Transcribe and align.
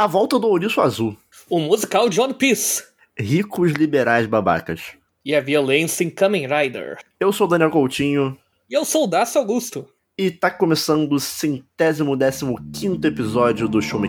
A 0.00 0.06
volta 0.06 0.38
do 0.38 0.48
Ouriço 0.48 0.80
Azul. 0.80 1.14
O 1.46 1.58
musical 1.58 2.08
de 2.08 2.18
One 2.18 2.32
Piece. 2.32 2.84
Ricos 3.18 3.72
liberais 3.72 4.26
babacas. 4.26 4.94
E 5.22 5.34
a 5.34 5.42
violência 5.42 6.02
em 6.02 6.08
Kamen 6.08 6.46
Rider. 6.46 6.96
Eu 7.20 7.30
sou 7.34 7.46
o 7.46 7.50
Daniel 7.50 7.70
Coutinho. 7.70 8.34
E 8.70 8.72
eu 8.72 8.86
sou 8.86 9.04
o 9.04 9.06
Dácio 9.06 9.38
Augusto. 9.38 9.86
E 10.16 10.30
tá 10.30 10.50
começando 10.50 11.12
o 11.12 11.20
centésimo 11.20 12.16
décimo 12.16 12.58
quinto 12.72 13.06
episódio 13.06 13.68
do 13.68 13.82
Show 13.82 14.00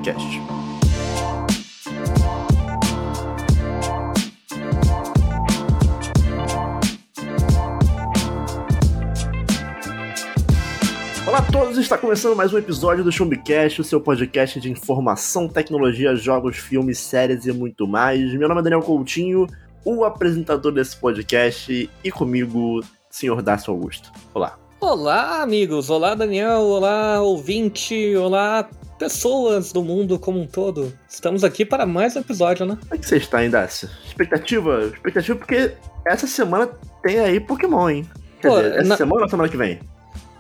todos, 11.72 11.78
está 11.86 11.98
começando 11.98 12.36
mais 12.36 12.54
um 12.54 12.58
episódio 12.58 13.02
do 13.02 13.10
Chumbicast, 13.14 13.80
o 13.80 13.84
seu 13.84 14.02
podcast 14.02 14.60
de 14.60 14.70
informação, 14.70 15.48
tecnologia, 15.48 16.14
jogos, 16.18 16.58
filmes, 16.58 17.00
séries 17.00 17.46
e 17.46 17.54
muito 17.54 17.88
mais. 17.88 18.34
Meu 18.34 18.50
nome 18.50 18.60
é 18.60 18.64
Daniel 18.66 18.82
Coutinho, 18.82 19.48
o 19.86 20.04
apresentador 20.04 20.74
desse 20.74 20.98
podcast, 20.98 21.90
e 22.04 22.12
comigo, 22.12 22.82
senhor 23.10 23.42
Dácio 23.42 23.72
Augusto. 23.72 24.12
Olá. 24.34 24.58
Olá, 24.82 25.42
amigos. 25.42 25.90
Olá, 25.90 26.14
Daniel. 26.14 26.60
Olá, 26.60 27.22
ouvinte. 27.22 28.18
Olá, 28.18 28.68
pessoas 29.00 29.72
do 29.72 29.82
mundo 29.82 30.20
como 30.20 30.42
um 30.42 30.48
todo. 30.48 30.92
Estamos 31.08 31.42
aqui 31.42 31.64
para 31.64 31.86
mais 31.86 32.18
um 32.18 32.20
episódio, 32.20 32.66
né? 32.66 32.78
Como 32.82 32.96
é 32.96 32.98
que 32.98 33.08
você 33.08 33.16
está, 33.16 33.46
hein, 33.46 33.50
Dácio? 33.50 33.90
Expectativa? 34.06 34.92
Expectativa 34.94 35.38
porque 35.38 35.72
essa 36.06 36.28
semana 36.28 36.70
tem 37.02 37.20
aí 37.20 37.40
Pokémon, 37.40 37.90
hein? 37.90 38.10
Quer 38.42 38.50
Pô, 38.50 38.58
dizer, 38.58 38.74
essa 38.74 38.84
na- 38.90 38.98
semana 38.98 39.22
ou 39.24 39.30
semana 39.30 39.48
que 39.48 39.56
vem? 39.56 39.80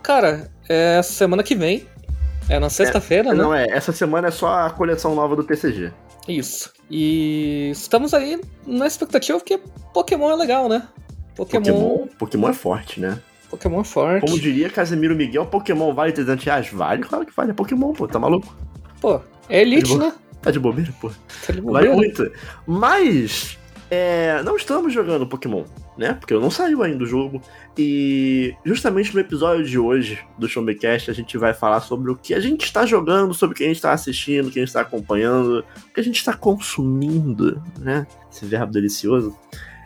Cara, 0.03 0.49
é 0.97 1.01
semana 1.03 1.43
que 1.43 1.55
vem. 1.55 1.85
É 2.49 2.59
na 2.59 2.69
sexta-feira, 2.69 3.33
né? 3.33 3.43
Não 3.43 3.53
é, 3.53 3.65
essa 3.69 3.91
semana 3.91 4.27
é 4.27 4.31
só 4.31 4.47
a 4.65 4.69
coleção 4.69 5.15
nova 5.15 5.35
do 5.35 5.43
TCG. 5.43 5.91
Isso. 6.27 6.71
E 6.89 7.69
estamos 7.71 8.13
aí 8.13 8.39
na 8.65 8.85
expectativa 8.87 9.37
porque 9.39 9.59
Pokémon 9.93 10.31
é 10.31 10.35
legal, 10.35 10.67
né? 10.67 10.87
Pokémon, 11.35 11.63
Pokémon, 11.63 12.07
Pokémon 12.17 12.49
é 12.49 12.53
forte, 12.53 12.99
né? 12.99 13.19
Pokémon 13.49 13.81
é 13.81 13.83
forte. 13.83 14.21
Como 14.25 14.39
diria 14.39 14.69
Casemiro 14.69 15.15
Miguel, 15.15 15.45
Pokémon 15.45 15.93
vale 15.93 16.11
300 16.11 16.43
reais? 16.45 16.69
Vale, 16.71 17.03
claro 17.03 17.25
que 17.25 17.33
vale. 17.35 17.51
É 17.51 17.53
Pokémon, 17.53 17.93
pô, 17.93 18.07
tá 18.07 18.19
maluco? 18.19 18.53
Pô, 18.99 19.19
é 19.49 19.61
Elite, 19.61 19.97
Tá 19.97 20.05
né? 20.05 20.13
Tá 20.41 20.49
de 20.51 20.59
bobeira, 20.59 20.91
pô. 20.99 21.09
Tá 21.45 21.53
de 21.53 21.61
Vale 21.61 21.89
bobeira. 21.89 21.95
muito. 21.95 22.31
Mas, 22.65 23.57
é, 23.93 24.41
não 24.43 24.55
estamos 24.55 24.93
jogando 24.93 25.27
Pokémon, 25.27 25.65
né? 25.97 26.13
Porque 26.13 26.33
não 26.33 26.49
saiu 26.49 26.81
ainda 26.81 27.03
o 27.03 27.05
jogo. 27.05 27.41
E 27.77 28.55
justamente 28.63 29.13
no 29.13 29.19
episódio 29.19 29.65
de 29.65 29.77
hoje 29.77 30.17
do 30.37 30.47
Showmecast 30.47 31.11
a 31.11 31.13
gente 31.13 31.37
vai 31.37 31.53
falar 31.53 31.81
sobre 31.81 32.09
o 32.09 32.15
que 32.15 32.33
a 32.33 32.39
gente 32.39 32.63
está 32.63 32.85
jogando, 32.85 33.33
sobre 33.33 33.53
o 33.53 33.57
que 33.57 33.65
a 33.65 33.67
gente 33.67 33.75
está 33.75 33.91
assistindo, 33.91 34.47
o 34.47 34.49
que 34.49 34.59
a 34.59 34.61
gente 34.61 34.69
está 34.69 34.79
acompanhando, 34.79 35.65
o 35.89 35.93
que 35.93 35.99
a 35.99 36.03
gente 36.03 36.15
está 36.15 36.31
consumindo, 36.31 37.61
né? 37.79 38.07
Esse 38.31 38.45
verbo 38.45 38.71
delicioso. 38.71 39.37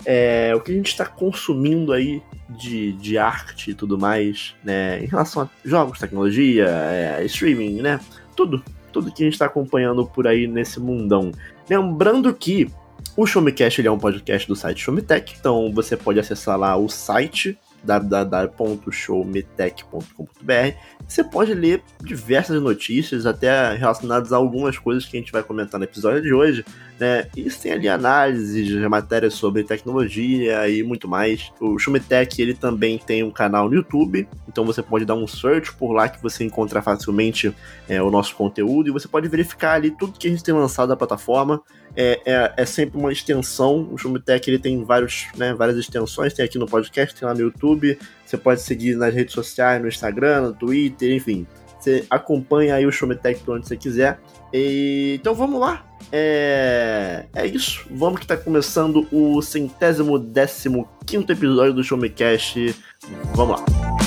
É, 0.06 0.54
o 0.56 0.62
que 0.62 0.72
a 0.72 0.76
gente 0.76 0.90
está 0.90 1.08
consumindo 1.08 1.92
aí 1.92 2.22
de, 2.48 2.92
de 2.94 3.18
arte 3.18 3.72
e 3.72 3.74
tudo 3.74 3.98
mais, 3.98 4.54
né? 4.64 5.04
Em 5.04 5.08
relação 5.08 5.42
a 5.42 5.50
jogos, 5.68 5.98
tecnologia, 5.98 6.68
é, 6.68 7.26
streaming, 7.26 7.82
né? 7.82 8.00
Tudo. 8.36 8.64
Tudo 8.94 9.12
que 9.12 9.24
a 9.24 9.26
gente 9.26 9.34
está 9.34 9.48
acompanhando 9.48 10.06
por 10.06 10.28
aí 10.28 10.46
nesse 10.46 10.80
mundão. 10.80 11.32
Lembrando 11.68 12.32
que 12.34 12.70
o 13.16 13.26
Showmecast 13.26 13.80
ele 13.80 13.88
é 13.88 13.92
um 13.92 13.98
podcast 13.98 14.48
do 14.48 14.56
site 14.56 14.84
Showmetech, 14.84 15.36
então 15.40 15.72
você 15.74 15.96
pode 15.96 16.20
acessar 16.20 16.58
lá 16.58 16.76
o 16.76 16.90
site 16.90 17.58
www.showmetech.com.br. 17.86 20.78
Você 21.08 21.24
pode 21.24 21.54
ler 21.54 21.82
diversas 22.02 22.62
notícias, 22.62 23.26
até 23.26 23.74
relacionadas 23.76 24.34
a 24.34 24.38
algumas 24.38 24.78
coisas 24.78 25.06
que 25.06 25.16
a 25.16 25.20
gente 25.20 25.32
vai 25.32 25.42
comentar 25.44 25.80
no 25.80 25.86
episódio 25.86 26.22
de 26.22 26.34
hoje. 26.34 26.66
Né? 27.00 27.28
E 27.36 27.44
tem 27.50 27.74
ali 27.74 27.90
análises, 27.90 28.72
matérias 28.90 29.34
sobre 29.34 29.64
tecnologia 29.64 30.68
e 30.70 30.82
muito 30.82 31.08
mais. 31.08 31.52
O 31.60 31.78
Showmetech 31.78 32.42
ele 32.42 32.54
também 32.54 32.98
tem 32.98 33.22
um 33.22 33.32
canal 33.32 33.68
no 33.68 33.76
YouTube, 33.76 34.28
então 34.48 34.66
você 34.66 34.82
pode 34.82 35.04
dar 35.04 35.16
um 35.16 35.28
search 35.28 35.74
por 35.74 35.92
lá 35.92 36.08
que 36.08 36.22
você 36.24 36.46
encontra 36.46 36.82
facilmente 36.82 37.54
é, 37.90 38.02
o 38.02 38.10
nosso 38.10 38.34
conteúdo 38.36 38.88
e 38.88 38.92
você 38.92 39.10
pode 39.10 39.28
verificar 39.28 39.74
ali 39.74 39.92
tudo 39.92 40.18
que 40.18 40.28
a 40.28 40.32
gente 40.32 40.44
tem 40.44 40.54
lançado 40.54 40.88
na 40.88 40.96
plataforma 40.96 41.62
é, 41.96 42.20
é, 42.26 42.54
é 42.58 42.66
sempre 42.66 43.00
uma 43.00 43.12
extensão. 43.12 43.88
O 43.92 43.98
Shumitech 43.98 44.50
ele 44.50 44.60
tem 44.60 44.84
vários, 44.84 45.28
né, 45.38 45.54
várias 45.54 45.78
extensões, 45.78 46.34
tem 46.34 46.44
aqui 46.44 46.60
no 46.60 46.66
podcast, 46.66 47.18
tem 47.18 47.28
lá 47.28 47.34
no 47.34 47.42
YouTube. 47.42 47.98
Você 48.26 48.38
pode 48.38 48.62
seguir 48.62 48.96
nas 48.96 49.14
redes 49.14 49.34
sociais, 49.34 49.82
no 49.82 49.88
Instagram, 49.88 50.42
no 50.42 50.54
Twitter, 50.54 51.16
enfim. 51.16 51.48
Você 51.80 52.06
acompanha 52.10 52.76
aí 52.76 52.86
o 52.86 52.92
Shumitech 52.92 53.42
por 53.44 53.56
onde 53.56 53.68
você 53.68 53.78
quiser. 53.78 54.20
E, 54.52 55.18
então 55.20 55.34
vamos 55.34 55.60
lá. 55.60 55.86
É, 56.12 57.26
é 57.34 57.46
isso. 57.46 57.86
Vamos 57.92 58.20
que 58.20 58.28
tá 58.28 58.38
começando 58.38 59.08
o 59.12 59.42
centésimo 59.42 60.18
décimo 60.20 60.88
quinto 61.06 61.32
episódio 61.32 61.74
do 61.74 61.84
Show 61.84 61.98
Me 61.98 62.10
Cast. 62.10 62.76
Vamos 63.34 63.60
lá. 63.60 64.05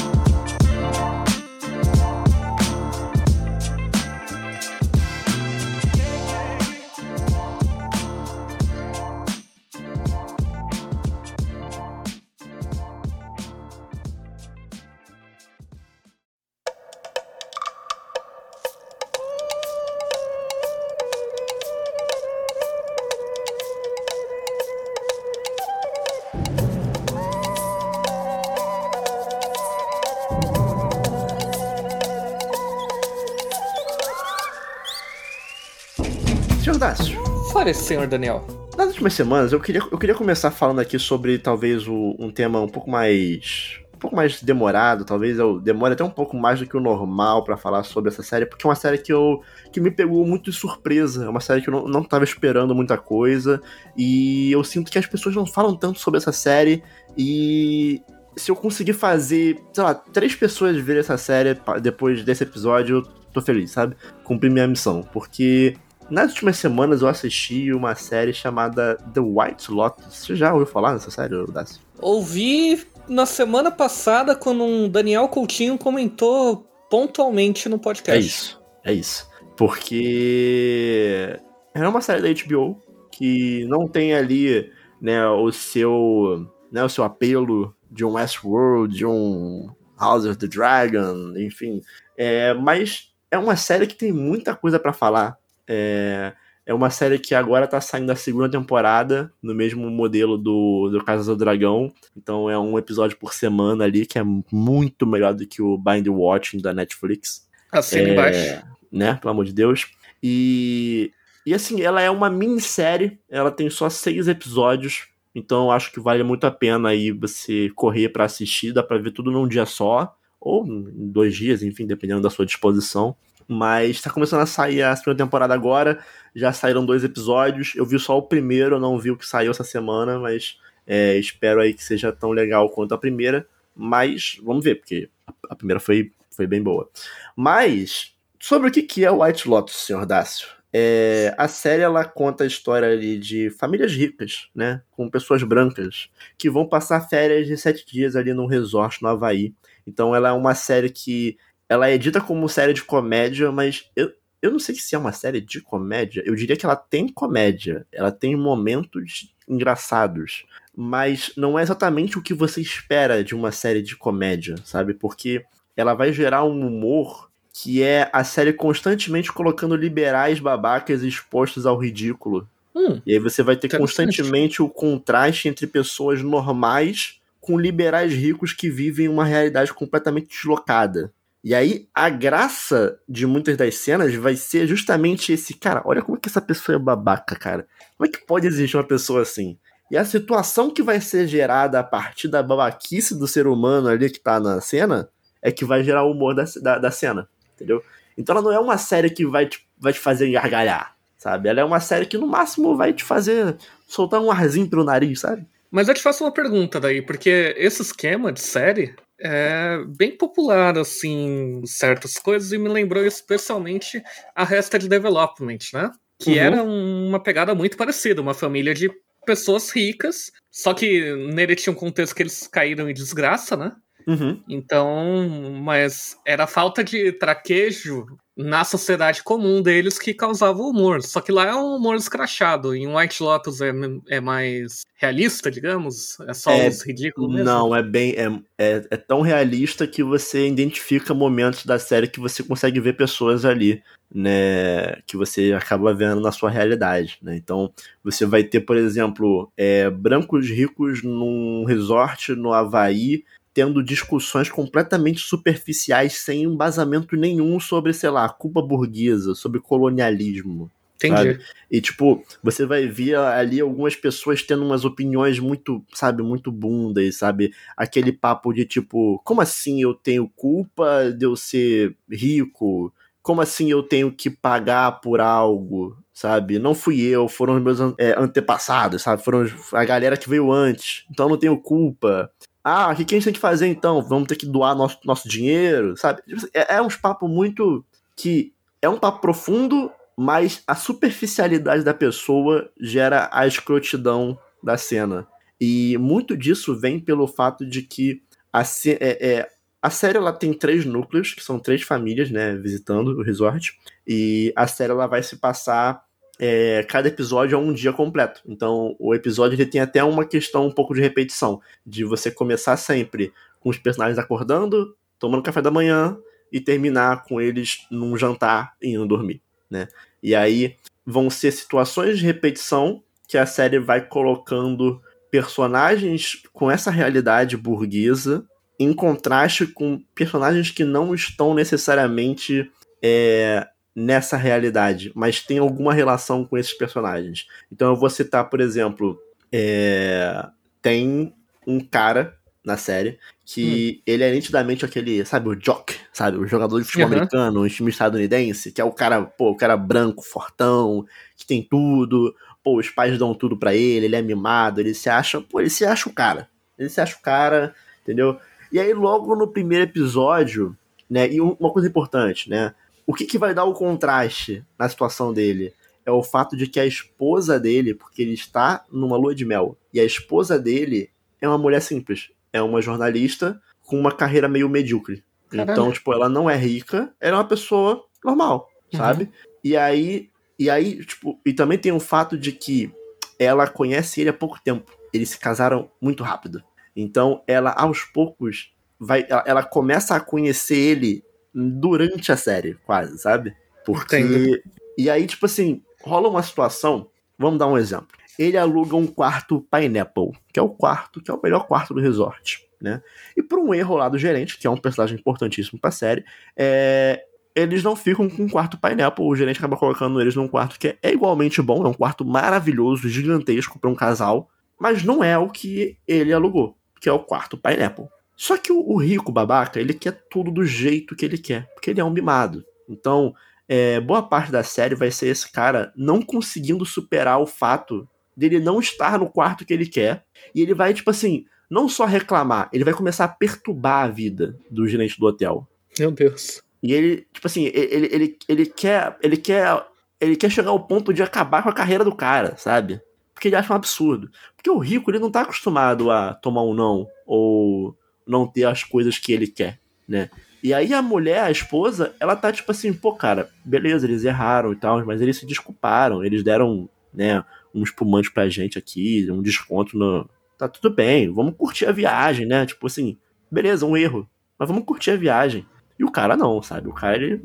Senhor 37.89 38.07
Daniel. 38.07 38.47
Nas 38.77 38.89
últimas 38.89 39.15
semanas, 39.15 39.51
eu 39.51 39.59
queria, 39.59 39.81
eu 39.91 39.97
queria 39.99 40.15
começar 40.15 40.51
falando 40.51 40.79
aqui 40.79 40.99
sobre 40.99 41.39
talvez 41.39 41.89
o- 41.89 42.15
um 42.19 42.31
tema 42.31 42.61
um 42.61 42.69
pouco 42.69 42.91
mais. 42.91 43.81
um 43.95 43.99
pouco 43.99 44.15
mais 44.15 44.41
demorado, 44.41 45.05
talvez 45.05 45.41
eu 45.41 45.59
demore 45.59 45.95
até 45.95 46.05
um 46.05 46.11
pouco 46.11 46.37
mais 46.37 46.61
do 46.61 46.67
que 46.69 46.77
o 46.77 46.81
normal 46.81 47.43
pra 47.43 47.57
falar 47.57 47.83
sobre 47.83 48.11
essa 48.13 48.23
série, 48.23 48.47
porque 48.47 48.65
é 48.65 48.69
uma 48.69 48.77
série 48.77 48.97
que 48.99 49.13
eu 49.13 49.41
que 49.73 49.81
me 49.81 49.91
pegou 49.91 50.25
muito 50.25 50.53
de 50.53 50.57
surpresa, 50.57 51.25
é 51.25 51.29
uma 51.29 51.41
série 51.41 51.63
que 51.63 51.69
eu 51.69 51.73
não, 51.73 51.89
não 51.89 52.05
tava 52.05 52.23
esperando 52.23 52.73
muita 52.77 52.97
coisa, 52.97 53.61
e 53.97 54.53
eu 54.53 54.63
sinto 54.63 54.93
que 54.93 54.99
as 55.01 55.07
pessoas 55.07 55.35
não 55.35 55.45
falam 55.45 55.75
tanto 55.75 55.99
sobre 55.99 56.19
essa 56.19 56.31
série, 56.31 56.81
e 57.17 58.01
se 58.37 58.53
eu 58.53 58.55
conseguir 58.55 58.93
fazer, 58.93 59.59
sei 59.73 59.83
lá, 59.83 59.97
três 59.97 60.33
pessoas 60.37 60.77
verem 60.77 61.01
essa 61.01 61.17
série 61.19 61.59
depois 61.83 62.23
desse 62.23 62.45
episódio, 62.45 62.99
eu 62.99 63.03
tô 63.33 63.41
feliz, 63.43 63.73
sabe? 63.73 63.97
Cumpri 64.23 64.49
minha 64.49 64.69
missão, 64.69 65.03
porque 65.13 65.75
nas 66.11 66.31
últimas 66.31 66.57
semanas 66.57 67.03
eu 67.03 67.09
assisti 67.09 67.73
uma 67.73 67.95
série 67.95 68.33
chamada 68.33 68.97
The 69.13 69.21
White 69.21 69.71
Lotus. 69.71 70.07
Você 70.15 70.37
já 70.37 70.53
ouviu 70.53 70.67
falar 70.67 70.93
nessa 70.93 71.11
série, 71.11 71.35
Dácio? 71.53 71.81
Ouvi 72.01 72.87
na 73.09 73.27
semana 73.27 73.71
passada 73.71 74.35
quando 74.35 74.65
um 74.65 74.89
Daniel 74.89 75.29
Coutinho 75.29 75.79
comentou 75.79 76.67
pontualmente 76.91 77.69
no 77.69 77.79
podcast. 77.79 78.13
É 78.13 78.27
isso, 78.27 78.63
é 78.85 78.93
isso. 78.93 79.29
Porque 79.57 81.39
é 81.75 81.89
uma 81.89 82.01
série 82.01 82.23
da 82.23 82.43
HBO 82.43 82.81
que 83.11 83.65
não 83.67 83.89
tem 83.89 84.15
ali, 84.15 84.71
né, 85.01 85.27
o 85.29 85.51
seu, 85.51 86.49
né, 86.71 86.85
o 86.85 86.89
seu 86.89 87.03
apelo 87.03 87.75
de 87.91 88.05
um 88.05 88.13
Westworld, 88.13 88.97
de 88.97 89.05
um 89.05 89.69
House 89.99 90.25
of 90.25 90.37
the 90.37 90.47
Dragon, 90.47 91.35
enfim. 91.37 91.83
É, 92.17 92.55
mas 92.55 93.13
é 93.31 93.37
uma 93.37 93.57
série 93.57 93.87
que 93.87 93.97
tem 93.97 94.13
muita 94.13 94.55
coisa 94.55 94.79
pra 94.79 94.93
falar. 94.93 95.37
É, 95.69 96.33
é 96.65 96.75
uma 96.75 96.91
série 96.91 97.19
que 97.19 97.35
agora 97.35 97.67
tá 97.67 97.81
saindo 97.81 98.11
a 98.11 98.17
segunda 98.17 98.49
temporada, 98.49 99.33
no 99.43 99.55
mesmo 99.55 99.89
modelo 99.91 100.37
do, 100.37 100.89
do 100.91 101.05
Casa 101.05 101.33
do 101.33 101.39
Dragão. 101.39 101.93
Então 102.17 102.51
é 102.51 102.59
um 102.59 102.79
episódio 102.79 103.17
por 103.17 103.33
semana 103.33 103.85
ali, 103.85 104.05
que 104.07 104.19
é 104.19 104.23
muito 104.53 105.07
melhor 105.07 105.35
do 105.35 105.47
que 105.47 105.63
o 105.63 105.79
Bind 105.79 106.07
Watching 106.09 106.59
da 106.59 106.75
Netflix 106.75 107.49
Assina 107.73 108.09
É, 108.09 108.13
embaixo. 108.13 108.67
né? 108.93 109.15
Pelo 109.15 109.31
amor 109.31 109.45
de 109.45 109.53
Deus. 109.53 109.87
E, 110.23 111.13
e 111.47 111.55
assim, 111.55 111.81
ela 111.81 112.01
é 112.01 112.11
uma 112.11 112.29
minissérie, 112.29 113.19
ela 113.31 113.51
tem 113.51 113.71
só 113.71 113.89
seis 113.89 114.29
episódios, 114.29 115.09
então 115.35 115.67
eu 115.67 115.71
acho 115.71 115.93
que 115.93 116.01
vale 116.01 116.23
muito 116.23 116.45
a 116.47 116.51
pena 116.51 116.89
aí 116.89 117.13
você 117.13 117.71
correr 117.75 118.09
pra 118.09 118.25
assistir, 118.25 118.73
dá 118.73 118.83
pra 118.83 118.99
ver 118.99 119.13
tudo 119.13 119.31
num 119.31 119.47
dia 119.47 119.65
só, 119.65 120.15
ou 120.41 120.67
em 120.67 121.11
dois 121.11 121.37
dias, 121.37 121.63
enfim, 121.63 121.87
dependendo 121.87 122.21
da 122.21 122.31
sua 122.31 122.45
disposição. 122.45 123.17
Mas 123.49 124.01
tá 124.03 124.11
começando 124.11 124.43
a 124.43 124.47
sair 124.47 124.83
a 124.83 124.95
segunda 124.95 125.25
temporada 125.25 125.55
agora, 125.55 125.99
já 126.35 126.53
saíram 126.53 126.85
dois 126.85 127.03
episódios, 127.03 127.73
eu 127.77 127.87
vi 127.87 127.99
só 127.99 128.19
o 128.19 128.23
primeiro, 128.23 128.77
eu 128.77 128.81
não 128.81 128.99
vi 128.99 129.11
o 129.11 129.17
que 129.17 129.27
saiu 129.27 129.51
essa 129.51 129.65
semana, 129.65 130.19
mas 130.19 130.59
é, 130.87 131.17
espero 131.19 131.61
aí 131.61 131.73
que 131.75 131.83
seja 131.83 132.13
tão 132.13 132.31
legal 132.31 132.69
quanto 132.71 132.95
a 132.95 132.99
primeira. 132.99 133.47
Mas 133.75 134.39
vamos 134.43 134.63
ver, 134.65 134.77
porque 134.77 135.09
a- 135.49 135.57
primeira 135.57 135.81
foi, 135.81 136.13
foi 136.31 136.47
bem 136.47 136.63
boa. 136.63 136.91
Mas, 137.37 138.13
sobre 138.41 138.69
o 138.69 138.73
que 138.73 138.83
que 138.83 139.05
é 139.05 139.11
White 139.11 139.49
Lotus, 139.49 139.77
senhor 139.77 140.05
Dácio? 140.05 140.49
É, 140.73 141.35
a 141.39 141.49
série 141.49 141.81
ela 141.83 142.05
conta 142.05 142.45
a 142.45 142.47
história 142.47 142.89
ali 142.89 143.19
de 143.19 143.49
famílias 143.51 143.93
ricas, 143.93 144.49
né? 144.55 144.83
Com 144.91 145.09
pessoas 145.09 145.43
brancas, 145.43 146.11
que 146.37 146.51
vão 146.51 146.69
passar 146.69 147.01
férias 147.09 147.47
de 147.47 147.57
sete 147.57 147.87
dias 147.87 148.15
ali 148.17 148.35
num 148.35 148.47
resort 148.47 149.01
no 149.03 149.09
Havaí. 149.09 149.55
Então 149.87 150.15
ela 150.15 150.29
é 150.29 150.33
uma 150.33 150.55
série 150.55 150.91
que. 150.91 151.39
Ela 151.69 151.89
é 151.89 151.99
dita 151.99 152.21
como 152.21 152.49
série 152.49 152.73
de 152.73 152.83
comédia, 152.83 153.53
mas 153.53 153.85
eu, 153.95 154.11
eu 154.41 154.51
não 154.51 154.59
sei 154.59 154.75
se 154.75 154.95
é 154.95 154.99
uma 154.99 155.13
série 155.13 155.41
de 155.41 155.61
comédia. 155.61 156.23
Eu 156.25 156.35
diria 156.35 156.57
que 156.57 156.65
ela 156.65 156.77
tem 156.77 157.09
comédia. 157.09 157.87
Ela 157.93 158.11
tem 158.11 158.37
momentos 158.37 159.35
engraçados. 159.49 160.47
Mas 160.75 161.33
não 161.37 161.59
é 161.59 161.63
exatamente 161.63 162.17
o 162.17 162.23
que 162.23 162.33
você 162.33 162.61
espera 162.61 163.25
de 163.25 163.35
uma 163.35 163.51
série 163.51 163.83
de 163.83 163.97
comédia, 163.97 164.55
sabe? 164.65 164.95
Porque 164.95 165.45
ela 165.77 165.95
vai 165.95 166.13
gerar 166.13 166.45
um 166.45 166.67
humor 166.67 167.29
que 167.53 167.83
é 167.83 168.09
a 168.13 168.23
série 168.23 168.53
constantemente 168.53 169.33
colocando 169.33 169.75
liberais 169.75 170.39
babacas 170.39 171.03
expostos 171.03 171.67
ao 171.67 171.77
ridículo. 171.77 172.49
Hum, 172.75 173.01
e 173.05 173.15
aí 173.15 173.19
você 173.19 173.43
vai 173.43 173.57
ter 173.57 173.77
constantemente 173.77 174.63
o 174.63 174.69
contraste 174.69 175.49
entre 175.49 175.67
pessoas 175.67 176.23
normais 176.23 177.19
com 177.41 177.59
liberais 177.59 178.13
ricos 178.13 178.53
que 178.53 178.71
vivem 178.71 179.09
uma 179.09 179.25
realidade 179.25 179.73
completamente 179.75 180.29
deslocada. 180.29 181.13
E 181.49 181.55
aí, 181.55 181.89
a 181.95 182.11
graça 182.11 183.01
de 183.09 183.27
muitas 183.27 183.57
das 183.57 183.75
cenas 183.77 184.15
vai 184.15 184.37
ser 184.37 184.67
justamente 184.67 185.33
esse, 185.33 185.55
cara, 185.55 185.81
olha 185.87 186.03
como 186.03 186.19
é 186.19 186.21
que 186.21 186.29
essa 186.29 186.43
pessoa 186.43 186.77
é 186.77 186.79
babaca, 186.79 187.35
cara. 187.35 187.67
Como 187.97 188.07
é 188.07 188.13
que 188.13 188.27
pode 188.27 188.47
existir 188.47 188.77
uma 188.77 188.85
pessoa 188.85 189.23
assim? 189.23 189.57
E 189.91 189.97
a 189.97 190.05
situação 190.05 190.71
que 190.71 190.83
vai 190.83 191.01
ser 191.01 191.27
gerada 191.27 191.81
a 191.81 191.83
partir 191.83 192.29
da 192.29 192.43
babaquice 192.43 193.19
do 193.19 193.27
ser 193.27 193.47
humano 193.47 193.89
ali 193.89 194.11
que 194.11 194.21
tá 194.21 194.39
na 194.39 194.61
cena 194.61 195.09
é 195.41 195.51
que 195.51 195.65
vai 195.65 195.83
gerar 195.83 196.05
o 196.05 196.13
humor 196.13 196.35
da, 196.35 196.45
da, 196.61 196.79
da 196.81 196.91
cena, 196.91 197.27
entendeu? 197.55 197.83
Então 198.19 198.37
ela 198.37 198.45
não 198.45 198.53
é 198.53 198.61
uma 198.61 198.77
série 198.77 199.09
que 199.09 199.25
vai 199.25 199.47
te, 199.47 199.67
vai 199.79 199.95
te 199.95 200.01
fazer 200.01 200.31
gargalhar, 200.31 200.97
sabe? 201.17 201.49
Ela 201.49 201.63
é 201.63 201.65
uma 201.65 201.81
série 201.81 202.05
que 202.05 202.19
no 202.19 202.27
máximo 202.27 202.77
vai 202.77 202.93
te 202.93 203.05
fazer 203.05 203.57
soltar 203.87 204.21
um 204.21 204.31
arzinho 204.31 204.69
pelo 204.69 204.85
nariz, 204.85 205.21
sabe? 205.21 205.47
Mas 205.71 205.89
eu 205.89 205.95
te 205.95 206.03
faço 206.03 206.25
uma 206.25 206.31
pergunta 206.31 206.79
daí, 206.79 207.01
porque 207.01 207.55
esse 207.57 207.81
esquema 207.81 208.31
de 208.31 208.43
série 208.43 208.95
é 209.21 209.79
bem 209.97 210.17
popular, 210.17 210.79
assim, 210.79 211.63
certas 211.67 212.19
coisas, 212.19 212.53
e 212.53 212.59
me 212.59 212.69
lembrou 212.69 213.05
especialmente 213.05 214.03
a 214.35 214.45
Rested 214.45 214.89
Development, 214.89 215.59
né? 215.73 215.91
Que 216.19 216.31
uhum. 216.31 216.37
era 216.37 216.63
uma 216.63 217.23
pegada 217.23 217.55
muito 217.55 217.77
parecida, 217.77 218.21
uma 218.21 218.35
família 218.35 218.75
de 218.75 218.91
pessoas 219.27 219.71
ricas, 219.71 220.33
só 220.51 220.73
que 220.73 221.15
nele 221.33 221.55
tinha 221.55 221.73
um 221.73 221.77
contexto 221.77 222.15
que 222.15 222.23
eles 222.23 222.47
caíram 222.47 222.89
em 222.89 222.95
desgraça, 222.95 223.57
né? 223.57 223.73
Uhum. 224.07 224.43
Então, 224.49 225.29
mas 225.63 226.17
era 226.27 226.47
falta 226.47 226.83
de 226.83 227.13
traquejo 227.13 228.07
na 228.39 228.63
sociedade 228.63 229.25
comum 229.25 229.61
deles 229.61 229.99
que 229.99 230.15
causava 230.15 230.61
o 230.61 230.71
humor. 230.71 231.03
Só 231.03 231.21
que 231.21 231.33
lá 231.33 231.47
é 231.47 231.55
um 231.55 231.75
humor 231.75 231.97
escrachado. 231.97 232.73
Em 232.73 232.87
White 232.87 233.21
Lotus 233.21 233.61
é, 233.61 233.73
é 234.09 234.21
mais 234.21 234.83
realista, 234.95 235.51
digamos? 235.51 236.21
É 236.21 236.33
só 236.33 236.53
é, 236.53 236.69
os 236.69 236.87
ridículos 236.87 237.31
mesmo? 237.31 237.45
Não, 237.45 237.75
é 237.75 237.83
bem. 237.83 238.13
É, 238.13 238.27
é, 238.57 238.87
é, 238.93 238.97
tão 238.97 239.23
realista 239.23 239.89
que 239.89 240.05
você 240.05 240.47
identifica 240.47 241.13
momentos 241.13 241.67
da 241.67 241.81
série 241.81 242.07
que 242.07 242.21
você 242.21 242.45
consegue 242.45 242.79
ver 242.79 242.97
pessoas 242.97 243.45
ali, 243.45 243.83
né? 244.15 245.03
Que 245.05 245.17
você 245.17 245.53
acaba 245.53 245.93
vendo 245.93 246.21
na 246.21 246.31
sua 246.31 246.49
realidade, 246.49 247.19
né? 247.21 247.37
Então, 247.37 247.73
você 248.05 248.25
vai 248.25 248.45
ter, 248.45 248.61
por 248.61 248.77
exemplo, 248.77 249.51
é, 249.57 249.91
brancos 249.91 250.49
ricos 250.49 251.03
num 251.03 251.65
resort 251.65 252.37
no 252.37 252.53
Havaí 252.53 253.25
tendo 253.59 253.83
discussões 253.83 254.49
completamente 254.49 255.19
superficiais, 255.19 256.19
sem 256.19 256.45
embasamento 256.45 257.17
nenhum 257.17 257.59
sobre, 257.59 257.93
sei 257.93 258.09
lá, 258.09 258.29
culpa 258.29 258.63
burguesa, 258.63 259.35
sobre 259.35 259.59
colonialismo. 259.59 260.71
Entendi. 260.95 261.17
Sabe? 261.17 261.45
E, 261.69 261.81
tipo, 261.81 262.25
você 262.41 262.65
vai 262.65 262.87
ver 262.87 263.17
ali 263.17 263.61
algumas 263.61 263.97
pessoas 263.97 264.45
tendo 264.45 264.65
umas 264.65 264.85
opiniões 264.85 265.41
muito, 265.41 265.85
sabe, 265.93 266.23
muito 266.23 266.53
bundas, 266.53 267.17
sabe? 267.17 267.53
Aquele 267.77 268.13
papo 268.13 268.53
de, 268.53 268.65
tipo, 268.65 269.21
como 269.25 269.41
assim 269.41 269.83
eu 269.83 269.93
tenho 269.93 270.29
culpa 270.37 271.11
de 271.11 271.27
eu 271.27 271.35
ser 271.35 271.97
rico? 272.09 272.95
Como 273.21 273.41
assim 273.41 273.73
eu 273.73 273.83
tenho 273.83 274.13
que 274.13 274.31
pagar 274.31 275.01
por 275.01 275.21
algo? 275.21 275.99
Sabe? 276.15 276.61
Não 276.61 276.77
fui 276.77 277.01
eu, 277.01 277.29
foram 277.29 277.57
os 277.57 277.63
meus 277.63 277.81
é, 277.99 278.15
antepassados, 278.17 279.03
sabe? 279.03 279.21
Foram 279.21 279.51
a 279.73 279.85
galera 279.85 280.17
que 280.17 280.31
veio 280.31 280.53
antes. 280.53 281.05
Então 281.11 281.27
eu 281.27 281.31
não 281.31 281.37
tenho 281.37 281.61
culpa. 281.61 282.31
Ah, 282.63 282.91
o 282.93 282.97
que, 282.97 283.03
a 283.03 283.19
gente 283.19 283.25
tem 283.25 283.33
que 283.33 283.39
fazer 283.39 283.67
então? 283.67 284.03
Vamos 284.03 284.29
ter 284.29 284.37
que 284.37 284.47
doar 284.47 284.75
nosso, 284.75 284.99
nosso 285.05 285.29
dinheiro, 285.29 285.97
sabe? 285.97 286.23
Tipo 286.23 286.37
assim, 286.37 286.51
é, 286.53 286.77
é 286.77 286.83
uns 286.83 286.97
papo 286.97 287.29
muito. 287.29 287.85
que 288.17 288.53
é 288.83 288.89
um 288.89 288.99
papo 288.99 289.21
profundo, 289.21 289.91
mas 290.17 290.63
a 290.67 290.75
superficialidade 290.75 291.83
da 291.83 291.95
pessoa 291.95 292.71
gera 292.81 293.29
a 293.33 293.47
escrotidão 293.47 294.39
da 294.63 294.77
cena. 294.77 295.27
E 295.61 295.97
muito 295.99 296.37
disso 296.37 296.79
vem 296.79 297.01
pelo 297.01 297.27
fato 297.27 297.67
de 297.67 297.83
que 297.83 298.23
a, 298.53 298.63
é, 298.63 299.29
é, 299.29 299.49
a 299.81 299.91
série 299.91 300.19
ela 300.19 300.33
tem 300.33 300.53
três 300.53 300.85
núcleos, 300.85 301.35
que 301.35 301.43
são 301.43 301.59
três 301.59 301.83
famílias, 301.83 302.31
né, 302.31 302.57
visitando 302.57 303.09
o 303.09 303.23
resort. 303.23 303.79
E 304.07 304.53
a 304.57 304.67
série 304.67 304.93
ela 304.93 305.07
vai 305.07 305.23
se 305.23 305.37
passar 305.37 306.05
é, 306.39 306.85
cada 306.89 307.09
episódio 307.09 307.57
é 307.57 307.59
um 307.59 307.73
dia 307.73 307.93
completo. 307.93 308.43
Então, 308.47 308.95
o 308.99 309.15
episódio 309.15 309.57
ele 309.57 309.67
tem 309.67 309.81
até 309.81 310.03
uma 310.05 310.25
questão 310.25 310.67
um 310.67 310.71
pouco 310.71 310.95
de 310.95 311.01
repetição, 311.01 311.61
de 311.85 312.05
você 312.05 312.31
começar 312.31 312.77
sempre 312.77 313.33
com 313.61 313.69
os 313.71 313.79
personagens 313.79 314.19
acordando, 314.19 314.97
tomando 315.19 315.43
café 315.43 315.61
da 315.61 315.71
manhã 315.71 316.17
e 316.53 316.61
terminar 316.61 317.25
com 317.25 317.41
eles 317.41 317.87
num 317.91 318.17
jantar 318.17 318.75
e 318.81 318.91
indo 318.91 319.07
dormir, 319.07 319.43
né? 319.69 319.89
E 320.23 320.35
aí 320.35 320.77
vão 321.05 321.29
ser 321.29 321.51
situações 321.51 322.19
de 322.19 322.25
repetição 322.25 323.03
que 323.27 323.37
a 323.37 323.47
série 323.47 323.79
vai 323.79 324.01
colocando 324.01 325.03
personagens 325.31 326.43
com 326.53 326.71
essa 326.71 326.91
realidade 326.91 327.57
burguesa 327.57 328.47
em 328.79 328.93
contraste 328.93 329.67
com 329.67 330.01
personagens 330.15 330.71
que 330.71 330.85
não 330.85 331.15
estão 331.15 331.53
necessariamente 331.53 332.71
é, 333.03 333.67
nessa 333.99 334.37
realidade, 334.37 335.11
mas 335.13 335.41
tem 335.41 335.59
alguma 335.59 335.93
relação 335.93 336.45
com 336.45 336.57
esses 336.57 336.73
personagens. 336.73 337.49
Então 337.73 337.89
eu 337.89 337.97
vou 337.97 338.09
citar, 338.09 338.49
por 338.49 338.61
exemplo, 338.61 339.21
é... 339.53 340.47
tem 340.81 341.35
um 341.67 341.81
cara 341.81 342.39
na 342.65 342.77
série 342.77 343.19
que 343.45 343.97
hum. 343.99 344.03
ele 344.07 344.23
é 344.23 344.31
nitidamente 344.31 344.85
aquele, 344.85 345.25
sabe, 345.25 345.49
o 345.49 345.57
jock, 345.57 345.97
sabe, 346.13 346.37
o 346.37 346.47
jogador 346.47 346.79
de 346.79 346.85
futebol 346.85 347.09
uhum. 347.09 347.15
americano, 347.15 347.65
um 347.65 347.69
time 347.69 347.91
estadunidense, 347.91 348.71
que 348.71 348.81
é 348.81 348.85
o 348.85 348.93
cara, 348.93 349.23
pô, 349.23 349.51
o 349.51 349.57
cara 349.57 349.77
branco, 349.77 350.23
fortão, 350.23 351.05
que 351.37 351.45
tem 351.47 351.61
tudo, 351.61 352.35
pô, 352.63 352.79
os 352.79 352.91
pais 352.91 353.19
dão 353.19 353.35
tudo 353.35 353.57
para 353.57 353.75
ele, 353.75 354.07
ele 354.07 354.17
é 354.17 354.23
mimado, 354.23 354.81
ele 354.81 354.95
se 354.95 355.09
acha, 355.09 355.41
pô, 355.41 355.61
ele 355.61 355.71
se 355.71 355.85
acha 355.85 356.09
o 356.09 356.13
cara. 356.13 356.49
Ele 356.79 356.89
se 356.89 357.01
acha 357.01 357.17
o 357.17 357.23
cara, 357.23 357.75
entendeu? 358.03 358.39
E 358.71 358.79
aí 358.79 358.93
logo 358.93 359.35
no 359.35 359.49
primeiro 359.49 359.85
episódio, 359.85 360.77
né, 361.11 361.33
e 361.33 361.41
uma 361.41 361.73
coisa 361.73 361.89
importante, 361.89 362.49
né, 362.49 362.75
o 363.09 363.15
que, 363.15 363.25
que 363.25 363.39
vai 363.39 363.55
dar 363.55 363.65
o 363.65 363.73
contraste 363.73 364.63
na 364.79 364.87
situação 364.87 365.33
dele? 365.33 365.73
É 366.05 366.11
o 366.11 366.23
fato 366.23 366.55
de 366.55 366.67
que 366.67 366.79
a 366.79 366.85
esposa 366.85 367.59
dele, 367.59 367.95
porque 367.95 368.21
ele 368.21 368.35
está 368.35 368.85
numa 368.93 369.17
lua 369.17 369.35
de 369.35 369.47
mel, 369.47 369.79
e 369.95 369.99
a 369.99 370.05
esposa 370.05 370.59
dele 370.59 371.09
é 371.41 371.49
uma 371.49 371.57
mulher 371.57 371.81
simples. 371.81 372.31
É 372.53 372.61
uma 372.61 372.83
jornalista 372.83 373.59
com 373.81 373.99
uma 373.99 374.13
carreira 374.13 374.47
meio 374.47 374.69
medíocre. 374.69 375.25
Caramba. 375.49 375.73
Então, 375.73 375.91
tipo, 375.91 376.13
ela 376.13 376.29
não 376.29 376.51
é 376.51 376.57
rica, 376.57 377.11
ela 377.19 377.39
é 377.39 377.41
uma 377.41 377.49
pessoa 377.49 378.05
normal, 378.23 378.69
uhum. 378.93 378.99
sabe? 378.99 379.31
E 379.65 379.75
aí, 379.75 380.29
e 380.59 380.69
aí, 380.69 381.03
tipo, 381.03 381.41
e 381.47 381.55
também 381.55 381.79
tem 381.79 381.93
o 381.93 382.01
fato 382.01 382.37
de 382.37 382.53
que 382.53 382.93
ela 383.39 383.67
conhece 383.67 384.21
ele 384.21 384.29
há 384.29 384.35
pouco 384.35 384.61
tempo. 384.63 384.93
Eles 385.15 385.31
se 385.31 385.39
casaram 385.39 385.91
muito 385.99 386.23
rápido. 386.23 386.63
Então, 386.95 387.43
ela 387.47 387.71
aos 387.71 388.03
poucos 388.03 388.71
vai 389.01 389.25
ela, 389.31 389.45
ela 389.47 389.63
começa 389.63 390.15
a 390.15 390.21
conhecer 390.21 390.77
ele 390.77 391.25
durante 391.55 392.31
a 392.31 392.37
série, 392.37 392.75
quase, 392.85 393.19
sabe? 393.19 393.55
Porque. 393.85 394.19
Entendo. 394.19 394.63
E 394.97 395.09
aí, 395.09 395.27
tipo 395.27 395.47
assim, 395.47 395.83
rola 396.03 396.29
uma 396.29 396.43
situação. 396.43 397.09
Vamos 397.39 397.59
dar 397.59 397.69
um 397.69 397.79
exemplo. 397.79 398.09
Ele 398.39 398.57
aluga 398.57 398.97
um 398.97 399.07
quarto 399.07 399.65
Pineapple, 399.71 400.33
que 400.53 400.59
é 400.59 400.63
o 400.63 400.69
quarto, 400.69 401.21
que 401.21 401.31
é 401.31 401.35
o 401.35 401.41
melhor 401.43 401.67
quarto 401.67 401.95
do 401.95 402.01
resort, 402.01 402.65
né? 402.81 403.03
E 403.37 403.43
por 403.43 403.59
um 403.59 403.73
erro 403.73 403.97
lá 403.97 404.09
do 404.09 404.19
gerente, 404.19 404.59
que 404.59 404.67
é 404.67 404.71
um 404.71 404.77
personagem 404.77 405.19
importantíssimo 405.19 405.81
pra 405.81 405.91
série, 405.91 406.25
é, 406.57 407.25
eles 407.55 407.83
não 407.83 407.97
ficam 407.97 408.29
com 408.29 408.45
um 408.45 408.49
quarto 408.49 408.79
Pineapple. 408.79 409.25
O 409.25 409.35
gerente 409.35 409.59
acaba 409.59 409.77
colocando 409.77 410.21
eles 410.21 410.37
num 410.37 410.49
quarto 410.49 410.79
que 410.79 410.97
é 411.03 411.13
igualmente 411.13 411.61
bom, 411.63 411.85
é 411.85 411.89
um 411.89 411.95
quarto 411.95 412.25
maravilhoso, 412.25 413.09
gigantesco 413.09 413.79
para 413.79 413.91
um 413.91 413.95
casal, 413.95 414.49
mas 414.79 415.03
não 415.03 415.23
é 415.23 415.37
o 415.37 415.49
que 415.49 415.97
ele 416.07 416.33
alugou, 416.33 416.77
que 417.01 417.09
é 417.09 417.13
o 417.13 417.19
quarto 417.19 417.57
Pineapple. 417.57 418.07
Só 418.39 418.57
que 418.57 418.71
o, 418.71 418.79
o, 418.89 418.97
rico 418.97 419.33
babaca, 419.33 419.81
ele 419.81 419.93
quer 419.93 420.13
tudo 420.31 420.53
do 420.53 420.65
jeito 420.65 421.17
que 421.17 421.25
ele 421.25 421.37
quer, 421.37 421.69
porque 421.75 421.91
ele 421.91 422.01
é 422.01 422.05
um 422.05 422.11
mimado. 422.11 422.65
Então, 422.89 423.35
é, 423.69 424.01
boa 424.01 424.23
parte 424.23 424.53
da 424.53 424.63
série 424.63 424.95
vai 424.95 425.11
ser 425.11 425.27
esse 425.27 425.51
cara 425.51 425.93
não 425.97 426.23
conseguindo 426.23 426.87
superar 426.87 427.41
o 427.41 427.47
fato 427.47 428.09
dele 428.37 428.61
não 428.61 428.79
estar 428.79 429.19
no 429.19 429.29
quarto 429.29 429.67
que 429.67 429.75
ele 429.75 429.87
quer. 429.87 430.25
E 430.55 430.63
ele 430.63 430.73
vai, 430.73 430.95
tipo 430.95 431.11
assim, 431.11 431.47
não 431.69 431.89
só 431.89 432.05
reclamar, 432.05 432.71
ele 432.73 432.85
vai 432.85 432.95
começar 432.95 433.25
a 433.25 433.29
perturbar 433.29 434.05
a 434.05 434.09
vida 434.09 434.57
do 434.71 434.87
gerente 434.87 435.19
do 435.19 435.27
hotel. 435.27 435.67
Meu 435.99 436.13
Deus. 436.13 436.63
E 436.81 436.95
ele, 436.95 437.27
tipo 437.33 437.49
assim, 437.49 437.65
ele, 437.75 438.09
ele, 438.13 438.39
ele 438.49 438.67
quer. 438.67 439.19
Ele 439.21 439.37
quer 439.37 439.85
ele 440.21 440.37
quer 440.37 440.51
chegar 440.51 440.71
ao 440.71 440.87
ponto 440.87 441.13
de 441.13 441.23
acabar 441.23 441.63
com 441.63 441.69
a 441.69 441.73
carreira 441.73 442.05
do 442.05 442.15
cara, 442.15 442.57
sabe? 442.57 443.01
Porque 443.35 443.49
ele 443.49 443.57
acha 443.57 443.73
um 443.73 443.77
absurdo. 443.77 444.31
Porque 444.57 444.71
o 444.71 444.79
rico, 444.79 445.11
ele 445.11 445.19
não 445.19 445.31
tá 445.31 445.43
acostumado 445.43 446.11
a 446.11 446.35
tomar 446.35 446.63
um 446.63 446.75
não, 446.75 447.07
ou 447.27 447.97
não 448.29 448.47
ter 448.47 448.65
as 448.65 448.85
coisas 448.85 449.19
que 449.19 449.33
ele 449.33 449.47
quer, 449.47 449.79
né? 450.07 450.31
E 450.63 450.75
aí 450.75 450.93
a 450.93 451.01
mulher, 451.01 451.45
a 451.45 451.51
esposa, 451.51 452.15
ela 452.21 452.35
tá 452.37 452.53
tipo 452.53 452.71
assim, 452.71 452.93
pô, 452.93 453.13
cara, 453.15 453.49
beleza, 453.65 454.07
eles 454.07 454.25
erraram 454.25 454.73
e 454.73 454.77
tal, 454.77 455.05
mas 455.05 455.21
eles 455.21 455.37
se 455.37 455.47
desculparam, 455.47 456.25
eles 456.25 456.43
deram, 456.43 456.89
né, 457.15 457.45
um 457.75 457.83
espumante 457.83 458.31
pra 458.31 458.49
gente 458.49 458.79
aqui, 458.79 459.27
um 459.31 459.43
desconto 459.43 459.97
no. 459.97 460.29
Tá 460.59 460.69
tudo 460.69 460.93
bem, 460.93 461.33
vamos 461.33 461.55
curtir 461.57 461.87
a 461.87 461.93
viagem, 461.93 462.45
né? 462.45 462.67
Tipo 462.67 462.89
assim, 462.89 463.17
beleza, 463.51 463.87
um 463.87 463.97
erro, 463.97 464.29
mas 464.59 464.69
vamos 464.69 464.85
curtir 464.85 465.13
a 465.13 465.17
viagem. 465.17 465.65
E 465.97 466.05
o 466.05 466.11
cara 466.11 466.37
não, 466.37 466.61
sabe? 466.61 466.89
O 466.89 466.93
cara, 466.93 467.17
ele, 467.17 467.41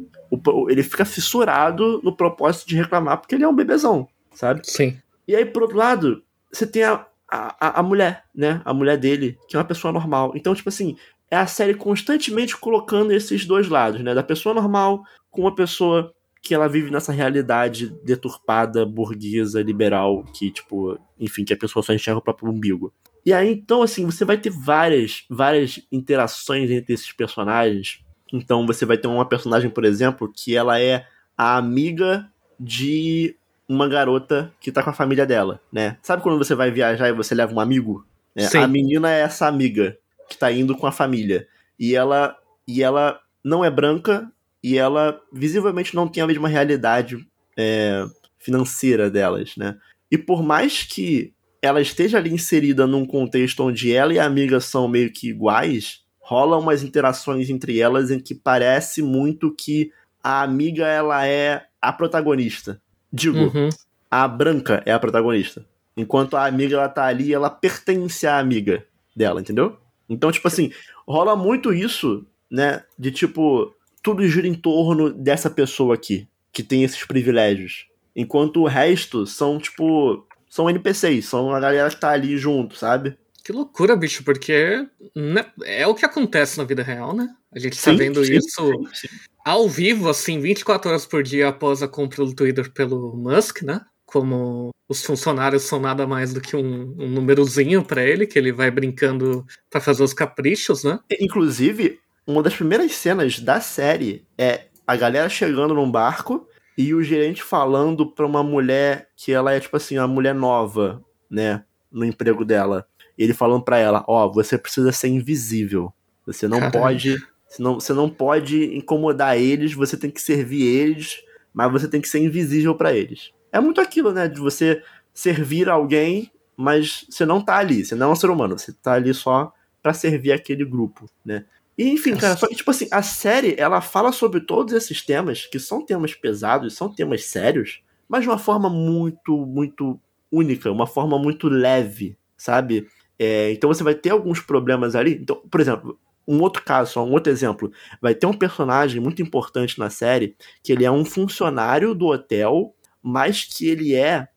ele 0.69 0.83
fica 0.83 1.05
fissurado 1.05 2.01
no 2.03 2.15
propósito 2.15 2.67
de 2.67 2.75
reclamar 2.75 3.19
porque 3.19 3.35
ele 3.35 3.43
é 3.43 3.47
um 3.47 3.55
bebezão, 3.55 4.07
sabe? 4.33 4.61
Sim. 4.63 4.97
E 5.27 5.35
aí, 5.35 5.45
por 5.45 5.61
outro 5.63 5.77
lado, 5.77 6.23
você 6.51 6.65
tem 6.65 6.83
a, 6.83 7.05
a, 7.33 7.79
a 7.79 7.83
mulher, 7.83 8.25
né? 8.35 8.61
A 8.63 8.73
mulher 8.73 8.97
dele, 8.97 9.37
que 9.47 9.55
é 9.55 9.59
uma 9.59 9.65
pessoa 9.65 9.91
normal. 9.91 10.33
Então, 10.35 10.53
tipo 10.53 10.69
assim, 10.69 10.95
é 11.31 11.35
a 11.35 11.47
série 11.47 11.73
constantemente 11.73 12.55
colocando 12.55 13.11
esses 13.11 13.45
dois 13.45 13.67
lados, 13.67 14.01
né? 14.01 14.13
Da 14.13 14.23
pessoa 14.23 14.53
normal 14.53 15.03
com 15.31 15.41
uma 15.41 15.55
pessoa 15.55 16.13
que 16.43 16.53
ela 16.53 16.67
vive 16.67 16.91
nessa 16.91 17.11
realidade 17.11 17.89
deturpada, 18.03 18.85
burguesa, 18.85 19.63
liberal, 19.63 20.23
que, 20.25 20.51
tipo, 20.51 20.99
enfim, 21.19 21.43
que 21.45 21.53
a 21.53 21.57
pessoa 21.57 21.81
só 21.81 21.93
enxerga 21.93 22.19
o 22.19 22.23
próprio 22.23 22.49
umbigo. 22.49 22.93
E 23.25 23.33
aí, 23.33 23.51
então, 23.53 23.81
assim, 23.81 24.05
você 24.05 24.25
vai 24.25 24.37
ter 24.37 24.51
várias, 24.51 25.23
várias 25.29 25.79
interações 25.91 26.69
entre 26.69 26.93
esses 26.93 27.11
personagens. 27.13 28.03
Então, 28.31 28.67
você 28.67 28.85
vai 28.85 28.97
ter 28.97 29.07
uma 29.07 29.27
personagem, 29.27 29.69
por 29.69 29.85
exemplo, 29.85 30.31
que 30.31 30.55
ela 30.55 30.79
é 30.79 31.07
a 31.37 31.57
amiga 31.57 32.29
de 32.59 33.35
uma 33.67 33.87
garota 33.87 34.51
que 34.59 34.71
tá 34.71 34.83
com 34.83 34.89
a 34.89 34.93
família 34.93 35.25
dela, 35.25 35.61
né? 35.71 35.97
Sabe 36.01 36.21
quando 36.21 36.37
você 36.37 36.55
vai 36.55 36.71
viajar 36.71 37.09
e 37.09 37.13
você 37.13 37.33
leva 37.33 37.53
um 37.53 37.59
amigo? 37.59 38.05
É, 38.35 38.45
a 38.57 38.67
menina 38.67 39.11
é 39.11 39.21
essa 39.21 39.47
amiga 39.47 39.97
que 40.29 40.37
tá 40.37 40.51
indo 40.51 40.75
com 40.75 40.87
a 40.87 40.91
família. 40.91 41.47
E 41.79 41.95
ela, 41.95 42.37
e 42.67 42.83
ela 42.83 43.19
não 43.43 43.63
é 43.63 43.69
branca 43.69 44.31
e 44.63 44.77
ela 44.77 45.19
visivelmente 45.31 45.95
não 45.95 46.07
tem 46.07 46.23
a 46.23 46.27
mesma 46.27 46.47
realidade 46.47 47.25
é, 47.57 48.05
financeira 48.39 49.09
delas, 49.09 49.55
né? 49.57 49.77
E 50.09 50.17
por 50.17 50.43
mais 50.43 50.83
que 50.83 51.33
ela 51.61 51.81
esteja 51.81 52.17
ali 52.17 52.31
inserida 52.31 52.85
num 52.85 53.05
contexto 53.05 53.63
onde 53.63 53.93
ela 53.93 54.13
e 54.13 54.19
a 54.19 54.25
amiga 54.25 54.59
são 54.59 54.87
meio 54.87 55.11
que 55.11 55.29
iguais, 55.29 56.01
rola 56.19 56.57
umas 56.57 56.83
interações 56.83 57.49
entre 57.49 57.79
elas 57.79 58.11
em 58.11 58.19
que 58.19 58.35
parece 58.35 59.01
muito 59.01 59.53
que 59.53 59.91
a 60.21 60.41
amiga 60.41 60.85
ela 60.87 61.25
é 61.27 61.65
a 61.81 61.91
protagonista. 61.91 62.81
Digo, 63.13 63.37
uhum. 63.37 63.69
a 64.09 64.27
branca 64.27 64.81
é 64.87 64.91
a 64.91 64.99
protagonista. 64.99 65.63
Enquanto 65.95 66.35
a 66.35 66.47
amiga 66.47 66.75
ela 66.75 66.89
tá 66.89 67.05
ali, 67.05 67.31
ela 67.31 67.51
pertence 67.51 68.25
à 68.25 68.39
amiga 68.39 68.83
dela, 69.15 69.39
entendeu? 69.39 69.77
Então, 70.09 70.31
tipo 70.31 70.47
assim, 70.47 70.71
rola 71.07 71.35
muito 71.35 71.71
isso, 71.71 72.25
né? 72.49 72.83
De 72.97 73.11
tipo, 73.11 73.71
tudo 74.01 74.27
gira 74.27 74.47
em 74.47 74.55
torno 74.55 75.11
dessa 75.13 75.49
pessoa 75.49 75.93
aqui, 75.93 76.27
que 76.51 76.63
tem 76.63 76.83
esses 76.83 77.05
privilégios. 77.05 77.85
Enquanto 78.15 78.61
o 78.61 78.67
resto 78.67 79.27
são, 79.27 79.59
tipo, 79.59 80.25
são 80.49 80.69
NPCs, 80.69 81.25
são 81.25 81.53
a 81.53 81.59
galera 81.59 81.89
que 81.89 81.99
tá 81.99 82.09
ali 82.09 82.37
junto, 82.37 82.75
sabe? 82.75 83.17
Que 83.43 83.51
loucura, 83.51 83.95
bicho, 83.95 84.23
porque 84.23 84.87
né, 85.15 85.45
é 85.65 85.85
o 85.85 85.93
que 85.93 86.05
acontece 86.05 86.57
na 86.57 86.63
vida 86.63 86.81
real, 86.81 87.13
né? 87.13 87.29
A 87.51 87.59
gente 87.59 87.75
tá 87.75 87.91
sim, 87.91 87.97
tá 87.97 88.03
vendo 88.03 88.23
sim, 88.23 88.33
isso 88.35 88.71
sim, 88.93 89.07
ao 89.45 89.67
vivo, 89.67 90.09
assim, 90.09 90.39
24 90.39 90.89
horas 90.89 91.05
por 91.05 91.23
dia 91.23 91.49
após 91.49 91.83
a 91.83 91.87
compra 91.87 92.25
do 92.25 92.33
Twitter 92.33 92.71
pelo 92.71 93.15
Musk, 93.15 93.61
né? 93.63 93.81
como 94.13 94.69
os 94.87 95.03
funcionários 95.03 95.63
são 95.63 95.79
nada 95.79 96.05
mais 96.05 96.31
do 96.31 96.39
que 96.39 96.55
um, 96.55 96.95
um 96.99 97.09
númerozinho 97.09 97.83
para 97.83 98.03
ele, 98.03 98.27
que 98.27 98.37
ele 98.37 98.51
vai 98.51 98.69
brincando 98.69 99.43
para 99.71 99.81
fazer 99.81 100.03
os 100.03 100.13
caprichos, 100.13 100.83
né? 100.83 100.99
Inclusive, 101.19 101.99
uma 102.27 102.43
das 102.43 102.53
primeiras 102.53 102.91
cenas 102.91 103.39
da 103.39 103.59
série 103.59 104.23
é 104.37 104.65
a 104.85 104.95
galera 104.95 105.27
chegando 105.29 105.73
num 105.73 105.89
barco 105.89 106.47
e 106.77 106.93
o 106.93 107.01
gerente 107.01 107.41
falando 107.41 108.05
pra 108.05 108.27
uma 108.27 108.43
mulher 108.43 109.09
que 109.15 109.31
ela 109.31 109.51
é, 109.51 109.59
tipo 109.59 109.75
assim, 109.75 109.97
uma 109.97 110.07
mulher 110.07 110.35
nova, 110.35 111.03
né? 111.27 111.63
No 111.91 112.05
emprego 112.05 112.45
dela. 112.45 112.85
Ele 113.17 113.33
falando 113.33 113.63
pra 113.63 113.79
ela, 113.79 114.05
ó, 114.07 114.27
oh, 114.27 114.31
você 114.31 114.59
precisa 114.59 114.91
ser 114.91 115.07
invisível. 115.07 115.91
Você 116.27 116.47
não 116.47 116.59
Caramba. 116.59 116.79
pode. 116.79 117.17
Você 117.53 117.61
não, 117.61 117.75
você 117.75 117.93
não 117.93 118.09
pode 118.09 118.75
incomodar 118.75 119.37
eles, 119.37 119.73
você 119.73 119.95
tem 119.95 120.09
que 120.09 120.21
servir 120.21 120.63
eles, 120.63 121.21
mas 121.53 121.71
você 121.71 121.87
tem 121.87 122.01
que 122.01 122.09
ser 122.09 122.19
invisível 122.19 122.75
para 122.75 122.93
eles 122.93 123.31
é 123.53 123.59
muito 123.59 123.79
aquilo, 123.79 124.11
né? 124.11 124.27
De 124.27 124.39
você 124.39 124.81
servir 125.13 125.69
alguém, 125.69 126.31
mas 126.57 127.05
você 127.07 127.23
não 127.23 127.39
tá 127.39 127.57
ali, 127.57 127.85
você 127.85 127.93
não 127.93 128.09
é 128.09 128.11
um 128.11 128.15
ser 128.15 128.31
humano, 128.31 128.57
você 128.57 128.73
tá 128.73 128.93
ali 128.93 129.13
só 129.13 129.53
para 129.81 129.93
servir 129.93 130.31
aquele 130.31 130.65
grupo, 130.65 131.07
né? 131.23 131.45
E, 131.77 131.89
enfim, 131.89 132.15
cara, 132.15 132.35
só 132.35 132.47
que, 132.47 132.55
tipo 132.55 132.69
assim, 132.69 132.87
a 132.91 133.01
série, 133.01 133.55
ela 133.57 133.79
fala 133.79 134.11
sobre 134.11 134.41
todos 134.41 134.73
esses 134.73 135.03
temas, 135.03 135.45
que 135.45 135.59
são 135.59 135.85
temas 135.85 136.13
pesados, 136.13 136.75
são 136.75 136.93
temas 136.93 137.25
sérios, 137.25 137.81
mas 138.07 138.23
de 138.23 138.29
uma 138.29 138.37
forma 138.37 138.69
muito, 138.69 139.45
muito 139.45 139.99
única, 140.31 140.71
uma 140.71 140.87
forma 140.87 141.17
muito 141.17 141.47
leve, 141.47 142.17
sabe? 142.37 142.87
É, 143.17 143.51
então 143.51 143.71
você 143.71 143.83
vai 143.83 143.95
ter 143.95 144.09
alguns 144.09 144.39
problemas 144.39 144.95
ali. 144.95 145.17
Então, 145.19 145.41
por 145.49 145.61
exemplo, 145.61 145.99
um 146.27 146.41
outro 146.41 146.63
caso, 146.63 146.93
só 146.93 147.05
um 147.05 147.11
outro 147.11 147.31
exemplo, 147.31 147.71
vai 148.01 148.15
ter 148.15 148.25
um 148.25 148.33
personagem 148.33 149.01
muito 149.01 149.21
importante 149.21 149.77
na 149.77 149.89
série, 149.89 150.35
que 150.63 150.71
ele 150.71 150.85
é 150.85 150.91
um 150.91 151.03
funcionário 151.03 151.93
do 151.93 152.07
hotel 152.07 152.73
mas 153.03 153.43
que 153.43 153.67
ele 153.67 153.93
é 153.93 154.29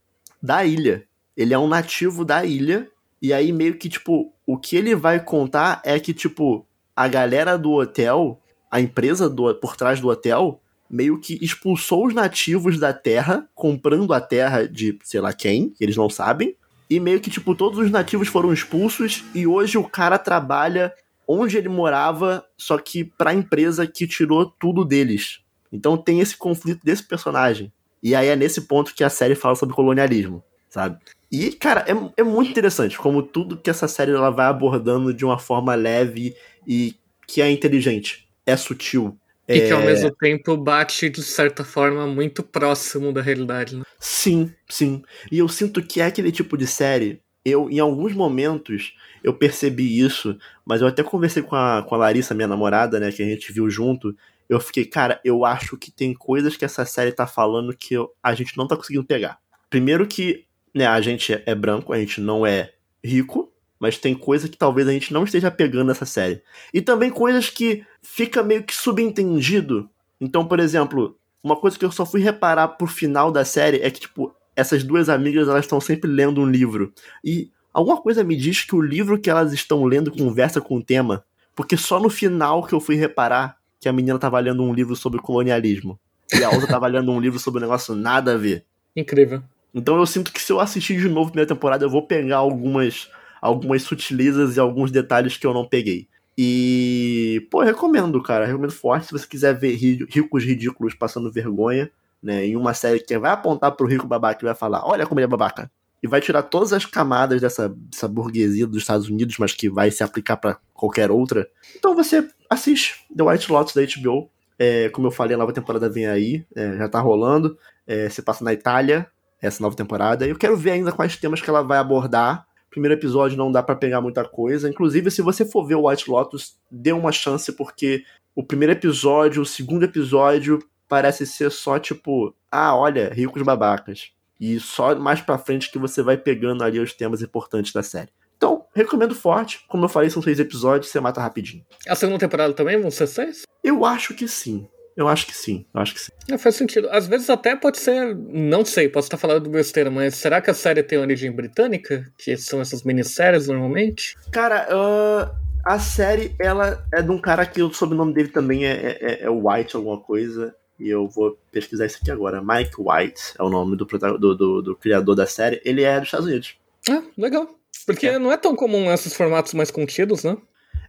da 0.42 0.64
ilha. 0.64 1.04
Ele 1.36 1.54
é 1.54 1.58
um 1.58 1.68
nativo 1.68 2.24
da 2.24 2.44
ilha. 2.44 2.88
E 3.22 3.32
aí, 3.32 3.52
meio 3.52 3.78
que, 3.78 3.88
tipo, 3.88 4.32
o 4.44 4.58
que 4.58 4.76
ele 4.76 4.94
vai 4.96 5.20
contar 5.20 5.80
é 5.84 6.00
que, 6.00 6.12
tipo, 6.12 6.66
a 6.94 7.06
galera 7.06 7.56
do 7.56 7.72
hotel, 7.72 8.40
a 8.70 8.80
empresa 8.80 9.30
do, 9.30 9.54
por 9.54 9.76
trás 9.76 10.00
do 10.00 10.08
hotel, 10.08 10.60
meio 10.90 11.20
que 11.20 11.38
expulsou 11.40 12.06
os 12.06 12.14
nativos 12.14 12.78
da 12.78 12.92
terra, 12.92 13.48
comprando 13.54 14.12
a 14.12 14.20
terra 14.20 14.66
de 14.66 14.98
sei 15.04 15.20
lá 15.20 15.32
quem, 15.32 15.70
que 15.70 15.84
eles 15.84 15.96
não 15.96 16.10
sabem. 16.10 16.56
E 16.88 16.98
meio 16.98 17.20
que, 17.20 17.30
tipo, 17.30 17.54
todos 17.54 17.78
os 17.78 17.90
nativos 17.90 18.28
foram 18.28 18.52
expulsos 18.52 19.24
e 19.34 19.46
hoje 19.46 19.78
o 19.78 19.84
cara 19.84 20.18
trabalha 20.18 20.92
onde 21.26 21.56
ele 21.56 21.68
morava, 21.68 22.44
só 22.56 22.78
que 22.78 23.04
pra 23.04 23.34
empresa 23.34 23.86
que 23.86 24.06
tirou 24.06 24.46
tudo 24.46 24.84
deles. 24.84 25.40
Então 25.72 25.96
tem 25.96 26.20
esse 26.20 26.36
conflito 26.36 26.84
desse 26.84 27.02
personagem. 27.02 27.72
E 28.02 28.14
aí 28.14 28.28
é 28.28 28.36
nesse 28.36 28.62
ponto 28.62 28.94
que 28.94 29.02
a 29.02 29.10
série 29.10 29.34
fala 29.34 29.54
sobre 29.54 29.74
colonialismo, 29.74 30.42
sabe? 30.68 30.98
E, 31.30 31.50
cara, 31.52 31.84
é, 31.88 32.20
é 32.20 32.22
muito 32.22 32.50
interessante 32.50 32.96
como 32.96 33.22
tudo 33.22 33.56
que 33.56 33.68
essa 33.68 33.88
série 33.88 34.12
ela 34.12 34.30
vai 34.30 34.46
abordando 34.46 35.12
de 35.12 35.24
uma 35.24 35.38
forma 35.38 35.74
leve 35.74 36.36
e 36.66 36.94
que 37.26 37.42
é 37.42 37.50
inteligente, 37.50 38.28
é 38.44 38.56
sutil. 38.56 39.18
E 39.48 39.58
é... 39.58 39.66
que 39.66 39.72
ao 39.72 39.80
é 39.80 39.86
mesmo 39.86 40.10
tempo 40.14 40.56
bate, 40.56 41.08
de 41.08 41.22
certa 41.22 41.64
forma, 41.64 42.06
muito 42.06 42.42
próximo 42.42 43.12
da 43.12 43.20
realidade, 43.20 43.76
né? 43.76 43.82
Sim, 43.98 44.52
sim. 44.68 45.02
E 45.30 45.38
eu 45.38 45.48
sinto 45.48 45.82
que 45.82 46.00
é 46.00 46.06
aquele 46.06 46.30
tipo 46.30 46.56
de 46.56 46.66
série. 46.66 47.20
Eu, 47.48 47.70
em 47.70 47.78
alguns 47.78 48.12
momentos, 48.12 48.92
eu 49.22 49.32
percebi 49.32 50.00
isso, 50.00 50.36
mas 50.64 50.80
eu 50.80 50.88
até 50.88 51.04
conversei 51.04 51.44
com 51.44 51.54
a, 51.54 51.80
com 51.88 51.94
a 51.94 51.98
Larissa, 51.98 52.34
minha 52.34 52.48
namorada, 52.48 52.98
né, 52.98 53.12
que 53.12 53.22
a 53.22 53.24
gente 53.24 53.52
viu 53.52 53.70
junto, 53.70 54.16
eu 54.48 54.58
fiquei, 54.58 54.84
cara, 54.84 55.20
eu 55.24 55.44
acho 55.44 55.76
que 55.76 55.92
tem 55.92 56.12
coisas 56.12 56.56
que 56.56 56.64
essa 56.64 56.84
série 56.84 57.12
tá 57.12 57.24
falando 57.24 57.72
que 57.72 57.94
eu, 57.94 58.12
a 58.20 58.34
gente 58.34 58.58
não 58.58 58.66
tá 58.66 58.76
conseguindo 58.76 59.04
pegar. 59.04 59.38
Primeiro 59.70 60.08
que, 60.08 60.44
né, 60.74 60.88
a 60.88 61.00
gente 61.00 61.40
é 61.46 61.54
branco, 61.54 61.92
a 61.92 61.98
gente 62.00 62.20
não 62.20 62.44
é 62.44 62.72
rico, 63.04 63.52
mas 63.78 63.96
tem 63.96 64.12
coisa 64.12 64.48
que 64.48 64.56
talvez 64.58 64.88
a 64.88 64.92
gente 64.92 65.12
não 65.12 65.22
esteja 65.22 65.48
pegando 65.48 65.86
nessa 65.86 66.04
série. 66.04 66.42
E 66.74 66.82
também 66.82 67.10
coisas 67.10 67.48
que 67.48 67.84
fica 68.02 68.42
meio 68.42 68.64
que 68.64 68.74
subentendido. 68.74 69.88
Então, 70.20 70.44
por 70.44 70.58
exemplo, 70.58 71.16
uma 71.44 71.54
coisa 71.54 71.78
que 71.78 71.84
eu 71.84 71.92
só 71.92 72.04
fui 72.04 72.20
reparar 72.20 72.66
pro 72.68 72.88
final 72.88 73.30
da 73.30 73.44
série 73.44 73.78
é 73.78 73.88
que, 73.88 74.00
tipo, 74.00 74.34
essas 74.56 74.82
duas 74.82 75.08
amigas, 75.08 75.46
elas 75.48 75.64
estão 75.64 75.80
sempre 75.80 76.10
lendo 76.10 76.40
um 76.40 76.50
livro. 76.50 76.92
E 77.22 77.50
alguma 77.72 78.00
coisa 78.00 78.24
me 78.24 78.34
diz 78.34 78.64
que 78.64 78.74
o 78.74 78.80
livro 78.80 79.20
que 79.20 79.28
elas 79.28 79.52
estão 79.52 79.84
lendo 79.84 80.10
conversa 80.10 80.60
com 80.60 80.76
o 80.76 80.82
tema. 80.82 81.24
Porque 81.54 81.76
só 81.76 82.00
no 82.00 82.08
final 82.08 82.66
que 82.66 82.74
eu 82.74 82.80
fui 82.80 82.96
reparar 82.96 83.58
que 83.78 83.88
a 83.88 83.92
menina 83.92 84.18
tava 84.18 84.38
lendo 84.40 84.62
um 84.62 84.72
livro 84.72 84.96
sobre 84.96 85.20
colonialismo. 85.20 86.00
E 86.32 86.42
a 86.42 86.50
outra 86.50 86.66
tava 86.66 86.86
lendo 86.86 87.12
um 87.12 87.20
livro 87.20 87.38
sobre 87.38 87.58
um 87.58 87.62
negócio 87.62 87.94
nada 87.94 88.34
a 88.34 88.36
ver. 88.36 88.64
Incrível. 88.96 89.42
Então 89.74 89.96
eu 89.96 90.06
sinto 90.06 90.32
que 90.32 90.40
se 90.40 90.50
eu 90.50 90.58
assistir 90.58 90.98
de 90.98 91.08
novo 91.08 91.28
a 91.28 91.32
primeira 91.32 91.54
temporada, 91.54 91.84
eu 91.84 91.90
vou 91.90 92.02
pegar 92.02 92.38
algumas, 92.38 93.10
algumas 93.40 93.82
sutilezas 93.82 94.56
e 94.56 94.60
alguns 94.60 94.90
detalhes 94.90 95.36
que 95.36 95.46
eu 95.46 95.52
não 95.52 95.68
peguei. 95.68 96.08
E, 96.36 97.46
pô, 97.50 97.62
recomendo, 97.62 98.22
cara. 98.22 98.46
Recomendo 98.46 98.72
forte 98.72 99.06
se 99.06 99.12
você 99.12 99.26
quiser 99.26 99.54
ver 99.54 99.74
ricos 99.74 100.44
ridículos 100.44 100.94
passando 100.94 101.32
vergonha, 101.32 101.90
né? 102.26 102.44
Em 102.44 102.56
uma 102.56 102.74
série 102.74 102.98
que 102.98 103.16
vai 103.16 103.30
apontar 103.30 103.70
pro 103.72 103.86
rico 103.86 104.06
babaca 104.06 104.40
e 104.42 104.44
vai 104.44 104.54
falar: 104.54 104.84
olha 104.84 105.06
como 105.06 105.20
ele 105.20 105.26
é 105.26 105.28
babaca 105.28 105.70
e 106.02 106.08
vai 106.08 106.20
tirar 106.20 106.42
todas 106.42 106.72
as 106.72 106.84
camadas 106.84 107.40
dessa, 107.40 107.68
dessa 107.68 108.08
burguesia 108.08 108.66
dos 108.66 108.78
Estados 108.78 109.08
Unidos, 109.08 109.38
mas 109.38 109.54
que 109.54 109.70
vai 109.70 109.90
se 109.90 110.02
aplicar 110.02 110.36
para 110.36 110.58
qualquer 110.74 111.10
outra. 111.10 111.48
Então 111.76 111.94
você 111.94 112.28
assiste 112.50 113.06
The 113.16 113.22
White 113.22 113.50
Lotus 113.50 113.74
da 113.74 113.82
HBO. 113.82 114.28
É, 114.58 114.88
como 114.88 115.06
eu 115.06 115.10
falei, 115.10 115.34
a 115.34 115.38
nova 115.38 115.52
temporada 115.52 115.88
vem 115.88 116.06
aí, 116.06 116.44
é, 116.54 116.76
já 116.76 116.88
tá 116.88 117.00
rolando. 117.00 117.56
É, 117.86 118.08
passa 118.24 118.44
na 118.44 118.52
Itália, 118.52 119.06
essa 119.40 119.62
nova 119.62 119.76
temporada. 119.76 120.26
Eu 120.26 120.36
quero 120.36 120.56
ver 120.56 120.72
ainda 120.72 120.92
quais 120.92 121.16
temas 121.16 121.40
que 121.40 121.48
ela 121.48 121.62
vai 121.62 121.78
abordar. 121.78 122.46
Primeiro 122.70 122.94
episódio 122.94 123.38
não 123.38 123.52
dá 123.52 123.62
para 123.62 123.76
pegar 123.76 124.00
muita 124.00 124.24
coisa. 124.24 124.68
Inclusive, 124.68 125.10
se 125.10 125.22
você 125.22 125.44
for 125.44 125.64
ver 125.66 125.76
o 125.76 125.88
White 125.88 126.10
Lotus, 126.10 126.56
dê 126.70 126.92
uma 126.92 127.12
chance, 127.12 127.52
porque 127.52 128.02
o 128.34 128.42
primeiro 128.42 128.72
episódio, 128.72 129.42
o 129.42 129.46
segundo 129.46 129.84
episódio, 129.84 130.58
parece 130.88 131.26
ser 131.26 131.50
só 131.50 131.78
tipo, 131.78 132.34
ah, 132.50 132.76
olha, 132.76 133.12
ricos 133.12 133.42
babacas. 133.42 134.10
E 134.38 134.60
só 134.60 134.94
mais 134.94 135.20
pra 135.20 135.38
frente 135.38 135.70
que 135.70 135.78
você 135.78 136.02
vai 136.02 136.16
pegando 136.16 136.62
ali 136.62 136.78
os 136.78 136.92
temas 136.92 137.22
importantes 137.22 137.72
da 137.72 137.82
série. 137.82 138.10
Então, 138.36 138.66
recomendo 138.74 139.14
forte. 139.14 139.64
Como 139.66 139.84
eu 139.84 139.88
falei, 139.88 140.10
são 140.10 140.22
seis 140.22 140.38
episódios, 140.38 140.90
você 140.90 141.00
mata 141.00 141.20
rapidinho. 141.20 141.64
A 141.88 141.94
segunda 141.94 142.18
temporada 142.18 142.52
também 142.52 142.80
vão 142.80 142.90
ser 142.90 143.06
seis? 143.06 143.42
Eu 143.64 143.84
acho 143.84 144.14
que 144.14 144.28
sim. 144.28 144.68
Eu 144.96 145.08
acho 145.08 145.26
que 145.26 145.36
sim, 145.36 145.66
eu 145.74 145.80
acho 145.80 145.92
que 145.92 146.00
sim. 146.00 146.12
É, 146.30 146.38
faz 146.38 146.54
sentido. 146.54 146.88
Às 146.90 147.06
vezes 147.06 147.28
até 147.28 147.54
pode 147.54 147.76
ser, 147.78 148.16
não 148.16 148.64
sei, 148.64 148.88
posso 148.88 149.06
estar 149.06 149.18
falando 149.18 149.50
besteira, 149.50 149.90
mas 149.90 150.14
será 150.14 150.40
que 150.40 150.50
a 150.50 150.54
série 150.54 150.82
tem 150.82 150.98
origem 150.98 151.30
britânica? 151.30 152.10
Que 152.16 152.34
são 152.38 152.62
essas 152.62 152.82
minisséries 152.82 153.46
normalmente? 153.46 154.16
Cara, 154.32 154.66
uh, 154.70 155.36
a 155.66 155.78
série, 155.78 156.34
ela 156.40 156.82
é 156.94 157.02
de 157.02 157.10
um 157.10 157.20
cara 157.20 157.44
que 157.44 157.62
o 157.62 157.70
sobrenome 157.74 158.14
dele 158.14 158.28
também 158.28 158.64
é, 158.64 158.96
é, 158.98 159.24
é 159.24 159.28
White, 159.28 159.76
alguma 159.76 160.00
coisa. 160.00 160.54
E 160.78 160.88
eu 160.88 161.08
vou 161.08 161.38
pesquisar 161.50 161.86
isso 161.86 161.98
aqui 162.00 162.10
agora. 162.10 162.42
Mike 162.42 162.74
White 162.78 163.34
é 163.38 163.42
o 163.42 163.48
nome 163.48 163.76
do, 163.76 163.84
do, 163.84 164.36
do, 164.36 164.62
do 164.62 164.76
criador 164.76 165.14
da 165.14 165.26
série. 165.26 165.60
Ele 165.64 165.82
é 165.82 165.98
dos 165.98 166.08
Estados 166.08 166.26
Unidos. 166.26 166.56
Ah, 166.88 167.02
legal. 167.16 167.48
Porque 167.84 168.06
é. 168.06 168.18
não 168.18 168.32
é 168.32 168.36
tão 168.36 168.54
comum 168.54 168.92
esses 168.92 169.14
formatos 169.14 169.54
mais 169.54 169.70
contidos, 169.70 170.24
né? 170.24 170.36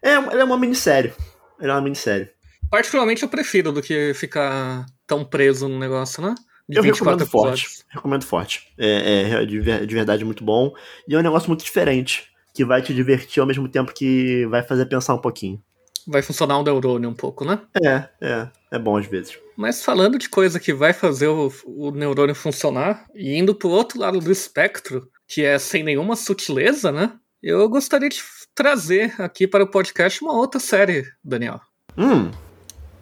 É, 0.02 0.16
ele 0.16 0.42
é 0.42 0.44
uma 0.44 0.58
minissérie. 0.58 1.14
Ele 1.60 1.70
é 1.70 1.74
uma 1.74 1.82
minissérie. 1.82 2.30
Particularmente 2.70 3.24
eu 3.24 3.30
prefiro 3.30 3.72
do 3.72 3.82
que 3.82 4.14
ficar 4.14 4.86
tão 5.06 5.24
preso 5.24 5.68
no 5.68 5.80
negócio, 5.80 6.22
né? 6.22 6.36
De 6.68 6.78
eu 6.78 6.84
recomendo 6.84 7.22
episódios. 7.22 7.62
forte. 7.62 7.86
Recomendo 7.90 8.26
forte. 8.26 8.74
É, 8.78 9.22
é 9.32 9.46
de, 9.46 9.62
de 9.62 9.96
verdade 9.96 10.26
muito 10.26 10.44
bom. 10.44 10.74
E 11.08 11.16
é 11.16 11.18
um 11.18 11.24
negócio 11.24 11.48
muito 11.48 11.64
diferente. 11.64 12.28
Que 12.54 12.66
vai 12.66 12.82
te 12.82 12.94
divertir 12.94 13.40
ao 13.40 13.48
mesmo 13.48 13.70
tempo 13.70 13.94
que 13.94 14.46
vai 14.48 14.64
fazer 14.64 14.86
pensar 14.88 15.14
um 15.14 15.22
pouquinho. 15.22 15.62
Vai 16.08 16.22
funcionar 16.22 16.58
o 16.58 16.64
neurônio 16.64 17.10
um 17.10 17.14
pouco, 17.14 17.46
né? 17.46 17.62
É, 17.82 18.10
é. 18.20 18.50
É 18.72 18.78
bom 18.78 18.98
às 18.98 19.06
vezes. 19.06 19.38
Mas 19.56 19.84
falando 19.84 20.18
de 20.18 20.30
coisa 20.30 20.60
que 20.60 20.74
vai 20.74 20.94
fazer 20.94 21.28
o, 21.28 21.52
o 21.66 21.92
neurônio 21.92 22.36
funcionar, 22.36 23.06
e 23.16 23.36
indo 23.38 23.56
pro 23.56 23.70
outro 23.70 24.00
lado 24.00 24.20
do 24.20 24.32
espectro, 24.32 25.10
que 25.28 25.44
é 25.44 25.58
sem 25.58 25.84
nenhuma 25.84 26.16
sutileza, 26.16 26.92
né? 26.92 27.14
Eu 27.42 27.68
gostaria 27.70 28.10
de 28.10 28.22
trazer 28.54 29.14
aqui 29.22 29.48
para 29.48 29.64
o 29.64 29.70
podcast 29.70 30.22
uma 30.22 30.34
outra 30.34 30.60
série, 30.60 31.06
Daniel. 31.24 31.62
Hum. 31.98 32.32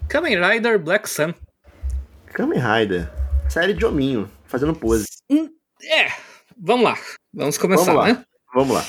Kamen 0.08 0.38
Rider 0.40 0.78
Black 0.78 1.10
Sun. 1.10 1.34
Kamen 2.34 2.60
Rider. 2.60 3.10
Série 3.50 3.74
de 3.74 3.86
hominho, 3.86 4.30
fazendo 4.46 4.76
pose. 4.76 5.06
Hum, 5.30 5.50
é, 5.84 6.08
vamos 6.58 6.84
lá. 6.84 6.98
Vamos 7.34 7.58
começar, 7.58 7.94
vamos 7.94 8.02
lá. 8.02 8.14
né? 8.14 8.26
Vamos 8.54 8.76
lá. 8.76 8.86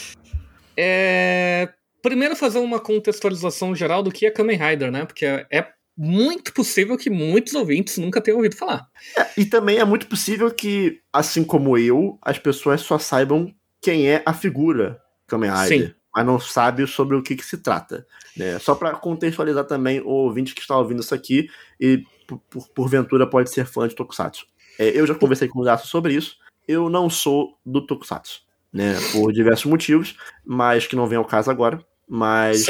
É... 0.77 1.69
Primeiro 2.03 2.37
fazer 2.37 2.59
uma 2.59 2.79
contextualização 2.79 3.75
geral 3.75 4.03
do 4.03 4.13
que 4.13 4.27
é 4.27 4.31
Kamen 4.31 4.59
Rider, 4.59 4.91
né? 4.91 5.05
Porque 5.05 5.25
é 5.25 5.67
muito 5.97 6.53
possível 6.53 6.99
que 6.99 7.09
muitos 7.09 7.55
ouvintes 7.55 7.97
nunca 7.97 8.21
tenham 8.21 8.37
ouvido 8.37 8.57
falar. 8.57 8.87
É, 9.17 9.29
e 9.39 9.45
também 9.47 9.79
é 9.79 9.85
muito 9.85 10.07
possível 10.07 10.51
que, 10.51 11.01
assim 11.13 11.43
como 11.43 11.79
eu, 11.79 12.19
as 12.21 12.39
pessoas 12.39 12.83
só 12.83 12.99
saibam 12.99 13.55
quem 13.81 14.09
é 14.09 14.23
a 14.27 14.35
figura 14.35 15.01
Kamen 15.27 15.51
Rider. 15.51 15.89
Sim. 15.89 15.95
Mas 16.15 16.27
não 16.27 16.41
sabe 16.41 16.87
sobre 16.87 17.17
o 17.17 17.23
que, 17.23 17.37
que 17.37 17.45
se 17.45 17.59
trata. 17.59 18.07
Né? 18.37 18.59
Só 18.59 18.75
para 18.75 18.93
contextualizar 18.95 19.65
também 19.65 20.01
o 20.01 20.09
ouvinte 20.09 20.55
que 20.55 20.61
está 20.61 20.77
ouvindo 20.77 21.01
isso 21.01 21.15
aqui 21.15 21.49
e 21.79 22.03
por, 22.27 22.39
por, 22.51 22.69
porventura 22.69 23.27
pode 23.27 23.51
ser 23.51 23.67
fã 23.67 23.87
de 23.87 23.95
Tokusatsu. 23.95 24.47
É, 24.79 24.89
eu 24.99 25.07
já 25.07 25.15
conversei 25.15 25.49
com 25.49 25.61
o 25.61 25.65
Daço 25.65 25.87
sobre 25.89 26.15
isso. 26.15 26.37
Eu 26.67 26.89
não 26.89 27.09
sou 27.09 27.59
do 27.65 27.87
Tokusatsu, 27.87 28.41
né? 28.73 28.95
Por 29.13 29.33
diversos 29.33 29.67
motivos, 29.67 30.17
mas 30.45 30.87
que 30.87 30.97
não 30.97 31.07
vem 31.07 31.19
ao 31.19 31.25
caso 31.25 31.51
agora. 31.51 31.81
Mas 32.09 32.67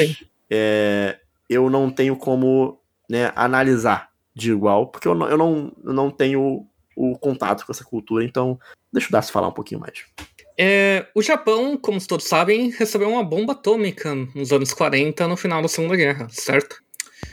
é, 0.51 1.19
eu 1.49 1.71
não 1.71 1.91
tenho 1.91 2.17
como 2.17 2.81
né, 3.09 3.33
analisar 3.35 4.11
de 4.35 4.53
igual, 4.53 4.89
porque 4.89 5.09
eu 5.09 5.15
não, 5.15 5.29
eu 5.29 5.39
não, 5.39 5.73
eu 5.85 5.93
não 5.93 6.11
tenho 6.11 6.67
o 6.95 7.19
contato 7.19 7.65
com 7.65 7.73
essa 7.73 7.85
cultura, 7.85 8.25
então 8.25 8.59
deixa 8.93 9.09
o 9.09 9.13
Darcy 9.13 9.33
falar 9.33 9.49
um 9.49 9.53
pouquinho 9.53 9.81
mais. 9.81 10.05
É, 10.59 11.07
o 11.15 11.23
Japão, 11.23 11.77
como 11.77 12.05
todos 12.07 12.27
sabem, 12.27 12.71
recebeu 12.71 13.11
uma 13.11 13.23
bomba 13.23 13.53
atômica 13.53 14.15
nos 14.35 14.53
anos 14.53 14.73
40, 14.73 15.29
no 15.29 15.37
final 15.37 15.61
da 15.61 15.69
Segunda 15.69 15.97
Guerra, 15.97 16.27
certo? 16.31 16.83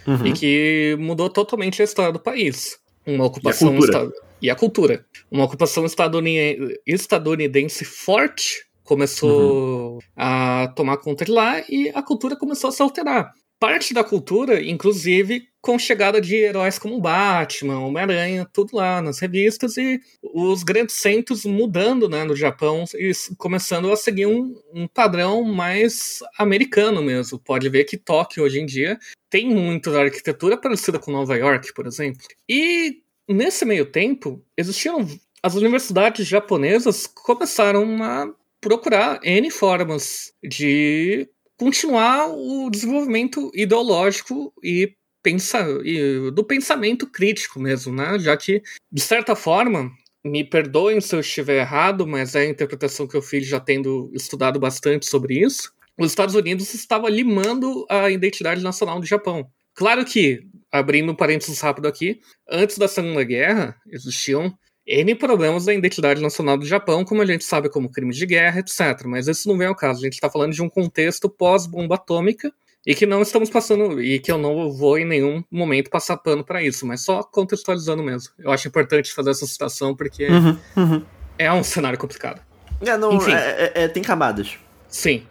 Uhum. 0.05 0.27
E 0.27 0.33
que 0.33 0.97
mudou 0.99 1.29
totalmente 1.29 1.81
a 1.81 1.85
história 1.85 2.11
do 2.11 2.19
país. 2.19 2.77
Uma 3.05 3.25
ocupação. 3.25 3.73
E 3.77 3.95
a, 3.95 4.09
e 4.41 4.49
a 4.49 4.55
cultura. 4.55 5.05
Uma 5.31 5.45
ocupação 5.45 5.85
estadunidense, 5.85 6.81
estadunidense 6.85 7.85
forte 7.85 8.65
começou 8.83 9.93
uhum. 9.93 9.99
a 10.17 10.73
tomar 10.75 10.97
conta 10.97 11.23
de 11.23 11.31
lá 11.31 11.61
e 11.69 11.89
a 11.95 12.03
cultura 12.03 12.35
começou 12.35 12.69
a 12.69 12.73
se 12.73 12.81
alterar 12.81 13.33
parte 13.63 13.93
da 13.93 14.03
cultura, 14.03 14.61
inclusive 14.61 15.47
com 15.61 15.79
chegada 15.79 16.19
de 16.19 16.35
heróis 16.35 16.77
como 16.77 16.99
Batman, 16.99 17.79
Homem-Aranha, 17.79 18.45
tudo 18.51 18.75
lá 18.75 19.01
nas 19.01 19.19
revistas, 19.19 19.77
e 19.77 20.01
os 20.21 20.63
grandes 20.63 20.95
centros 20.95 21.45
mudando 21.45 22.09
né, 22.09 22.25
no 22.25 22.35
Japão 22.35 22.83
e 22.93 23.13
começando 23.37 23.89
a 23.89 23.95
seguir 23.95 24.25
um, 24.25 24.53
um 24.73 24.85
padrão 24.85 25.45
mais 25.45 26.19
americano 26.37 27.01
mesmo. 27.01 27.39
Pode 27.39 27.69
ver 27.69 27.85
que 27.85 27.95
Tóquio 27.95 28.43
hoje 28.43 28.59
em 28.59 28.65
dia 28.65 28.99
tem 29.29 29.47
muito 29.47 29.89
da 29.91 30.01
arquitetura 30.01 30.57
parecida 30.57 30.99
com 30.99 31.09
Nova 31.09 31.37
York, 31.37 31.73
por 31.73 31.87
exemplo. 31.87 32.19
E 32.49 32.97
nesse 33.29 33.63
meio 33.63 33.85
tempo, 33.85 34.43
existiam 34.57 35.07
as 35.41 35.55
universidades 35.55 36.27
japonesas 36.27 37.07
começaram 37.07 38.03
a 38.03 38.29
procurar 38.59 39.21
N 39.23 39.49
formas 39.49 40.33
de 40.43 41.29
continuar 41.63 42.27
o 42.29 42.69
desenvolvimento 42.69 43.49
ideológico 43.55 44.53
e, 44.61 44.93
pensa, 45.23 45.65
e 45.81 46.29
do 46.31 46.43
pensamento 46.43 47.09
crítico 47.09 47.57
mesmo, 47.57 47.93
né? 47.93 48.19
Já 48.19 48.35
que, 48.35 48.61
de 48.91 49.01
certa 49.01 49.33
forma, 49.33 49.89
me 50.25 50.43
perdoem 50.43 50.99
se 50.99 51.15
eu 51.15 51.21
estiver 51.21 51.61
errado, 51.61 52.05
mas 52.05 52.35
é 52.35 52.41
a 52.41 52.49
interpretação 52.49 53.07
que 53.07 53.15
eu 53.15 53.21
fiz 53.21 53.47
já 53.47 53.61
tendo 53.61 54.11
estudado 54.13 54.59
bastante 54.59 55.05
sobre 55.05 55.39
isso. 55.39 55.71
Os 55.97 56.07
Estados 56.07 56.35
Unidos 56.35 56.73
estavam 56.73 57.07
limando 57.07 57.85
a 57.89 58.11
identidade 58.11 58.61
nacional 58.61 58.99
do 58.99 59.05
Japão. 59.05 59.47
Claro 59.73 60.03
que, 60.03 60.45
abrindo 60.69 61.13
um 61.13 61.15
parênteses 61.15 61.61
rápido 61.61 61.87
aqui, 61.87 62.19
antes 62.49 62.77
da 62.77 62.89
Segunda 62.89 63.23
Guerra 63.23 63.77
existiam 63.87 64.53
N 64.85 65.15
problemas 65.15 65.65
da 65.65 65.73
identidade 65.73 66.21
nacional 66.21 66.57
do 66.57 66.65
Japão, 66.65 67.05
como 67.05 67.21
a 67.21 67.25
gente 67.25 67.43
sabe, 67.43 67.69
como 67.69 67.89
crimes 67.89 68.17
de 68.17 68.25
guerra, 68.25 68.59
etc. 68.59 69.05
Mas 69.05 69.27
isso 69.27 69.47
não 69.47 69.57
vem 69.57 69.67
ao 69.67 69.75
caso. 69.75 69.99
A 69.99 70.03
gente 70.03 70.13
está 70.13 70.29
falando 70.29 70.51
de 70.51 70.61
um 70.61 70.69
contexto 70.69 71.29
pós-bomba 71.29 71.95
atômica 71.95 72.51
e 72.85 72.93
que 72.93 73.05
não 73.05 73.21
estamos 73.21 73.49
passando, 73.49 74.01
e 74.01 74.19
que 74.19 74.31
eu 74.31 74.37
não 74.37 74.69
vou 74.71 74.97
em 74.97 75.05
nenhum 75.05 75.41
momento 75.49 75.89
passar 75.89 76.17
pano 76.17 76.43
para 76.43 76.61
isso, 76.61 76.85
mas 76.85 77.01
só 77.01 77.23
contextualizando 77.23 78.03
mesmo. 78.03 78.33
Eu 78.37 78.51
acho 78.51 78.67
importante 78.67 79.13
fazer 79.13 79.31
essa 79.31 79.45
citação 79.45 79.95
porque 79.95 80.27
uhum, 80.27 80.57
uhum. 80.75 81.05
é 81.37 81.51
um 81.51 81.63
cenário 81.63 81.97
complicado. 81.97 82.41
É, 82.81 82.97
não, 82.97 83.13
Enfim, 83.13 83.31
é, 83.31 83.71
é, 83.75 83.83
é, 83.83 83.87
tem 83.87 84.03
camadas. 84.03 84.57
Sim. 84.89 85.23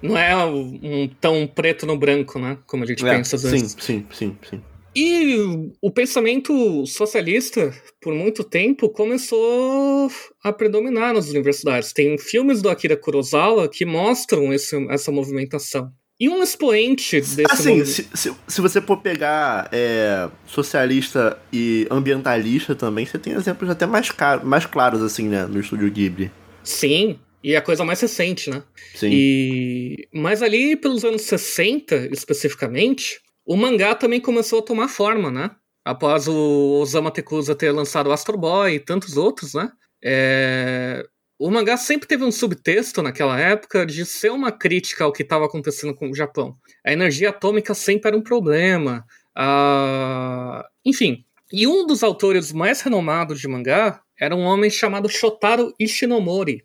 Não 0.00 0.16
é 0.16 0.34
um, 0.44 1.10
tão 1.20 1.46
preto 1.46 1.84
no 1.84 1.98
branco, 1.98 2.38
né? 2.38 2.56
Como 2.66 2.84
a 2.84 2.86
gente 2.86 3.04
é, 3.04 3.10
pensa 3.10 3.36
às 3.36 3.42
vezes. 3.42 3.72
Sim, 3.72 3.78
sim, 3.78 4.06
sim, 4.12 4.38
sim. 4.48 4.62
E 4.94 5.36
o 5.80 5.90
pensamento 5.90 6.84
socialista, 6.86 7.72
por 8.00 8.12
muito 8.12 8.42
tempo, 8.42 8.88
começou 8.88 10.10
a 10.42 10.52
predominar 10.52 11.14
nas 11.14 11.28
universidades. 11.30 11.92
Tem 11.92 12.18
filmes 12.18 12.60
do 12.60 12.68
Akira 12.68 12.96
Kurosawa 12.96 13.68
que 13.68 13.84
mostram 13.84 14.52
esse, 14.52 14.76
essa 14.90 15.12
movimentação. 15.12 15.92
E 16.18 16.28
um 16.28 16.42
expoente 16.42 17.18
desse. 17.18 17.46
Assim, 17.48 17.82
se, 17.84 18.06
se, 18.12 18.34
se, 18.46 18.60
você 18.60 18.82
for 18.82 18.98
pegar 18.98 19.70
é, 19.72 20.28
socialista 20.44 21.40
e 21.50 21.86
ambientalista 21.90 22.74
também, 22.74 23.06
você 23.06 23.18
tem 23.18 23.32
exemplos 23.32 23.70
até 23.70 23.86
mais, 23.86 24.10
mais 24.42 24.66
claros, 24.66 25.02
assim, 25.02 25.28
né, 25.28 25.46
no 25.46 25.58
estúdio 25.58 25.90
Ghibli. 25.90 26.30
Sim, 26.62 27.18
e 27.42 27.54
é 27.54 27.56
a 27.56 27.62
coisa 27.62 27.86
mais 27.86 27.98
recente, 28.02 28.50
né? 28.50 28.62
Sim. 28.94 29.08
E... 29.10 30.08
Mas 30.12 30.42
ali, 30.42 30.76
pelos 30.76 31.06
anos 31.06 31.22
60, 31.22 32.10
especificamente, 32.12 33.18
o 33.50 33.56
mangá 33.56 33.96
também 33.96 34.20
começou 34.20 34.60
a 34.60 34.62
tomar 34.62 34.86
forma, 34.86 35.28
né? 35.28 35.50
Após 35.84 36.28
o 36.28 36.78
Osamu 36.80 37.10
Tezuka 37.10 37.52
ter 37.56 37.72
lançado 37.72 38.12
Astro 38.12 38.38
Boy 38.38 38.74
e 38.74 38.78
tantos 38.78 39.16
outros, 39.16 39.54
né? 39.54 39.72
É... 40.00 41.04
O 41.36 41.50
mangá 41.50 41.76
sempre 41.76 42.06
teve 42.06 42.22
um 42.22 42.30
subtexto 42.30 43.02
naquela 43.02 43.40
época 43.40 43.84
de 43.84 44.06
ser 44.06 44.30
uma 44.30 44.52
crítica 44.52 45.02
ao 45.02 45.12
que 45.12 45.24
estava 45.24 45.46
acontecendo 45.46 45.92
com 45.96 46.08
o 46.08 46.14
Japão. 46.14 46.56
A 46.86 46.92
energia 46.92 47.30
atômica 47.30 47.74
sempre 47.74 48.10
era 48.10 48.16
um 48.16 48.22
problema. 48.22 49.04
Uh... 49.36 50.62
Enfim. 50.86 51.24
E 51.52 51.66
um 51.66 51.84
dos 51.84 52.04
autores 52.04 52.52
mais 52.52 52.80
renomados 52.82 53.40
de 53.40 53.48
mangá 53.48 54.00
era 54.16 54.36
um 54.36 54.42
homem 54.42 54.70
chamado 54.70 55.08
Shotaro 55.08 55.74
Ishinomori. 55.76 56.62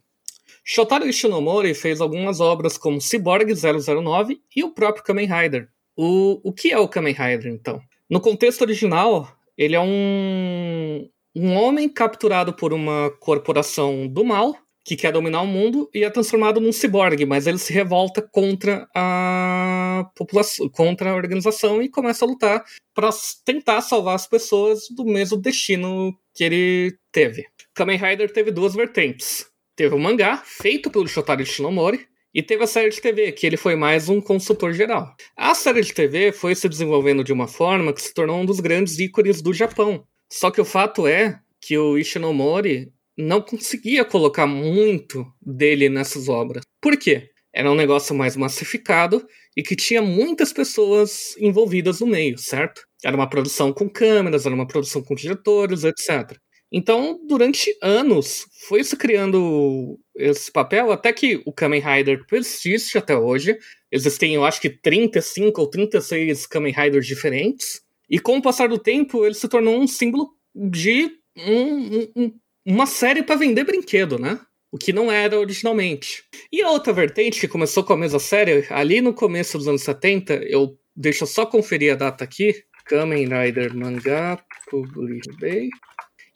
Shotaro 0.64 1.08
Ishinomori 1.08 1.74
fez 1.74 2.00
algumas 2.00 2.40
obras 2.40 2.78
como 2.78 3.02
Cyborg 3.02 3.56
009 3.56 4.40
e 4.56 4.64
o 4.64 4.72
próprio 4.72 5.04
Kamen 5.04 5.28
Rider. 5.28 5.68
O, 5.98 6.42
o 6.44 6.54
que 6.54 6.72
é 6.72 6.78
o 6.78 6.88
Kamen 6.88 7.14
Rider, 7.14 7.52
então? 7.52 7.82
No 8.10 8.20
contexto 8.20 8.62
original, 8.62 9.36
ele 9.58 9.76
é 9.76 9.80
um, 9.80 11.10
um 11.36 11.54
homem 11.56 11.90
capturado 11.90 12.54
por 12.54 12.74
uma 12.74 13.12
corporação 13.20 14.08
do 14.08 14.24
mal 14.24 14.56
que 14.86 14.96
quer 14.96 15.12
dominar 15.12 15.42
o 15.42 15.48
mundo 15.48 15.90
e 15.92 16.04
é 16.04 16.10
transformado 16.12 16.62
num 16.62 16.72
ciborgue, 16.72 17.26
mas 17.26 17.48
ele 17.48 17.58
se 17.58 17.74
revolta 17.74 18.22
contra 18.22 18.88
a 18.94 20.08
população, 20.16 20.70
contra 20.70 21.10
a 21.10 21.16
organização 21.16 21.82
e 21.82 21.90
começa 21.90 22.24
a 22.24 22.28
lutar 22.28 22.64
para 22.94 23.10
tentar 23.44 23.82
salvar 23.82 24.14
as 24.14 24.28
pessoas 24.28 24.84
do 24.96 25.04
mesmo 25.04 25.38
destino 25.38 26.16
que 26.36 26.44
ele 26.44 26.96
teve. 27.12 27.46
Kamen 27.74 27.98
Rider 27.98 28.32
teve 28.32 28.52
duas 28.52 28.76
vertentes. 28.76 29.48
Teve 29.76 29.96
o 29.96 30.00
mangá, 30.00 30.38
feito 30.46 30.92
pelo 30.92 31.08
Shotaro 31.08 31.46
Shinomori, 31.46 32.08
e 32.36 32.44
teve 32.44 32.66
a 32.66 32.68
série 32.68 32.90
de 32.90 33.00
TV, 33.02 33.32
que 33.32 33.48
ele 33.48 33.56
foi 33.56 33.78
mais 33.78 34.10
um 34.10 34.20
consultor 34.20 34.74
geral. 34.74 35.16
A 35.38 35.56
série 35.56 35.80
de 35.80 35.94
TV 35.94 36.34
foi 36.34 36.54
se 36.54 36.68
desenvolvendo 36.68 37.24
de 37.24 37.32
uma 37.32 37.48
forma 37.48 37.94
que 37.94 38.02
se 38.02 38.14
tornou 38.14 38.42
um 38.42 38.46
dos 38.46 38.60
grandes 38.60 39.00
ícones 39.00 39.42
do 39.42 39.54
Japão. 39.54 40.06
Só 40.30 40.52
que 40.52 40.60
o 40.60 40.66
fato 40.66 41.08
é 41.08 41.40
que 41.62 41.78
o 41.78 41.98
Ishinomori 41.98 42.92
não 43.18 43.42
conseguia 43.42 44.04
colocar 44.04 44.46
muito 44.46 45.26
dele 45.42 45.88
nessas 45.88 46.28
obras. 46.28 46.66
Por 46.82 46.98
quê? 46.98 47.30
Era 47.54 47.72
um 47.72 47.76
negócio 47.76 48.14
mais 48.14 48.36
massificado 48.36 49.26
e 49.56 49.64
que 49.64 49.78
tinha 49.78 50.02
muitas 50.02 50.52
pessoas 50.52 51.38
envolvidas 51.38 52.02
no 52.02 52.08
meio, 52.08 52.38
certo? 52.38 52.82
Era 53.02 53.16
uma 53.16 53.30
produção 53.30 53.72
com 53.72 53.90
câmeras, 53.90 54.46
era 54.46 54.54
uma 54.54 54.68
produção 54.68 55.02
com 55.02 55.16
diretores, 55.16 55.86
etc. 55.86 56.38
Então, 56.78 57.18
durante 57.26 57.74
anos, 57.82 58.48
foi 58.68 58.84
se 58.84 58.98
criando 58.98 59.98
esse 60.14 60.52
papel, 60.52 60.92
até 60.92 61.14
que 61.14 61.42
o 61.46 61.54
Kamen 61.54 61.80
Rider 61.80 62.28
persiste 62.28 62.98
até 62.98 63.16
hoje. 63.16 63.58
Existem, 63.90 64.36
eu 64.36 64.44
acho 64.44 64.60
que 64.60 64.70
35 64.70 65.62
ou 65.62 65.70
36 65.70 66.46
Kamen 66.46 66.74
Riders 66.74 67.08
diferentes. 67.08 67.82
E 68.10 68.20
com 68.20 68.40
o 68.40 68.42
passar 68.42 68.68
do 68.68 68.78
tempo, 68.78 69.26
ele 69.26 69.36
se 69.36 69.48
tornou 69.48 69.80
um 69.80 69.88
símbolo 69.88 70.32
de 70.54 71.12
um, 71.38 72.10
um, 72.14 72.40
uma 72.66 72.86
série 72.86 73.24
para 73.24 73.38
vender 73.38 73.64
brinquedo, 73.64 74.20
né? 74.20 74.38
O 74.70 74.78
que 74.78 74.92
não 74.92 75.10
era 75.10 75.40
originalmente. 75.40 76.26
E 76.52 76.62
a 76.62 76.70
outra 76.72 76.92
vertente, 76.92 77.40
que 77.40 77.48
começou 77.48 77.86
com 77.86 77.94
a 77.94 77.98
mesma 77.98 78.20
série, 78.20 78.68
ali 78.70 79.00
no 79.00 79.14
começo 79.14 79.58
dos 79.58 79.70
anos 79.70 79.84
70, 79.84 80.42
eu 80.44 80.78
deixo 80.94 81.24
eu 81.24 81.28
só 81.28 81.46
conferir 81.46 81.94
a 81.94 81.96
data 81.96 82.26
aqui. 82.26 82.54
Kamen 82.84 83.30
Rider 83.30 83.74
Mangá 83.74 84.44
Publishing 84.70 85.70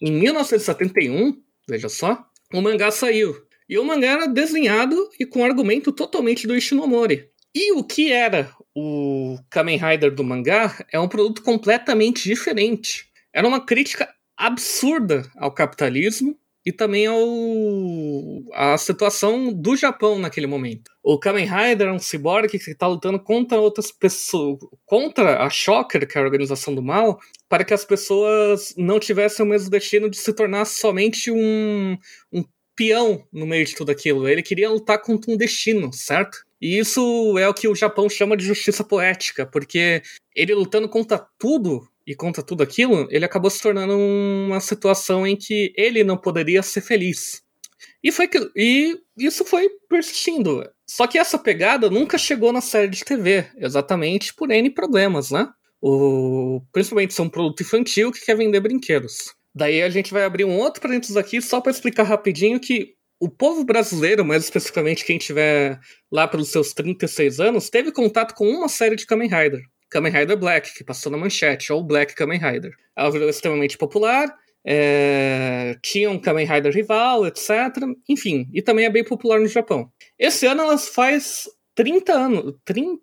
Em 0.02 0.12
1971, 0.12 1.42
veja 1.68 1.90
só, 1.90 2.26
o 2.54 2.62
mangá 2.62 2.90
saiu. 2.92 3.36
E 3.68 3.78
o 3.78 3.86
mangá 3.86 4.08
era 4.08 4.28
desenhado 4.28 5.10
e 5.20 5.26
com 5.26 5.44
argumento 5.44 5.92
totalmente 5.92 6.48
do 6.48 6.56
Ishinomori. 6.56 7.30
E 7.54 7.72
o 7.74 7.84
que 7.84 8.12
era 8.12 8.52
o 8.76 9.38
Kamen 9.50 9.78
Rider 9.78 10.14
do 10.14 10.24
mangá 10.24 10.86
é 10.92 11.00
um 11.00 11.08
produto 11.08 11.44
completamente 11.44 12.24
diferente. 12.24 13.10
Era 13.34 13.48
uma 13.48 13.64
crítica 13.66 14.08
absurda 14.38 15.30
ao 15.36 15.54
capitalismo 15.54 16.40
e 16.66 16.72
também 16.72 17.08
ao 17.08 17.20
a 18.54 18.78
situação 18.78 19.54
do 19.54 19.76
Japão 19.76 20.20
naquele 20.20 20.48
momento. 20.48 20.92
O 21.04 21.18
Kamen 21.18 21.46
Rider 21.46 21.88
é 21.88 21.92
um 21.92 22.00
ciborgue 22.00 22.60
que 22.60 22.72
está 22.72 22.88
lutando 22.88 23.20
contra 23.20 23.60
outras 23.60 23.92
pessoas, 23.92 24.60
contra 24.86 25.44
a 25.44 25.50
Shocker, 25.50 26.08
que 26.08 26.18
é 26.18 26.22
a 26.22 26.24
organização 26.24 26.76
do 26.76 26.84
mal, 26.84 27.20
para 27.48 27.64
que 27.64 27.74
as 27.74 27.86
pessoas 27.86 28.74
não 28.78 29.00
tivessem 29.00 29.46
o 29.46 29.50
mesmo 29.50 29.70
destino 29.70 30.10
de 30.10 30.18
se 30.18 30.34
tornar 30.34 30.66
somente 30.66 31.32
um, 31.32 31.98
um 32.32 32.44
peão 32.76 33.26
no 33.32 33.46
meio 33.46 33.66
de 33.66 33.76
tudo 33.76 33.92
aquilo. 33.92 34.28
Ele 34.28 34.42
queria 34.44 34.70
lutar 34.70 35.02
contra 35.02 35.32
um 35.32 35.38
destino, 35.38 35.92
certo? 35.92 36.38
E 36.62 36.78
isso 36.78 37.38
é 37.38 37.48
o 37.48 37.54
que 37.54 37.68
o 37.68 37.76
Japão 37.76 38.10
chama 38.10 38.36
de 38.36 38.46
justiça 38.46 38.84
poética, 38.84 39.46
porque 39.46 40.02
ele 40.36 40.54
lutando 40.54 40.90
contra 40.90 41.26
tudo 41.38 41.88
e 42.10 42.16
contra 42.16 42.42
tudo 42.42 42.64
aquilo, 42.64 43.08
ele 43.12 43.24
acabou 43.24 43.52
se 43.52 43.62
tornando 43.62 43.96
uma 43.96 44.60
situação 44.60 45.28
em 45.28 45.36
que 45.36 45.72
ele 45.78 46.04
não 46.04 46.18
poderia 46.18 46.64
ser 46.64 46.82
feliz. 46.82 47.44
E, 48.04 48.12
foi 48.12 48.28
e 48.56 48.98
isso 49.16 49.46
foi 49.46 49.70
persistindo. 49.88 50.68
Só 50.88 51.06
que 51.06 51.20
essa 51.20 51.38
pegada 51.38 51.88
nunca 51.88 52.18
chegou 52.18 52.52
na 52.52 52.62
série 52.62 52.88
de 52.88 53.06
TV, 53.06 53.46
exatamente 53.58 54.34
por 54.34 54.50
N 54.50 54.72
problemas, 54.72 55.30
né? 55.30 55.48
O, 55.80 56.64
principalmente 56.72 57.14
ser 57.14 57.22
um 57.22 57.30
produto 57.30 57.62
infantil 57.62 58.12
que 58.12 58.26
quer 58.26 58.36
vender 58.36 58.60
brinquedos. 58.60 59.36
Daí 59.54 59.84
a 59.84 59.90
gente 59.92 60.12
vai 60.12 60.24
abrir 60.24 60.46
um 60.46 60.58
outro 60.58 60.82
parênteses 60.82 61.16
aqui 61.16 61.40
só 61.40 61.62
para 61.62 61.72
explicar 61.72 62.04
rapidinho 62.04 62.60
que 62.60 62.96
o 63.20 63.30
povo 63.30 63.64
brasileiro, 63.64 64.26
mais 64.26 64.46
especificamente 64.46 65.06
quem 65.06 65.20
tiver 65.20 65.80
lá 66.12 66.28
pelos 66.28 66.50
seus 66.50 66.74
36 66.74 67.40
anos, 67.40 67.70
teve 67.70 67.92
contato 67.92 68.34
com 68.34 68.50
uma 68.50 68.68
série 68.68 68.96
de 68.96 69.06
Kamen 69.06 69.30
Rider. 69.30 69.62
Kamen 69.90 70.12
Rider 70.12 70.38
Black, 70.38 70.74
que 70.74 70.84
passou 70.84 71.12
na 71.12 71.18
manchete, 71.18 71.74
ou 71.74 71.84
Black 71.84 72.16
Kamen 72.16 72.40
Rider. 72.40 72.74
Ela 72.96 73.12
virou 73.12 73.30
extremamente 73.30 73.78
popular, 73.78 74.34
é... 74.66 75.76
tinha 75.82 76.10
um 76.10 76.20
Kamen 76.20 76.46
Rider 76.46 76.74
rival, 76.74 77.26
etc. 77.26 77.50
Enfim, 78.08 78.48
e 78.54 78.62
também 78.62 78.86
é 78.86 78.90
bem 78.90 79.04
popular 79.04 79.40
no 79.40 79.48
Japão. 79.48 79.92
Esse 80.18 80.46
ano 80.46 80.62
ela 80.62 80.78
faz 80.78 81.46
30 81.76 82.14
anos, 82.14 82.54
30 82.66 83.00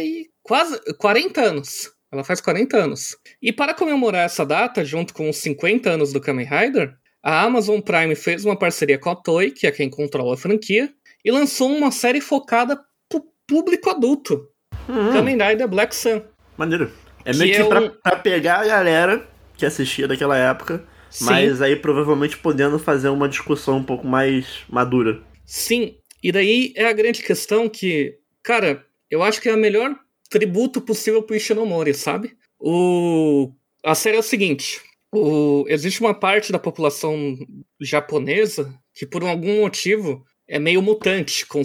e 0.00 0.28
quase 0.42 0.80
40 0.98 1.40
anos. 1.40 1.92
Ela 2.10 2.22
faz 2.22 2.40
40 2.40 2.76
anos. 2.76 3.16
E 3.42 3.52
para 3.52 3.74
comemorar 3.74 4.24
essa 4.24 4.46
data, 4.46 4.84
junto 4.84 5.12
com 5.12 5.28
os 5.28 5.36
50 5.38 5.90
anos 5.90 6.12
do 6.12 6.20
Kamen 6.20 6.46
Rider, 6.46 6.94
a 7.22 7.42
Amazon 7.42 7.80
Prime 7.80 8.14
fez 8.14 8.44
uma 8.44 8.56
parceria 8.56 8.98
com 8.98 9.10
a 9.10 9.16
Toei, 9.16 9.50
que 9.50 9.66
é 9.66 9.72
quem 9.72 9.90
controla 9.90 10.34
a 10.34 10.36
franquia, 10.36 10.92
e 11.24 11.30
lançou 11.30 11.68
uma 11.70 11.90
série 11.90 12.20
focada 12.20 12.78
pro 13.08 13.24
público 13.46 13.90
adulto, 13.90 14.48
Uhum. 14.88 15.12
Kamen 15.12 15.38
Rider 15.42 15.68
Black 15.68 15.94
Sun. 15.94 16.22
Maneiro. 16.56 16.90
É 17.24 17.32
meio 17.34 17.52
que, 17.52 17.56
que 17.56 17.62
é 17.62 17.68
pra, 17.68 17.80
um... 17.80 17.90
pra, 17.90 18.16
pegar 18.16 18.60
a 18.60 18.66
galera 18.66 19.26
que 19.56 19.64
assistia 19.64 20.06
daquela 20.06 20.36
época, 20.36 20.84
Sim. 21.08 21.24
mas 21.24 21.62
aí 21.62 21.76
provavelmente 21.76 22.36
podendo 22.36 22.78
fazer 22.78 23.08
uma 23.08 23.28
discussão 23.28 23.78
um 23.78 23.84
pouco 23.84 24.06
mais 24.06 24.62
madura. 24.68 25.22
Sim, 25.44 25.96
e 26.22 26.30
daí 26.30 26.72
é 26.76 26.86
a 26.86 26.92
grande 26.92 27.22
questão 27.22 27.68
que, 27.68 28.18
cara, 28.42 28.84
eu 29.10 29.22
acho 29.22 29.40
que 29.40 29.48
é 29.48 29.52
a 29.52 29.56
melhor 29.56 29.94
tributo 30.28 30.80
possível 30.80 31.22
pro 31.22 31.36
Ishinomori, 31.36 31.94
sabe? 31.94 32.36
O... 32.58 33.52
A 33.84 33.94
série 33.94 34.16
é 34.16 34.20
o 34.20 34.22
seguinte, 34.22 34.80
o... 35.12 35.64
existe 35.68 36.00
uma 36.00 36.14
parte 36.14 36.52
da 36.52 36.58
população 36.58 37.36
japonesa 37.80 38.74
que 38.94 39.06
por 39.06 39.22
algum 39.22 39.60
motivo 39.60 40.24
é 40.48 40.58
meio 40.58 40.82
mutante, 40.82 41.46
com... 41.46 41.62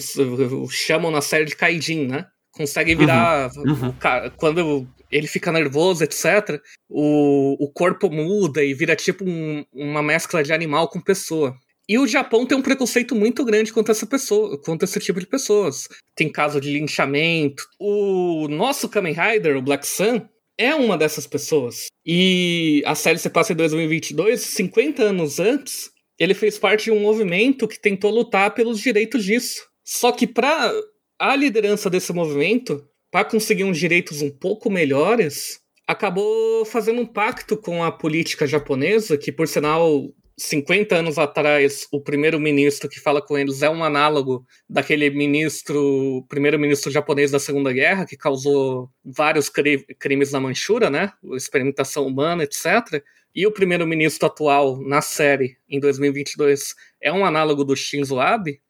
chamam 0.70 1.12
na 1.12 1.22
série 1.22 1.46
de 1.46 1.56
Kaijin, 1.56 2.08
né? 2.08 2.26
Consegue 2.60 2.94
virar. 2.94 3.50
Uhum. 3.56 3.72
Uhum. 3.72 3.94
Quando 4.36 4.86
ele 5.10 5.28
fica 5.28 5.50
nervoso, 5.50 6.04
etc., 6.04 6.62
o, 6.90 7.56
o 7.58 7.72
corpo 7.72 8.10
muda 8.10 8.62
e 8.62 8.74
vira 8.74 8.98
tipo 8.98 9.24
um, 9.24 9.64
uma 9.74 10.04
mescla 10.04 10.44
de 10.44 10.52
animal 10.52 10.90
com 10.90 11.00
pessoa. 11.00 11.56
E 11.88 11.98
o 11.98 12.06
Japão 12.06 12.46
tem 12.46 12.58
um 12.58 12.62
preconceito 12.62 13.16
muito 13.16 13.46
grande 13.46 13.72
contra 13.72 13.94
essa 13.94 14.06
pessoa, 14.06 14.62
contra 14.62 14.86
esse 14.86 15.00
tipo 15.00 15.20
de 15.22 15.26
pessoas. 15.26 15.88
Tem 16.14 16.30
caso 16.30 16.60
de 16.60 16.74
linchamento. 16.74 17.64
O 17.80 18.48
nosso 18.50 18.90
Kamen 18.90 19.16
Rider, 19.16 19.58
o 19.58 19.62
Black 19.62 19.88
Sun, 19.88 20.22
é 20.58 20.76
uma 20.76 20.98
dessas 20.98 21.26
pessoas. 21.26 21.88
E 22.06 22.84
a 22.86 22.94
série 22.94 23.18
se 23.18 23.30
passa 23.30 23.54
em 23.54 23.56
2022, 23.56 24.42
50 24.42 25.02
anos 25.02 25.40
antes, 25.40 25.90
ele 26.20 26.34
fez 26.34 26.60
parte 26.60 26.86
de 26.86 26.92
um 26.92 27.00
movimento 27.00 27.68
que 27.68 27.80
tentou 27.80 28.12
lutar 28.12 28.54
pelos 28.54 28.80
direitos 28.80 29.24
disso. 29.24 29.62
Só 29.84 30.12
que 30.12 30.28
para 30.28 30.72
a 31.20 31.36
liderança 31.36 31.90
desse 31.90 32.14
movimento, 32.14 32.88
para 33.12 33.26
conseguir 33.26 33.66
uns 33.66 33.78
direitos 33.78 34.22
um 34.22 34.30
pouco 34.30 34.70
melhores, 34.70 35.60
acabou 35.86 36.64
fazendo 36.66 37.02
um 37.02 37.06
pacto 37.06 37.58
com 37.58 37.84
a 37.84 37.92
política 37.92 38.48
japonesa, 38.48 39.18
que 39.18 39.32
por 39.32 39.48
sinal 39.48 40.14
50 40.40 40.96
anos 40.96 41.18
atrás, 41.18 41.88
o 41.92 42.00
primeiro-ministro 42.00 42.88
que 42.88 43.00
fala 43.00 43.22
com 43.22 43.38
eles 43.38 43.62
é 43.62 43.70
um 43.70 43.84
análogo 43.84 44.46
daquele 44.70 45.10
ministro, 45.10 46.26
primeiro-ministro 46.30 46.90
japonês 46.90 47.32
da 47.32 47.40
Segunda 47.40 47.74
Guerra, 47.74 48.06
que 48.06 48.16
causou 48.16 48.90
vários 49.04 49.50
cri 49.50 49.86
crimes 50.00 50.32
na 50.32 50.40
Manchura, 50.40 50.90
né? 50.90 51.12
Experimentação 51.34 52.08
humana, 52.08 52.44
etc. 52.44 53.04
E 53.36 53.46
o 53.46 53.52
primeiro-ministro 53.52 54.28
atual 54.28 54.80
na 54.82 55.02
série, 55.02 55.58
em 55.68 55.80
2022, 55.80 56.74
é 57.02 57.12
um 57.12 57.26
análogo 57.26 57.64
do 57.64 57.76
Shinzo 57.76 58.20
Abe. 58.20 58.62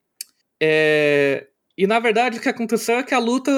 É, 0.59 1.47
e 1.79 1.87
na 1.87 1.97
verdade 1.97 2.37
o 2.37 2.41
que 2.41 2.49
aconteceu 2.49 2.97
é 2.97 3.03
que 3.03 3.13
a 3.13 3.19
luta 3.19 3.49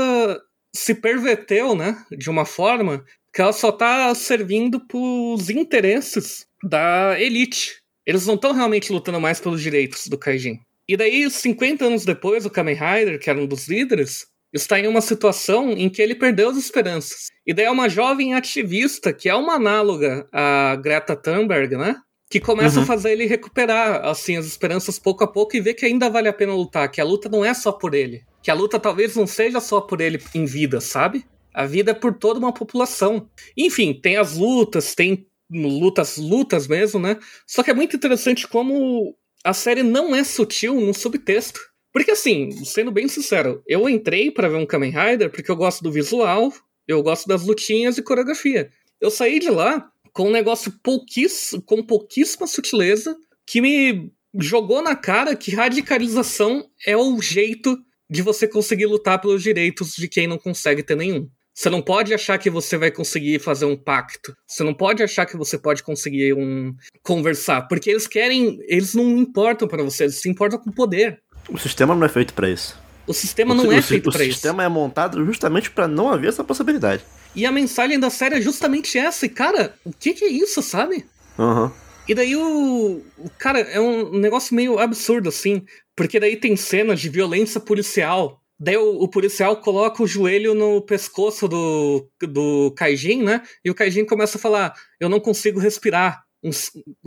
se 0.75 0.93
perverteu, 0.93 1.73
né? 1.73 1.97
De 2.15 2.29
uma 2.29 2.45
forma 2.45 3.03
que 3.33 3.41
ela 3.41 3.51
só 3.51 3.71
tá 3.71 4.13
servindo 4.13 4.79
pros 4.79 5.49
interesses 5.49 6.45
da 6.63 7.19
elite. 7.19 7.81
Eles 8.05 8.27
não 8.27 8.35
estão 8.35 8.53
realmente 8.53 8.93
lutando 8.93 9.19
mais 9.19 9.39
pelos 9.39 9.59
direitos 9.59 10.05
do 10.05 10.19
Kaijin. 10.19 10.59
E 10.87 10.95
daí, 10.95 11.27
50 11.31 11.83
anos 11.83 12.05
depois, 12.05 12.45
o 12.45 12.51
Kamen 12.51 12.75
Rider, 12.75 13.19
que 13.19 13.27
era 13.27 13.39
um 13.39 13.47
dos 13.47 13.67
líderes, 13.67 14.27
está 14.53 14.79
em 14.79 14.85
uma 14.85 15.01
situação 15.01 15.71
em 15.71 15.89
que 15.89 15.99
ele 15.99 16.13
perdeu 16.13 16.51
as 16.51 16.57
esperanças. 16.57 17.31
E 17.43 17.55
daí 17.55 17.65
é 17.65 17.71
uma 17.71 17.89
jovem 17.89 18.35
ativista, 18.35 19.11
que 19.11 19.29
é 19.29 19.35
uma 19.35 19.55
análoga 19.55 20.27
a 20.31 20.75
Greta 20.75 21.15
Thunberg, 21.15 21.75
né? 21.75 21.95
Que 22.31 22.39
começa 22.39 22.77
uhum. 22.77 22.83
a 22.83 22.87
fazer 22.87 23.11
ele 23.11 23.25
recuperar 23.25 24.05
assim 24.05 24.37
as 24.37 24.45
esperanças 24.45 24.97
pouco 24.97 25.21
a 25.21 25.27
pouco 25.27 25.53
e 25.53 25.59
ver 25.59 25.73
que 25.73 25.85
ainda 25.85 26.09
vale 26.09 26.29
a 26.29 26.33
pena 26.33 26.55
lutar, 26.55 26.89
que 26.89 27.01
a 27.01 27.03
luta 27.03 27.27
não 27.27 27.43
é 27.43 27.53
só 27.53 27.73
por 27.73 27.93
ele, 27.93 28.23
que 28.41 28.49
a 28.49 28.53
luta 28.53 28.79
talvez 28.79 29.17
não 29.17 29.27
seja 29.27 29.59
só 29.59 29.81
por 29.81 29.99
ele 29.99 30.17
em 30.33 30.45
vida, 30.45 30.79
sabe? 30.79 31.25
A 31.53 31.65
vida 31.65 31.91
é 31.91 31.93
por 31.93 32.13
toda 32.13 32.39
uma 32.39 32.53
população. 32.53 33.29
Enfim, 33.57 33.93
tem 33.93 34.15
as 34.15 34.37
lutas, 34.37 34.95
tem 34.95 35.27
lutas, 35.51 36.15
lutas 36.15 36.69
mesmo, 36.69 37.01
né? 37.01 37.19
Só 37.45 37.61
que 37.61 37.69
é 37.69 37.73
muito 37.73 37.97
interessante 37.97 38.47
como 38.47 39.13
a 39.43 39.51
série 39.51 39.83
não 39.83 40.15
é 40.15 40.23
sutil 40.23 40.79
no 40.79 40.93
subtexto. 40.93 41.59
Porque 41.91 42.11
assim, 42.11 42.49
sendo 42.63 42.91
bem 42.91 43.09
sincero, 43.09 43.61
eu 43.67 43.89
entrei 43.89 44.31
para 44.31 44.47
ver 44.47 44.55
um 44.55 44.65
Kamen 44.65 44.93
Rider 44.93 45.29
porque 45.29 45.51
eu 45.51 45.57
gosto 45.57 45.83
do 45.83 45.91
visual, 45.91 46.53
eu 46.87 47.03
gosto 47.03 47.27
das 47.27 47.45
lutinhas 47.45 47.97
e 47.97 48.01
coreografia. 48.01 48.69
Eu 49.01 49.11
saí 49.11 49.37
de 49.37 49.49
lá 49.49 49.91
com 50.13 50.27
um 50.27 50.31
negócio 50.31 50.73
pouquíssimo, 50.83 51.61
com 51.61 51.83
pouquíssima 51.83 52.47
sutileza 52.47 53.15
que 53.45 53.61
me 53.61 54.11
jogou 54.39 54.81
na 54.81 54.95
cara 54.95 55.35
que 55.35 55.53
radicalização 55.53 56.65
é 56.85 56.95
o 56.95 57.21
jeito 57.21 57.77
de 58.09 58.21
você 58.21 58.47
conseguir 58.47 58.85
lutar 58.85 59.19
pelos 59.19 59.41
direitos 59.41 59.93
de 59.95 60.07
quem 60.07 60.27
não 60.27 60.37
consegue 60.37 60.83
ter 60.83 60.95
nenhum. 60.95 61.29
Você 61.53 61.69
não 61.69 61.81
pode 61.81 62.13
achar 62.13 62.37
que 62.37 62.49
você 62.49 62.77
vai 62.77 62.91
conseguir 62.91 63.39
fazer 63.39 63.65
um 63.65 63.75
pacto. 63.75 64.33
Você 64.47 64.63
não 64.63 64.73
pode 64.73 65.03
achar 65.03 65.25
que 65.25 65.35
você 65.35 65.57
pode 65.57 65.83
conseguir 65.83 66.33
um 66.33 66.73
conversar, 67.03 67.63
porque 67.63 67.89
eles 67.89 68.07
querem, 68.07 68.57
eles 68.67 68.93
não 68.93 69.17
importam 69.17 69.67
para 69.67 69.83
você, 69.83 70.05
eles 70.05 70.15
se 70.15 70.29
importam 70.29 70.59
com 70.59 70.71
poder. 70.71 71.21
O 71.49 71.57
sistema 71.57 71.93
não 71.93 72.05
é 72.05 72.09
feito 72.09 72.33
para 72.33 72.49
isso. 72.49 72.79
O 73.05 73.13
sistema 73.13 73.53
o, 73.53 73.57
não 73.57 73.71
é 73.71 73.81
feito 73.81 74.09
para 74.09 74.23
isso. 74.23 74.31
O 74.31 74.33
sistema 74.33 74.63
é 74.63 74.69
montado 74.69 75.23
justamente 75.25 75.69
para 75.69 75.87
não 75.87 76.09
haver 76.09 76.29
essa 76.29 76.43
possibilidade. 76.43 77.03
E 77.35 77.45
a 77.45 77.51
mensagem 77.51 77.99
da 77.99 78.09
série 78.09 78.35
é 78.35 78.41
justamente 78.41 78.97
essa. 78.97 79.25
E, 79.25 79.29
cara, 79.29 79.75
o 79.85 79.91
que, 79.91 80.13
que 80.13 80.25
é 80.25 80.29
isso, 80.29 80.61
sabe? 80.61 81.05
Aham. 81.37 81.65
Uhum. 81.65 81.71
E 82.07 82.15
daí 82.15 82.35
o, 82.35 83.01
o. 83.17 83.29
Cara, 83.37 83.59
é 83.59 83.79
um 83.79 84.11
negócio 84.19 84.55
meio 84.55 84.79
absurdo, 84.79 85.29
assim. 85.29 85.63
Porque 85.95 86.19
daí 86.19 86.35
tem 86.35 86.55
cenas 86.55 86.99
de 86.99 87.09
violência 87.09 87.59
policial. 87.59 88.41
Daí 88.59 88.75
o, 88.75 89.01
o, 89.01 89.07
policial 89.07 89.55
coloca 89.57 90.03
o 90.03 90.07
joelho 90.07 90.53
no 90.53 90.81
pescoço 90.81 91.47
do, 91.47 92.07
do 92.21 92.71
Kaijin, 92.75 93.23
né? 93.23 93.41
E 93.63 93.71
o 93.71 93.75
Kaijin 93.75 94.05
começa 94.05 94.37
a 94.37 94.41
falar: 94.41 94.73
Eu 94.99 95.09
não 95.09 95.19
consigo 95.19 95.59
respirar. 95.59 96.23
Um 96.43 96.49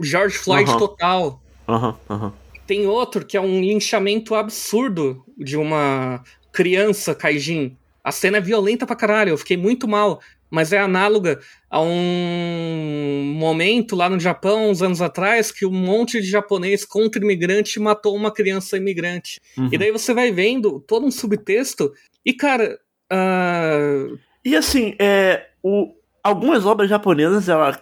George 0.01 0.37
Floyd 0.37 0.69
uhum. 0.71 0.77
total. 0.77 1.43
Aham, 1.67 1.89
uhum, 1.89 1.95
aham. 2.09 2.25
Uhum. 2.25 2.31
Tem 2.65 2.87
outro 2.87 3.23
que 3.23 3.37
é 3.37 3.41
um 3.41 3.61
linchamento 3.61 4.33
absurdo 4.33 5.23
de 5.37 5.55
uma 5.55 6.23
criança 6.51 7.13
Kaijin. 7.13 7.77
A 8.05 8.11
cena 8.11 8.37
é 8.37 8.41
violenta 8.41 8.85
pra 8.85 8.95
caralho, 8.95 9.31
eu 9.31 9.37
fiquei 9.37 9.57
muito 9.57 9.87
mal 9.87 10.21
mas 10.49 10.71
é 10.71 10.79
análoga 10.79 11.39
a 11.69 11.81
um 11.81 13.33
momento 13.35 13.95
lá 13.95 14.09
no 14.09 14.19
Japão, 14.19 14.69
uns 14.69 14.81
anos 14.81 15.01
atrás, 15.01 15.51
que 15.51 15.65
um 15.65 15.71
monte 15.71 16.21
de 16.21 16.29
japonês 16.29 16.85
contra 16.85 17.21
imigrante 17.21 17.79
matou 17.79 18.15
uma 18.15 18.31
criança 18.31 18.77
imigrante. 18.77 19.41
Uhum. 19.57 19.69
E 19.71 19.77
daí 19.77 19.91
você 19.91 20.13
vai 20.13 20.31
vendo 20.31 20.79
todo 20.79 21.05
um 21.05 21.11
subtexto, 21.11 21.91
e 22.25 22.33
cara. 22.33 22.79
Uh... 23.11 24.17
E 24.43 24.55
assim, 24.55 24.95
é, 24.99 25.47
o, 25.61 25.93
algumas 26.23 26.65
obras 26.65 26.89
japonesas 26.89 27.49
ela, 27.49 27.77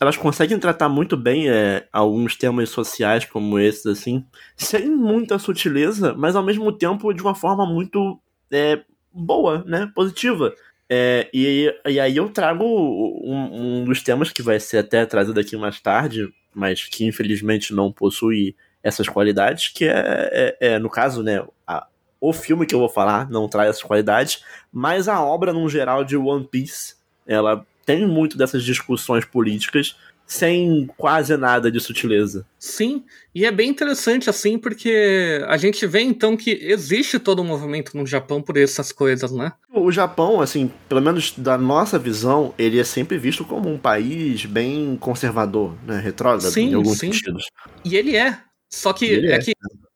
elas 0.00 0.16
conseguem 0.16 0.58
tratar 0.58 0.88
muito 0.88 1.16
bem 1.16 1.48
é, 1.48 1.86
alguns 1.92 2.34
temas 2.34 2.70
sociais 2.70 3.24
como 3.24 3.58
esses, 3.58 3.86
assim, 3.86 4.24
sem 4.56 4.90
muita 4.90 5.38
sutileza, 5.38 6.14
mas 6.16 6.34
ao 6.34 6.42
mesmo 6.42 6.72
tempo 6.72 7.12
de 7.12 7.22
uma 7.22 7.34
forma 7.34 7.66
muito 7.66 8.18
é, 8.50 8.80
boa, 9.16 9.64
né? 9.66 9.90
Positiva. 9.94 10.54
É, 10.88 11.28
e, 11.32 11.74
e 11.86 11.98
aí 11.98 12.16
eu 12.16 12.28
trago 12.28 12.64
um, 12.64 13.80
um, 13.80 13.84
dos 13.84 14.02
temas 14.02 14.30
que 14.30 14.42
vai 14.42 14.60
ser 14.60 14.78
até 14.78 15.04
trazido 15.04 15.40
aqui 15.40 15.56
mais 15.56 15.80
tarde, 15.80 16.32
mas 16.54 16.84
que 16.84 17.04
infelizmente 17.04 17.74
não 17.74 17.90
possui 17.90 18.54
essas 18.82 19.08
qualidades, 19.08 19.68
que 19.68 19.84
é, 19.84 20.56
é, 20.60 20.74
é 20.74 20.78
no 20.78 20.88
caso, 20.88 21.22
né, 21.22 21.44
a, 21.66 21.88
o 22.20 22.32
filme 22.32 22.66
que 22.66 22.74
eu 22.74 22.78
vou 22.78 22.88
falar 22.88 23.28
não 23.28 23.48
traz 23.48 23.70
essas 23.70 23.82
qualidades, 23.82 24.44
mas 24.72 25.08
a 25.08 25.20
obra, 25.20 25.52
no 25.52 25.68
geral, 25.68 26.04
de 26.04 26.16
One 26.16 26.46
Piece, 26.46 26.94
ela 27.26 27.66
tem 27.84 28.06
muito 28.06 28.38
dessas 28.38 28.62
discussões 28.62 29.24
políticas 29.24 29.96
sem 30.26 30.88
quase 30.96 31.36
nada 31.36 31.70
de 31.70 31.78
sutileza. 31.78 32.44
Sim, 32.58 33.04
e 33.34 33.46
é 33.46 33.52
bem 33.52 33.70
interessante 33.70 34.28
assim, 34.28 34.58
porque 34.58 35.40
a 35.46 35.56
gente 35.56 35.86
vê 35.86 36.00
então 36.00 36.36
que 36.36 36.50
existe 36.50 37.18
todo 37.18 37.42
um 37.42 37.44
movimento 37.44 37.96
no 37.96 38.04
Japão 38.04 38.42
por 38.42 38.56
essas 38.56 38.90
coisas, 38.90 39.30
né? 39.30 39.52
O 39.72 39.92
Japão, 39.92 40.40
assim, 40.40 40.70
pelo 40.88 41.00
menos 41.00 41.32
da 41.36 41.56
nossa 41.56 41.98
visão, 41.98 42.52
ele 42.58 42.80
é 42.80 42.84
sempre 42.84 43.16
visto 43.18 43.44
como 43.44 43.68
um 43.68 43.78
país 43.78 44.44
bem 44.44 44.96
conservador, 44.96 45.76
né? 45.86 46.00
Retrógrado 46.00 46.50
sim, 46.50 46.70
em 46.70 46.74
alguns 46.74 46.98
sim. 46.98 47.12
sentidos. 47.12 47.46
E 47.84 47.96
ele 47.96 48.16
é. 48.16 48.38
Só 48.68 48.92
que 48.92 49.26
é, 49.26 49.32
é, 49.32 49.38
que 49.38 49.52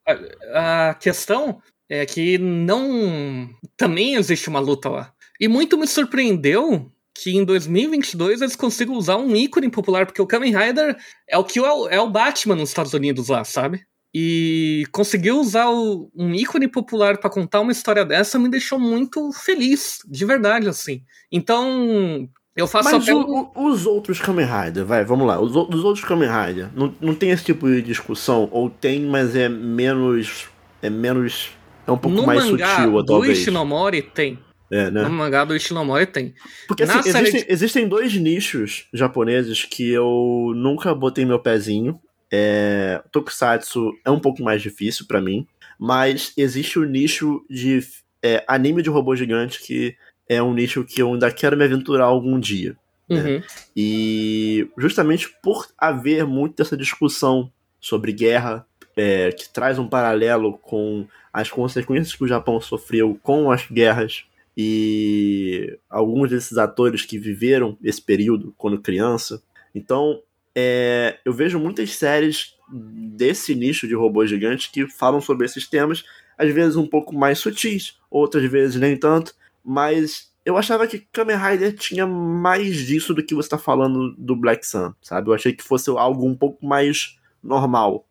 a, 0.07 0.89
a 0.89 0.93
questão 0.93 1.61
é 1.89 2.05
que 2.05 2.37
não. 2.37 3.49
Também 3.75 4.15
existe 4.15 4.47
uma 4.47 4.59
luta 4.59 4.87
lá. 4.87 5.13
E 5.39 5.47
muito 5.47 5.77
me 5.77 5.87
surpreendeu 5.87 6.89
que 7.21 7.37
em 7.37 7.45
2022 7.45 8.41
eles 8.41 8.55
consigam 8.55 8.95
usar 8.95 9.17
um 9.17 9.35
ícone 9.35 9.69
popular, 9.69 10.07
porque 10.07 10.21
o 10.21 10.25
Kamen 10.25 10.57
Rider 10.57 10.97
é 11.29 11.37
o 11.37 11.43
que 11.43 11.59
é 11.59 11.71
o, 11.71 12.03
o 12.03 12.09
Batman 12.09 12.55
nos 12.55 12.69
Estados 12.69 12.93
Unidos 12.93 13.27
lá, 13.27 13.43
sabe? 13.43 13.81
E 14.11 14.85
conseguir 14.91 15.31
usar 15.31 15.69
o, 15.69 16.09
um 16.15 16.33
ícone 16.33 16.67
popular 16.67 17.19
para 17.19 17.29
contar 17.29 17.59
uma 17.61 17.71
história 17.71 18.03
dessa 18.03 18.39
me 18.39 18.49
deixou 18.49 18.79
muito 18.79 19.31
feliz, 19.33 19.99
de 20.07 20.25
verdade, 20.25 20.67
assim. 20.67 21.03
Então, 21.31 22.27
eu 22.55 22.67
faço 22.67 22.91
Mas 22.91 23.07
o, 23.07 23.51
os 23.55 23.85
outros 23.85 24.19
Kamen 24.19 24.47
Rider, 24.47 24.83
vai, 24.83 25.05
vamos 25.05 25.27
lá. 25.27 25.39
Os, 25.39 25.55
os 25.55 25.83
outros 25.83 26.03
Kamen 26.03 26.27
Rider, 26.27 26.69
não, 26.75 26.93
não 26.99 27.13
tem 27.13 27.29
esse 27.29 27.43
tipo 27.43 27.67
de 27.67 27.83
discussão? 27.83 28.49
Ou 28.51 28.67
tem, 28.67 29.01
mas 29.01 29.35
é 29.35 29.47
menos. 29.47 30.47
É 30.81 30.89
menos. 30.89 31.51
É 31.85 31.91
um 31.91 31.97
pouco 31.97 32.17
no 32.17 32.25
mais 32.25 32.43
mangá 32.43 32.77
sutil, 32.77 33.05
talvez. 33.05 33.37
No 33.37 33.41
Ishinomori 33.41 34.01
tem. 34.01 34.39
É, 34.71 34.89
né? 34.89 35.03
No 35.03 35.09
mangá 35.09 35.43
do 35.43 35.53
Ishinomori 35.53 36.05
tem. 36.05 36.33
Porque 36.65 36.83
assim, 36.83 36.99
existem, 36.99 37.43
de... 37.43 37.51
existem, 37.51 37.87
dois 37.89 38.15
nichos 38.15 38.87
japoneses 38.93 39.65
que 39.65 39.91
eu 39.91 40.53
nunca 40.55 40.95
botei 40.95 41.25
meu 41.25 41.39
pezinho. 41.39 41.99
É, 42.31 43.03
Tokusatsu 43.11 43.91
é 44.05 44.09
um 44.09 44.19
pouco 44.19 44.41
mais 44.41 44.61
difícil 44.61 45.05
para 45.05 45.19
mim, 45.19 45.45
mas 45.77 46.31
existe 46.37 46.79
o 46.79 46.85
nicho 46.85 47.45
de 47.49 47.81
é, 48.23 48.41
anime 48.47 48.81
de 48.81 48.89
robô 48.89 49.13
gigante 49.13 49.61
que 49.61 49.97
é 50.29 50.41
um 50.41 50.53
nicho 50.53 50.85
que 50.85 51.01
eu 51.01 51.11
ainda 51.11 51.29
quero 51.29 51.57
me 51.57 51.65
aventurar 51.65 52.05
algum 52.05 52.39
dia. 52.39 52.77
Né? 53.09 53.21
Uhum. 53.21 53.43
E 53.75 54.69
justamente 54.77 55.29
por 55.43 55.67
haver 55.77 56.25
muito 56.25 56.55
dessa 56.55 56.77
discussão 56.77 57.51
sobre 57.81 58.13
guerra, 58.13 58.65
é, 58.95 59.33
que 59.33 59.49
traz 59.49 59.77
um 59.77 59.89
paralelo 59.89 60.57
com 60.59 61.05
as 61.33 61.49
consequências 61.49 62.15
que 62.15 62.23
o 62.23 62.27
Japão 62.27 62.61
sofreu 62.61 63.19
com 63.21 63.51
as 63.51 63.65
guerras 63.69 64.23
e 64.63 65.79
alguns 65.89 66.29
desses 66.29 66.55
atores 66.55 67.03
que 67.03 67.17
viveram 67.17 67.75
esse 67.83 67.99
período 67.99 68.53
quando 68.55 68.79
criança. 68.79 69.41
Então, 69.73 70.21
é, 70.53 71.17
eu 71.25 71.33
vejo 71.33 71.57
muitas 71.57 71.95
séries 71.95 72.55
desse 72.71 73.55
nicho 73.55 73.87
de 73.87 73.95
robôs 73.95 74.29
gigantes 74.29 74.67
que 74.67 74.87
falam 74.87 75.19
sobre 75.19 75.47
esses 75.47 75.67
temas, 75.67 76.03
às 76.37 76.53
vezes 76.53 76.75
um 76.75 76.85
pouco 76.87 77.15
mais 77.15 77.39
sutis, 77.39 77.97
outras 78.09 78.45
vezes 78.45 78.79
nem 78.79 78.95
tanto, 78.95 79.33
mas 79.65 80.31
eu 80.45 80.55
achava 80.57 80.85
que 80.85 81.07
Kamen 81.11 81.37
Rider 81.37 81.75
tinha 81.75 82.05
mais 82.05 82.75
disso 82.77 83.15
do 83.15 83.23
que 83.23 83.33
você 83.33 83.47
está 83.47 83.57
falando 83.57 84.13
do 84.15 84.35
Black 84.35 84.65
Sun, 84.65 84.93
sabe? 85.01 85.29
Eu 85.29 85.33
achei 85.33 85.53
que 85.53 85.63
fosse 85.63 85.89
algo 85.89 86.27
um 86.27 86.35
pouco 86.35 86.63
mais 86.63 87.17
normal 87.43 88.07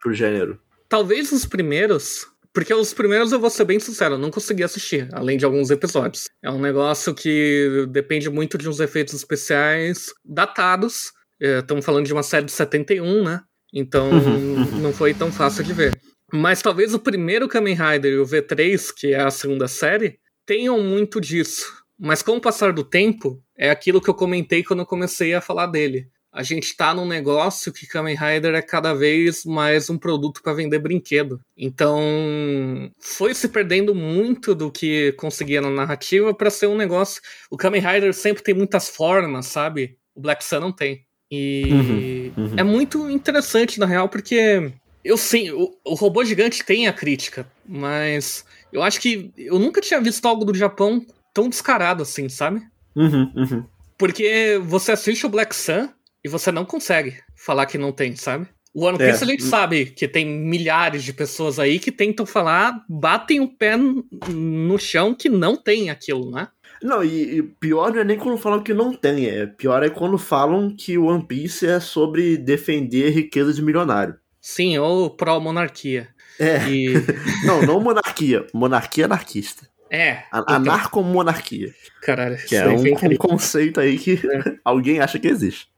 para 0.00 0.10
o 0.10 0.14
gênero. 0.14 0.60
Talvez 0.88 1.32
os 1.32 1.44
primeiros 1.44 2.28
porque 2.54 2.72
os 2.72 2.94
primeiros, 2.94 3.32
eu 3.32 3.40
vou 3.40 3.50
ser 3.50 3.64
bem 3.64 3.80
sincero, 3.80 4.14
eu 4.14 4.18
não 4.18 4.30
consegui 4.30 4.62
assistir, 4.62 5.08
além 5.12 5.36
de 5.36 5.44
alguns 5.44 5.70
episódios. 5.70 6.30
É 6.40 6.48
um 6.48 6.60
negócio 6.60 7.12
que 7.12 7.84
depende 7.90 8.30
muito 8.30 8.56
de 8.56 8.68
uns 8.68 8.78
efeitos 8.78 9.12
especiais 9.12 10.06
datados. 10.24 11.12
Estamos 11.40 11.84
é, 11.84 11.86
falando 11.86 12.06
de 12.06 12.12
uma 12.12 12.22
série 12.22 12.46
de 12.46 12.52
71, 12.52 13.24
né? 13.24 13.40
Então 13.74 14.08
uhum, 14.08 14.62
uhum. 14.62 14.78
não 14.78 14.92
foi 14.92 15.12
tão 15.12 15.32
fácil 15.32 15.64
de 15.64 15.72
ver. 15.72 16.00
Mas 16.32 16.62
talvez 16.62 16.94
o 16.94 17.00
primeiro 17.00 17.48
Kamen 17.48 17.74
Rider 17.74 18.12
e 18.12 18.18
o 18.18 18.24
V3, 18.24 18.92
que 18.96 19.12
é 19.12 19.20
a 19.20 19.32
segunda 19.32 19.66
série, 19.66 20.20
tenham 20.46 20.80
muito 20.80 21.20
disso. 21.20 21.66
Mas 21.98 22.22
com 22.22 22.36
o 22.36 22.40
passar 22.40 22.72
do 22.72 22.84
tempo, 22.84 23.42
é 23.58 23.68
aquilo 23.68 24.00
que 24.00 24.08
eu 24.08 24.14
comentei 24.14 24.62
quando 24.62 24.80
eu 24.80 24.86
comecei 24.86 25.34
a 25.34 25.40
falar 25.40 25.66
dele 25.66 26.08
a 26.34 26.42
gente 26.42 26.64
está 26.64 26.92
num 26.92 27.06
negócio 27.06 27.72
que 27.72 27.86
Kamen 27.86 28.16
Rider 28.16 28.56
é 28.56 28.60
cada 28.60 28.92
vez 28.92 29.44
mais 29.44 29.88
um 29.88 29.96
produto 29.96 30.42
para 30.42 30.52
vender 30.52 30.80
brinquedo. 30.80 31.40
Então, 31.56 32.90
foi 32.98 33.32
se 33.32 33.48
perdendo 33.48 33.94
muito 33.94 34.52
do 34.52 34.68
que 34.68 35.12
conseguia 35.12 35.60
na 35.60 35.70
narrativa 35.70 36.34
para 36.34 36.50
ser 36.50 36.66
um 36.66 36.76
negócio. 36.76 37.22
O 37.48 37.56
Kamen 37.56 37.80
Rider 37.80 38.12
sempre 38.12 38.42
tem 38.42 38.52
muitas 38.52 38.88
formas, 38.88 39.46
sabe? 39.46 39.96
O 40.12 40.20
Black 40.20 40.44
Sun 40.44 40.58
não 40.58 40.72
tem. 40.72 41.04
E 41.30 42.32
uhum, 42.36 42.44
uhum. 42.44 42.54
é 42.56 42.64
muito 42.64 43.08
interessante, 43.08 43.78
na 43.78 43.86
real, 43.86 44.08
porque 44.08 44.72
eu 45.04 45.16
sim, 45.16 45.52
o, 45.52 45.72
o 45.84 45.94
robô 45.94 46.24
gigante 46.24 46.64
tem 46.64 46.88
a 46.88 46.92
crítica, 46.92 47.46
mas 47.64 48.44
eu 48.72 48.82
acho 48.82 49.00
que 49.00 49.30
eu 49.38 49.60
nunca 49.60 49.80
tinha 49.80 50.00
visto 50.00 50.26
algo 50.26 50.44
do 50.44 50.54
Japão 50.54 51.06
tão 51.32 51.48
descarado 51.48 52.02
assim, 52.02 52.28
sabe? 52.28 52.60
Uhum, 52.96 53.32
uhum. 53.36 53.64
Porque 53.96 54.60
você 54.64 54.90
assiste 54.90 55.24
o 55.24 55.28
Black 55.28 55.54
Sun 55.54 55.88
e 56.24 56.28
você 56.28 56.50
não 56.50 56.64
consegue 56.64 57.16
falar 57.36 57.66
que 57.66 57.76
não 57.76 57.92
tem, 57.92 58.16
sabe? 58.16 58.48
O 58.72 58.86
One 58.86 58.98
Piece 58.98 59.22
é. 59.22 59.26
a 59.26 59.30
gente 59.30 59.44
sabe 59.44 59.86
que 59.86 60.08
tem 60.08 60.26
milhares 60.26 61.04
de 61.04 61.12
pessoas 61.12 61.60
aí 61.60 61.78
que 61.78 61.92
tentam 61.92 62.26
falar, 62.26 62.84
batem 62.88 63.40
o 63.40 63.48
pé 63.48 63.76
no 63.76 64.78
chão 64.78 65.14
que 65.14 65.28
não 65.28 65.56
tem 65.56 65.90
aquilo, 65.90 66.30
né? 66.32 66.48
Não, 66.82 67.04
e, 67.04 67.38
e, 67.38 67.42
pior 67.42 67.92
não 67.92 68.00
é 68.00 68.04
nem 68.04 68.18
quando 68.18 68.36
falam 68.36 68.62
que 68.62 68.74
não 68.74 68.92
tem, 68.92 69.26
é 69.26 69.46
pior 69.46 69.82
é 69.84 69.88
quando 69.88 70.18
falam 70.18 70.74
que 70.74 70.98
o 70.98 71.06
One 71.06 71.24
Piece 71.24 71.66
é 71.66 71.78
sobre 71.78 72.36
defender 72.36 73.10
riqueza 73.10 73.52
de 73.54 73.62
milionário. 73.62 74.16
Sim, 74.40 74.76
ou 74.78 75.08
pró-monarquia. 75.08 76.08
É. 76.38 76.68
E... 76.68 76.94
não, 77.46 77.62
não 77.62 77.80
monarquia, 77.80 78.44
monarquia 78.52 79.04
anarquista. 79.04 79.68
É. 79.88 80.24
Então... 80.28 80.44
Anarcomonarquia. 80.48 81.72
Caralho, 82.02 82.36
que 82.36 82.56
é 82.56 82.66
um, 82.66 82.82
um, 82.82 83.16
conceito 83.16 83.78
aí 83.78 83.96
que 83.96 84.14
é. 84.14 84.56
alguém 84.64 84.98
acha 84.98 85.20
que 85.20 85.28
existe. 85.28 85.68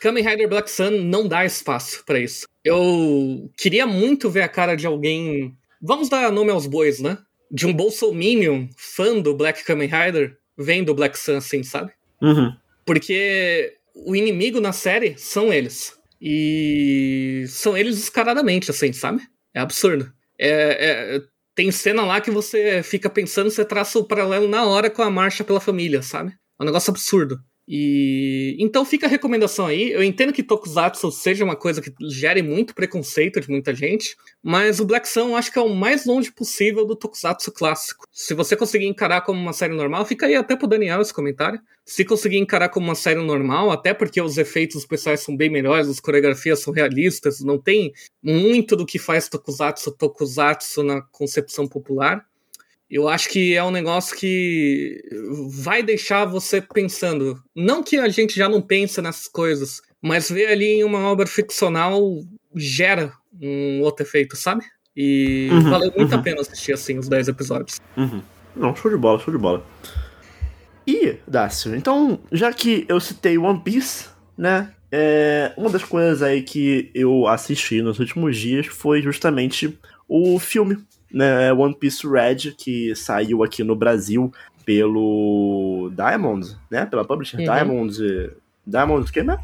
Kamen 0.00 0.24
Rider 0.24 0.48
Black 0.48 0.70
Sun 0.70 0.90
não 1.02 1.28
dá 1.28 1.44
espaço 1.44 2.02
para 2.04 2.18
isso. 2.18 2.46
Eu 2.64 3.50
queria 3.56 3.86
muito 3.86 4.30
ver 4.30 4.42
a 4.42 4.48
cara 4.48 4.74
de 4.74 4.86
alguém. 4.86 5.54
Vamos 5.80 6.08
dar 6.08 6.32
nome 6.32 6.50
aos 6.50 6.66
bois, 6.66 7.00
né? 7.00 7.18
De 7.50 7.66
um 7.66 7.72
Bolsominion 7.72 8.66
fã 8.76 9.20
do 9.20 9.34
Black 9.34 9.64
Kamen 9.64 9.88
Rider 9.88 10.36
vendo 10.56 10.94
Black 10.94 11.18
Sun 11.18 11.36
assim, 11.36 11.62
sabe? 11.62 11.92
Uhum. 12.22 12.52
Porque 12.84 13.76
o 13.94 14.16
inimigo 14.16 14.60
na 14.60 14.72
série 14.72 15.16
são 15.18 15.52
eles. 15.52 15.98
E 16.20 17.44
são 17.48 17.76
eles 17.76 17.96
descaradamente, 17.96 18.70
assim, 18.70 18.92
sabe? 18.92 19.22
É 19.54 19.60
absurdo. 19.60 20.12
É, 20.38 21.16
é, 21.16 21.22
tem 21.54 21.70
cena 21.70 22.04
lá 22.04 22.20
que 22.20 22.30
você 22.30 22.82
fica 22.82 23.10
pensando, 23.10 23.50
você 23.50 23.64
traça 23.64 23.98
o 23.98 24.04
paralelo 24.04 24.48
na 24.48 24.64
hora 24.64 24.90
com 24.90 25.02
a 25.02 25.10
marcha 25.10 25.44
pela 25.44 25.60
família, 25.60 26.02
sabe? 26.02 26.32
É 26.58 26.62
um 26.62 26.66
negócio 26.66 26.90
absurdo. 26.90 27.38
E 27.72 28.56
então 28.58 28.84
fica 28.84 29.06
a 29.06 29.08
recomendação 29.08 29.66
aí. 29.66 29.92
Eu 29.92 30.02
entendo 30.02 30.32
que 30.32 30.42
Tokusatsu 30.42 31.08
seja 31.12 31.44
uma 31.44 31.54
coisa 31.54 31.80
que 31.80 31.92
gere 32.08 32.42
muito 32.42 32.74
preconceito 32.74 33.40
de 33.40 33.48
muita 33.48 33.72
gente, 33.72 34.16
mas 34.42 34.80
o 34.80 34.84
Black 34.84 35.08
Sun 35.08 35.28
eu 35.28 35.36
acho 35.36 35.52
que 35.52 35.58
é 35.58 35.62
o 35.62 35.72
mais 35.72 36.04
longe 36.04 36.32
possível 36.32 36.84
do 36.84 36.96
Tokusatsu 36.96 37.52
clássico. 37.52 38.08
Se 38.10 38.34
você 38.34 38.56
conseguir 38.56 38.86
encarar 38.86 39.20
como 39.20 39.40
uma 39.40 39.52
série 39.52 39.72
normal, 39.72 40.04
fica 40.04 40.26
aí 40.26 40.34
até 40.34 40.56
pro 40.56 40.66
Daniel 40.66 41.00
esse 41.00 41.14
comentário. 41.14 41.60
Se 41.86 42.04
conseguir 42.04 42.38
encarar 42.38 42.70
como 42.70 42.86
uma 42.86 42.96
série 42.96 43.22
normal, 43.22 43.70
até 43.70 43.94
porque 43.94 44.20
os 44.20 44.36
efeitos 44.36 44.78
especiais 44.78 45.20
são 45.20 45.36
bem 45.36 45.48
melhores, 45.48 45.88
as 45.88 46.00
coreografias 46.00 46.58
são 46.58 46.72
realistas, 46.72 47.38
não 47.40 47.56
tem 47.56 47.92
muito 48.20 48.74
do 48.74 48.84
que 48.84 48.98
faz 48.98 49.28
Tokusatsu 49.28 49.92
Tokusatsu 49.92 50.82
na 50.82 51.02
concepção 51.02 51.68
popular 51.68 52.26
eu 52.90 53.08
acho 53.08 53.28
que 53.28 53.54
é 53.54 53.62
um 53.62 53.70
negócio 53.70 54.16
que 54.16 55.00
vai 55.50 55.82
deixar 55.82 56.24
você 56.24 56.60
pensando. 56.60 57.40
Não 57.54 57.84
que 57.84 57.96
a 57.96 58.08
gente 58.08 58.34
já 58.34 58.48
não 58.48 58.60
pense 58.60 59.00
nessas 59.00 59.28
coisas, 59.28 59.80
mas 60.02 60.28
ver 60.28 60.46
ali 60.46 60.66
em 60.80 60.84
uma 60.84 60.98
obra 61.08 61.26
ficcional 61.26 62.02
gera 62.56 63.12
um 63.40 63.80
outro 63.82 64.04
efeito, 64.04 64.34
sabe? 64.36 64.64
E 64.96 65.48
uhum, 65.52 65.70
valeu 65.70 65.92
muito 65.96 66.12
uhum. 66.12 66.18
a 66.18 66.22
pena 66.22 66.40
assistir 66.40 66.72
assim 66.72 66.98
os 66.98 67.08
10 67.08 67.28
episódios. 67.28 67.78
Uhum. 67.96 68.20
Não, 68.56 68.74
show 68.74 68.90
de 68.90 68.96
bola, 68.96 69.20
show 69.20 69.32
de 69.32 69.38
bola. 69.38 69.64
E, 70.84 71.16
Dácio, 71.28 71.76
então, 71.76 72.18
já 72.32 72.52
que 72.52 72.84
eu 72.88 72.98
citei 72.98 73.38
One 73.38 73.60
Piece, 73.60 74.08
né? 74.36 74.72
É, 74.90 75.52
uma 75.56 75.70
das 75.70 75.84
coisas 75.84 76.20
aí 76.20 76.42
que 76.42 76.90
eu 76.92 77.28
assisti 77.28 77.80
nos 77.80 78.00
últimos 78.00 78.36
dias 78.36 78.66
foi 78.66 79.00
justamente 79.00 79.78
o 80.08 80.36
filme 80.40 80.76
né, 81.12 81.52
One 81.52 81.74
Piece 81.74 82.06
Red, 82.06 82.52
que 82.56 82.94
saiu 82.94 83.42
aqui 83.42 83.64
no 83.64 83.74
Brasil 83.74 84.32
pelo 84.64 85.90
Diamond, 85.94 86.56
né? 86.70 86.86
Pela 86.86 87.04
publisher 87.04 87.38
uhum. 87.38 87.44
Diamond. 87.44 87.98
Diamond, 88.66 89.12
quem 89.12 89.30
é? 89.30 89.38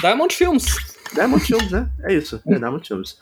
Diamond 0.00 0.34
Films. 0.34 0.76
Diamond 1.14 1.44
Films, 1.44 1.70
né? 1.70 1.90
É 2.02 2.12
isso, 2.12 2.42
é 2.46 2.58
Diamond 2.58 2.86
Films. 2.86 3.18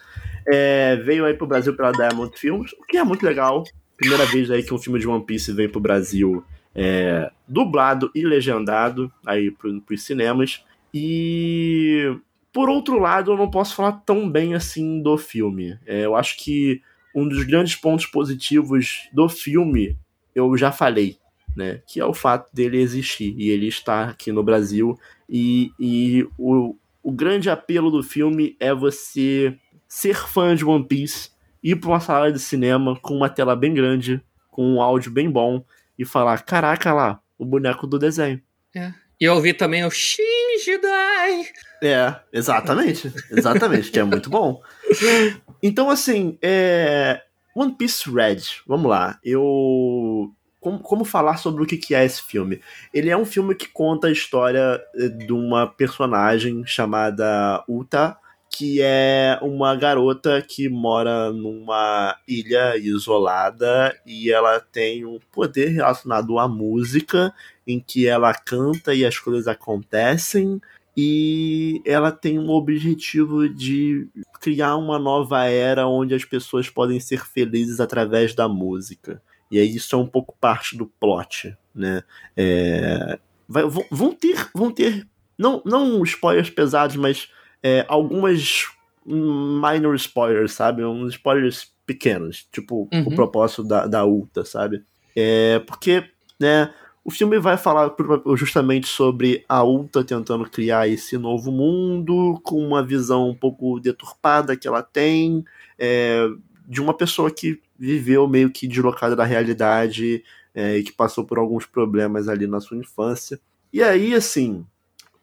É, 0.47 0.97
veio 0.97 1.25
aí 1.25 1.35
pro 1.35 1.47
Brasil 1.47 1.75
pela 1.75 1.93
Diamond 1.93 2.37
Films, 2.39 2.73
o 2.73 2.85
que 2.85 2.97
é 2.97 3.05
muito 3.05 3.25
legal. 3.25 3.65
Primeira 3.97 4.27
vez 4.27 4.51
aí 4.51 4.63
que 4.63 4.75
um 4.75 4.79
filme 4.79 4.99
de 4.99 5.07
One 5.07 5.25
Piece 5.25 5.53
vem 5.53 5.69
pro 5.69 5.81
Brasil 5.81 6.45
é, 6.75 7.31
dublado 7.47 8.11
e 8.15 8.25
legendado 8.25 9.13
aí 9.25 9.51
pro, 9.51 9.81
pros 9.83 10.03
cinemas. 10.03 10.65
E 10.93 12.17
por 12.53 12.69
outro 12.69 12.99
lado, 12.99 13.33
eu 13.33 13.37
não 13.37 13.51
posso 13.51 13.75
falar 13.75 13.93
tão 14.05 14.29
bem 14.29 14.55
assim 14.55 15.01
do 15.01 15.17
filme. 15.17 15.79
É, 15.87 16.05
eu 16.05 16.17
acho 16.17 16.37
que 16.37 16.83
um 17.15 17.29
dos 17.29 17.45
grandes 17.45 17.77
pontos 17.77 18.07
positivos 18.07 19.09
do 19.13 19.29
filme 19.29 19.97
eu 20.35 20.57
já 20.57 20.73
falei, 20.73 21.17
né? 21.57 21.81
Que 21.87 22.01
é 22.01 22.05
o 22.05 22.13
fato 22.13 22.53
dele 22.53 22.81
existir 22.81 23.35
e 23.39 23.51
ele 23.51 23.69
estar 23.69 24.09
aqui 24.09 24.33
no 24.33 24.43
Brasil. 24.43 24.99
E, 25.29 25.71
e 25.79 26.27
o, 26.37 26.77
o 27.03 27.13
grande 27.13 27.49
apelo 27.49 27.91
do 27.91 28.03
filme 28.03 28.57
é 28.59 28.75
você 28.75 29.57
ser 29.87 30.17
fã 30.17 30.57
de 30.57 30.65
One 30.65 30.87
Piece, 30.87 31.31
ir 31.63 31.77
para 31.77 31.91
uma 31.91 32.01
sala 32.01 32.33
de 32.33 32.41
cinema 32.41 32.99
com 33.01 33.15
uma 33.15 33.29
tela 33.29 33.55
bem 33.55 33.73
grande, 33.73 34.21
com 34.51 34.75
um 34.75 34.83
áudio 34.83 35.13
bem 35.13 35.31
bom 35.31 35.65
e 35.99 36.05
falar: 36.05 36.43
caraca 36.43 36.93
lá, 36.93 37.21
o 37.39 37.45
boneco 37.45 37.87
do 37.87 37.99
desenho. 37.99 38.43
É. 38.75 38.93
E 39.21 39.25
eu 39.25 39.35
ouvi 39.35 39.55
também 39.55 39.85
o 39.85 39.91
Shinji 39.91 40.79
Dai. 40.83 41.47
É, 41.81 42.17
exatamente. 42.33 43.13
Exatamente, 43.31 43.91
que 43.91 44.01
é 44.01 44.05
muito 44.05 44.29
bom. 44.29 44.61
Então, 45.67 45.89
assim, 45.89 46.37
é... 46.43 47.23
One 47.57 47.73
Piece 47.73 48.11
Red, 48.11 48.43
vamos 48.67 48.91
lá. 48.91 49.19
Eu. 49.25 50.31
Como, 50.61 50.79
como 50.79 51.05
falar 51.07 51.39
sobre 51.39 51.63
o 51.63 51.67
que, 51.67 51.79
que 51.79 51.95
é 51.95 52.05
esse 52.05 52.21
filme? 52.21 52.61
Ele 52.93 53.09
é 53.09 53.17
um 53.17 53.25
filme 53.25 53.55
que 53.55 53.69
conta 53.69 54.09
a 54.09 54.13
história 54.13 54.79
eh, 54.95 55.09
de 55.09 55.33
uma 55.33 55.67
personagem 55.67 56.67
chamada 56.67 57.65
Uta, 57.67 58.17
que 58.51 58.81
é 58.83 59.39
uma 59.41 59.75
garota 59.75 60.43
que 60.43 60.69
mora 60.69 61.33
numa 61.33 62.17
ilha 62.29 62.77
isolada 62.77 63.99
e 64.07 64.31
ela 64.31 64.61
tem 64.61 65.07
um 65.07 65.19
poder 65.33 65.69
relacionado 65.69 66.39
à 66.39 66.47
música, 66.47 67.33
em 67.67 67.81
que 67.81 68.07
ela 68.07 68.35
canta 68.35 68.95
e 68.95 69.05
as 69.05 69.19
coisas 69.19 69.49
acontecem 69.49 70.61
e 70.97 71.83
ela 71.85 72.13
tem 72.13 72.39
um 72.39 72.51
objetivo 72.51 73.49
de 73.49 74.09
criar 74.41 74.77
uma 74.77 74.99
nova 74.99 75.45
era 75.45 75.87
onde 75.87 76.15
as 76.15 76.25
pessoas 76.25 76.71
podem 76.71 77.01
ser 77.01 77.25
felizes 77.25 77.81
através 77.81 78.35
da 78.35 78.49
música. 78.49 79.21
E 79.51 79.59
aí 79.59 79.75
isso 79.75 79.95
é 79.95 79.99
um 79.99 80.07
pouco 80.07 80.37
parte 80.41 80.77
do 80.77 80.87
plot, 80.87 81.57
né? 81.75 82.03
É, 82.37 83.19
vai, 83.49 83.65
vão 83.91 84.13
ter, 84.13 84.49
vão 84.55 84.71
ter 84.71 85.07
não, 85.39 85.63
não 85.65 86.03
spoilers 86.05 86.51
pesados, 86.51 86.97
mas 86.97 87.29
é, 87.63 87.85
algumas 87.89 88.67
minor 89.07 89.95
spoilers, 89.97 90.53
sabe? 90.53 90.85
Uns 90.85 91.15
spoilers 91.15 91.73
pequenos, 91.87 92.47
tipo 92.51 92.89
uhum. 92.93 93.03
o 93.07 93.15
propósito 93.15 93.63
da, 93.63 93.87
da 93.87 94.05
Ulta, 94.07 94.45
sabe? 94.45 94.83
É, 95.15 95.59
porque, 95.61 96.05
né, 96.41 96.73
o 97.05 97.11
filme 97.11 97.39
vai 97.39 97.59
falar 97.59 97.95
justamente 98.35 98.87
sobre 98.87 99.45
a 99.47 99.63
Ulta 99.63 100.03
tentando 100.03 100.49
criar 100.49 100.89
esse 100.89 101.19
novo 101.19 101.53
mundo, 101.53 102.41
com 102.43 102.67
uma 102.67 102.83
visão 102.83 103.29
um 103.29 103.35
pouco 103.35 103.79
deturpada 103.79 104.57
que 104.57 104.67
ela 104.67 104.83
tem, 104.83 105.45
é, 105.79 106.27
de 106.67 106.81
uma 106.81 106.95
pessoa 106.95 107.31
que 107.31 107.61
viveu 107.79 108.27
meio 108.27 108.51
que 108.51 108.67
deslocada 108.67 109.15
da 109.15 109.25
realidade 109.25 110.25
é, 110.55 110.79
e 110.79 110.83
que 110.83 110.93
passou 110.93 111.25
por 111.25 111.39
alguns 111.39 111.67
problemas 111.67 112.27
ali 112.27 112.47
na 112.47 112.59
sua 112.59 112.79
infância. 112.79 113.39
E 113.71 113.83
aí, 113.83 114.15
assim, 114.15 114.65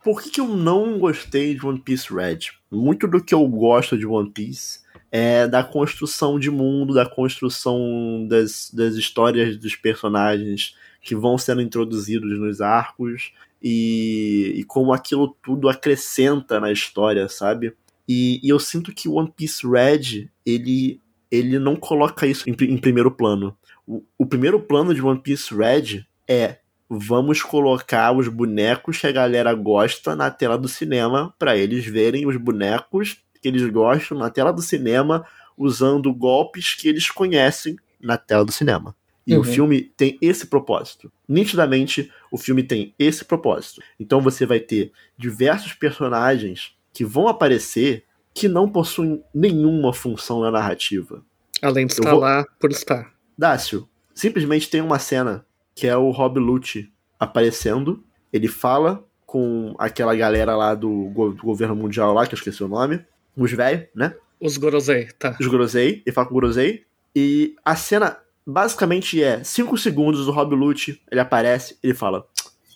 por 0.04 0.22
que, 0.22 0.30
que 0.30 0.42
eu 0.42 0.48
não 0.48 1.00
gostei 1.00 1.56
de 1.56 1.66
One 1.66 1.80
Piece 1.80 2.14
Red? 2.14 2.40
Muito 2.70 3.08
do 3.08 3.24
que 3.24 3.34
eu 3.34 3.48
gosto 3.48 3.98
de 3.98 4.06
One 4.06 4.30
Piece 4.30 4.82
é 5.12 5.48
da 5.48 5.64
construção 5.64 6.40
de 6.40 6.52
mundo, 6.52 6.94
da 6.94 7.06
construção 7.08 8.26
das, 8.30 8.70
das 8.72 8.96
histórias 8.96 9.58
dos 9.58 9.76
personagens 9.76 10.76
que 11.02 11.16
vão 11.16 11.38
sendo 11.38 11.62
introduzidos 11.62 12.40
nos 12.40 12.62
arcos 12.62 13.34
e, 13.62 14.54
e 14.56 14.64
como 14.64 14.94
aquilo 14.94 15.36
tudo 15.44 15.68
acrescenta 15.68 16.60
na 16.60 16.72
história, 16.72 17.28
sabe? 17.28 17.74
E, 18.08 18.40
e, 18.44 18.50
eu 18.50 18.60
sinto 18.60 18.94
que 18.94 19.10
One 19.10 19.32
Piece 19.36 19.66
Red 19.68 20.30
ele, 20.46 21.00
ele 21.30 21.60
não 21.60 21.76
coloca 21.76 22.26
isso 22.26 22.50
em, 22.50 22.54
em 22.54 22.78
primeiro 22.78 23.12
plano. 23.12 23.56
O, 23.88 24.04
o, 24.18 24.26
primeiro 24.26 24.60
plano 24.60 24.94
de 24.94 25.02
One 25.02 25.20
Piece 25.20 25.54
Red 25.56 26.06
é 26.28 26.58
vamos 26.90 27.42
colocar 27.42 28.12
os 28.12 28.28
bonecos 28.28 29.00
que 29.00 29.08
a 29.08 29.12
galera 29.12 29.54
gosta 29.54 30.16
na 30.16 30.30
tela 30.30 30.58
do 30.58 30.68
cinema 30.68 31.34
para 31.40 31.56
eles 31.56 31.86
verem 31.86 32.28
os 32.28 32.36
bonecos 32.36 33.24
que 33.42 33.48
eles 33.48 33.66
gostam 33.72 34.18
na 34.18 34.30
tela 34.30 34.52
do 34.52 34.62
cinema 34.62 35.26
usando 35.58 36.14
golpes 36.14 36.74
que 36.74 36.90
eles 36.90 37.10
conhecem 37.10 37.78
na 38.00 38.18
tela 38.18 38.44
do 38.44 38.52
cinema. 38.52 38.96
E 39.26 39.34
uhum. 39.36 39.42
o 39.42 39.44
filme 39.44 39.82
tem 39.82 40.18
esse 40.22 40.48
propósito. 40.48 41.12
Nitidamente, 41.28 42.12
o 42.32 42.38
filme 42.38 42.64
tem 42.64 42.94
esse 42.98 43.24
propósito. 43.24 43.82
Então 44.00 44.20
você 44.22 44.46
vai 44.46 44.60
ter 44.60 44.92
diversos 45.18 45.74
personagens 45.74 46.76
que 46.94 47.06
vão 47.06 47.28
aparecer 47.28 48.06
que 48.34 48.48
não 48.48 48.70
possuem 48.70 49.24
nenhuma 49.34 49.94
função 49.94 50.42
na 50.42 50.52
narrativa. 50.52 51.24
Além 51.62 51.86
de 51.86 51.94
estar 51.94 52.12
vou... 52.12 52.22
lá 52.22 52.46
por 52.60 52.72
estar. 52.72 53.14
Dácio, 53.38 53.88
simplesmente 54.14 54.70
tem 54.70 54.82
uma 54.82 55.00
cena 55.00 55.46
que 55.76 55.88
é 55.88 55.96
o 55.96 56.10
Rob 56.12 56.40
Lute 56.40 56.92
aparecendo. 57.20 58.04
Ele 58.32 58.48
fala 58.48 59.06
com 59.26 59.76
aquela 59.78 60.16
galera 60.16 60.56
lá 60.56 60.74
do, 60.74 61.10
go 61.14 61.32
do 61.32 61.44
governo 61.44 61.76
mundial 61.76 62.14
lá, 62.14 62.26
que 62.26 62.34
eu 62.34 62.38
esqueci 62.38 62.64
o 62.64 62.68
nome. 62.68 63.06
Os 63.36 63.52
velhos, 63.52 63.88
né? 63.96 64.16
Os 64.40 64.58
Gorosei, 64.58 65.08
tá. 65.20 65.38
Os 65.40 65.48
Gorosei. 65.48 66.02
Ele 66.06 66.14
fala 66.14 66.28
com 66.28 66.34
o 66.34 66.36
Gorosei. 66.36 66.84
E 67.16 67.56
a 67.64 67.76
cena 67.76 68.18
basicamente 68.52 69.22
é 69.22 69.44
5 69.44 69.78
segundos 69.78 70.28
o 70.28 70.32
Rob 70.32 70.56
Lute, 70.56 71.02
ele 71.10 71.22
aparece, 71.22 71.78
ele 71.82 71.94
fala: 71.94 72.26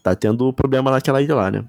"Tá 0.04 0.16
tendo 0.16 0.52
problema 0.54 0.92
naquela 0.92 1.22
ilha 1.22 1.36
lá, 1.36 1.52
né?" 1.52 1.66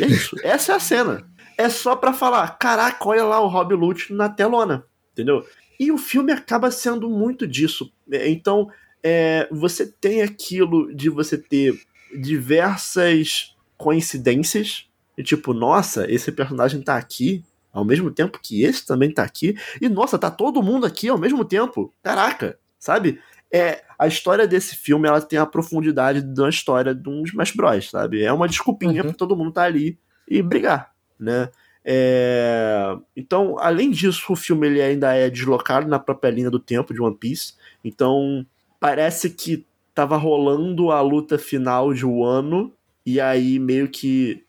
E 0.00 0.04
é 0.04 0.06
isso. 0.06 0.36
Essa 0.44 0.72
é 0.72 0.76
a 0.76 0.80
cena. 0.80 1.28
É 1.56 1.68
só 1.68 1.96
para 1.96 2.12
falar: 2.12 2.58
"Caraca, 2.58 3.08
olha 3.08 3.24
lá 3.24 3.40
o 3.40 3.48
Rob 3.48 3.74
Lute 3.74 4.12
na 4.12 4.28
telona", 4.28 4.84
entendeu? 5.12 5.44
E 5.78 5.92
o 5.92 5.98
filme 5.98 6.32
acaba 6.32 6.70
sendo 6.70 7.08
muito 7.08 7.46
disso. 7.46 7.92
Então, 8.10 8.68
é, 9.02 9.48
você 9.50 9.86
tem 9.86 10.22
aquilo 10.22 10.92
de 10.94 11.08
você 11.08 11.38
ter 11.38 11.78
diversas 12.18 13.56
coincidências. 13.76 14.86
E 15.16 15.22
tipo, 15.22 15.52
nossa, 15.52 16.10
esse 16.10 16.30
personagem 16.32 16.82
tá 16.82 16.96
aqui 16.96 17.44
ao 17.72 17.84
mesmo 17.84 18.10
tempo 18.10 18.40
que 18.42 18.62
esse 18.62 18.84
também 18.84 19.12
tá 19.12 19.22
aqui. 19.22 19.56
E 19.80 19.88
nossa, 19.88 20.18
tá 20.18 20.30
todo 20.30 20.62
mundo 20.62 20.84
aqui 20.84 21.08
ao 21.08 21.18
mesmo 21.18 21.44
tempo. 21.44 21.94
Caraca, 22.02 22.58
sabe? 22.78 23.20
É, 23.52 23.82
a 23.98 24.06
história 24.06 24.46
desse 24.46 24.76
filme 24.76 25.08
ela 25.08 25.20
tem 25.20 25.38
a 25.38 25.46
profundidade 25.46 26.20
da 26.20 26.48
história 26.48 26.94
de 26.94 27.08
uns 27.08 27.30
Smash 27.30 27.52
Bros, 27.52 27.90
sabe? 27.90 28.22
É 28.22 28.32
uma 28.32 28.48
desculpinha 28.48 29.02
uhum. 29.02 29.08
pra 29.08 29.16
todo 29.16 29.36
mundo 29.36 29.52
tá 29.52 29.62
ali 29.62 29.98
e 30.28 30.42
brigar, 30.42 30.92
né? 31.18 31.48
É... 31.84 32.94
Então, 33.16 33.58
além 33.58 33.90
disso, 33.90 34.32
o 34.32 34.36
filme 34.36 34.66
ele 34.66 34.82
ainda 34.82 35.14
é 35.14 35.30
deslocado 35.30 35.88
na 35.88 35.98
própria 35.98 36.30
linha 36.30 36.50
do 36.50 36.58
tempo 36.58 36.92
de 36.92 37.00
One 37.00 37.16
Piece. 37.16 37.54
Então, 37.82 38.44
parece 38.78 39.30
que 39.30 39.66
tava 39.94 40.16
rolando 40.16 40.90
a 40.90 41.00
luta 41.00 41.38
final 41.38 41.94
de 41.94 42.04
Wano 42.04 42.72
e 43.06 43.20
aí 43.20 43.58
meio 43.58 43.88
que, 43.88 44.44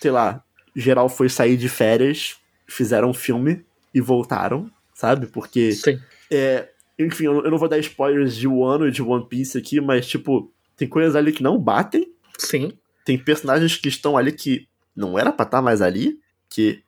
sei 0.00 0.10
lá, 0.10 0.44
geral 0.76 1.08
foi 1.08 1.30
sair 1.30 1.56
de 1.56 1.68
férias, 1.68 2.36
fizeram 2.68 3.08
um 3.08 3.14
filme 3.14 3.64
e 3.94 4.00
voltaram, 4.00 4.70
sabe? 4.94 5.26
Porque 5.26 5.72
Sim. 5.72 5.98
é, 6.30 6.68
enfim, 6.98 7.24
eu 7.24 7.50
não 7.50 7.58
vou 7.58 7.68
dar 7.68 7.78
spoilers 7.78 8.34
de 8.36 8.48
Wano 8.48 8.88
e 8.88 8.90
de 8.90 9.02
One 9.02 9.26
Piece 9.28 9.58
aqui, 9.58 9.80
mas 9.80 10.06
tipo, 10.06 10.52
tem 10.76 10.88
coisas 10.88 11.14
ali 11.14 11.32
que 11.32 11.42
não 11.42 11.58
batem. 11.58 12.10
Sim. 12.38 12.72
Tem 13.04 13.18
personagens 13.18 13.76
que 13.76 13.88
estão 13.88 14.16
ali 14.16 14.32
que 14.32 14.66
não 14.94 15.18
era 15.18 15.32
pra 15.32 15.44
estar 15.44 15.58
tá 15.58 15.62
mais 15.62 15.82
ali, 15.82 16.18
que 16.48 16.82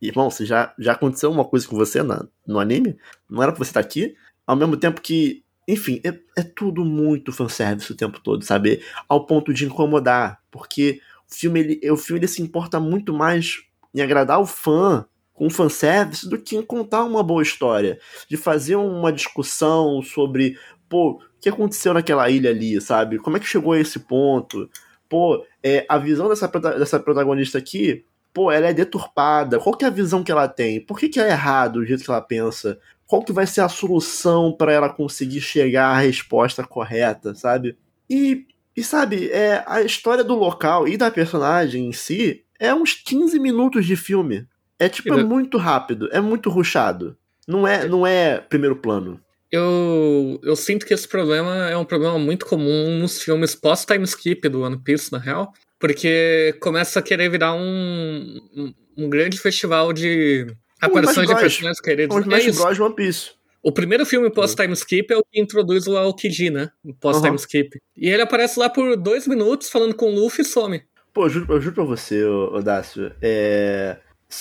irmão, 0.00 0.30
se 0.30 0.46
já, 0.46 0.72
já 0.78 0.92
aconteceu 0.92 1.30
uma 1.30 1.44
coisa 1.44 1.66
com 1.66 1.76
você 1.76 2.02
na, 2.02 2.26
no 2.46 2.58
anime, 2.58 2.96
não 3.28 3.42
era 3.42 3.52
pra 3.52 3.58
você 3.58 3.70
estar 3.70 3.82
tá 3.82 3.86
aqui, 3.86 4.16
ao 4.46 4.56
mesmo 4.56 4.76
tempo 4.76 5.00
que 5.00 5.42
enfim, 5.68 6.00
é, 6.04 6.18
é 6.36 6.42
tudo 6.42 6.84
muito 6.84 7.32
fanservice 7.32 7.92
o 7.92 7.96
tempo 7.96 8.18
todo, 8.18 8.44
sabe? 8.44 8.82
Ao 9.08 9.24
ponto 9.24 9.54
de 9.54 9.64
incomodar, 9.64 10.40
porque 10.50 11.00
o 11.30 11.34
filme, 11.34 11.60
ele, 11.60 11.90
o 11.90 11.96
filme 11.96 12.18
ele 12.18 12.28
se 12.28 12.42
importa 12.42 12.80
muito 12.80 13.12
mais 13.12 13.62
em 13.94 14.00
agradar 14.00 14.40
o 14.40 14.46
fã 14.46 15.06
com 15.40 15.48
fanservice 15.48 16.28
do 16.28 16.36
que 16.36 16.54
em 16.54 16.60
contar 16.60 17.02
uma 17.02 17.22
boa 17.22 17.42
história. 17.42 17.98
De 18.28 18.36
fazer 18.36 18.76
uma 18.76 19.10
discussão 19.10 20.02
sobre, 20.02 20.58
pô, 20.86 21.12
o 21.12 21.20
que 21.40 21.48
aconteceu 21.48 21.94
naquela 21.94 22.28
ilha 22.28 22.50
ali, 22.50 22.78
sabe? 22.78 23.18
Como 23.18 23.38
é 23.38 23.40
que 23.40 23.46
chegou 23.46 23.72
a 23.72 23.80
esse 23.80 24.00
ponto? 24.00 24.68
Pô, 25.08 25.42
é, 25.62 25.86
a 25.88 25.96
visão 25.96 26.28
dessa, 26.28 26.46
dessa 26.46 27.00
protagonista 27.00 27.56
aqui, 27.56 28.04
pô, 28.34 28.52
ela 28.52 28.66
é 28.66 28.74
deturpada. 28.74 29.58
Qual 29.58 29.74
que 29.74 29.86
é 29.86 29.88
a 29.88 29.90
visão 29.90 30.22
que 30.22 30.30
ela 30.30 30.46
tem? 30.46 30.78
Por 30.78 30.98
que, 30.98 31.08
que 31.08 31.18
é 31.18 31.30
errado 31.30 31.76
o 31.76 31.86
jeito 31.86 32.04
que 32.04 32.10
ela 32.10 32.20
pensa? 32.20 32.78
qual 33.06 33.24
que 33.24 33.32
vai 33.32 33.44
ser 33.44 33.62
a 33.62 33.68
solução 33.68 34.52
para 34.56 34.72
ela 34.72 34.88
conseguir 34.88 35.40
chegar 35.40 35.88
à 35.88 35.98
resposta 35.98 36.62
correta, 36.62 37.34
sabe? 37.34 37.76
E, 38.08 38.46
e 38.76 38.84
sabe, 38.84 39.28
é, 39.30 39.64
a 39.66 39.82
história 39.82 40.22
do 40.22 40.36
local 40.36 40.86
e 40.86 40.96
da 40.96 41.10
personagem 41.10 41.88
em 41.88 41.92
si 41.92 42.44
é 42.56 42.72
uns 42.72 42.94
15 42.94 43.40
minutos 43.40 43.84
de 43.84 43.96
filme. 43.96 44.46
É 44.80 44.88
tipo, 44.88 45.14
é 45.14 45.22
muito 45.22 45.58
rápido, 45.58 46.08
é 46.10 46.20
muito 46.20 46.50
ruchado. 46.50 47.16
Não 47.46 47.68
é, 47.68 47.86
não 47.86 48.06
é 48.06 48.38
primeiro 48.38 48.76
plano. 48.76 49.20
Eu, 49.52 50.40
eu 50.42 50.56
sinto 50.56 50.86
que 50.86 50.94
esse 50.94 51.06
problema 51.06 51.68
é 51.68 51.76
um 51.76 51.84
problema 51.84 52.18
muito 52.18 52.46
comum 52.46 52.98
nos 52.98 53.22
filmes 53.22 53.54
pós-time 53.54 54.04
skip 54.04 54.48
do 54.48 54.62
One 54.62 54.78
Piece, 54.78 55.12
na 55.12 55.18
real. 55.18 55.52
Porque 55.78 56.56
começa 56.60 56.98
a 56.98 57.02
querer 57.02 57.28
virar 57.28 57.54
um, 57.54 58.40
um, 58.56 58.74
um 58.96 59.10
grande 59.10 59.38
festival 59.38 59.92
de 59.92 60.46
Aparições 60.80 61.28
de 61.28 61.34
personagens 61.34 61.80
queridos. 61.80 62.16
Os 62.16 62.22
Smash 62.22 62.46
é 62.46 62.52
Bros. 62.52 62.80
One 62.80 62.94
Piece. 62.94 63.30
O 63.62 63.70
primeiro 63.70 64.06
filme 64.06 64.30
pós-time 64.30 64.72
skip 64.72 65.12
é 65.12 65.18
o 65.18 65.22
que 65.22 65.38
introduz 65.38 65.86
o 65.86 65.96
Aokiji, 65.96 66.48
né? 66.48 66.70
Pós-time 66.98 67.30
uhum. 67.30 67.36
skip. 67.36 67.78
E 67.94 68.08
ele 68.08 68.22
aparece 68.22 68.58
lá 68.58 68.70
por 68.70 68.96
dois 68.96 69.26
minutos 69.26 69.68
falando 69.68 69.94
com 69.94 70.06
o 70.06 70.14
Luffy 70.14 70.40
e 70.40 70.44
some. 70.44 70.82
Pô, 71.12 71.26
eu 71.26 71.28
juro, 71.28 71.52
eu 71.52 71.60
juro 71.60 71.74
pra 71.74 71.84
você, 71.84 72.24
Odácio, 72.24 73.12
é... 73.20 73.98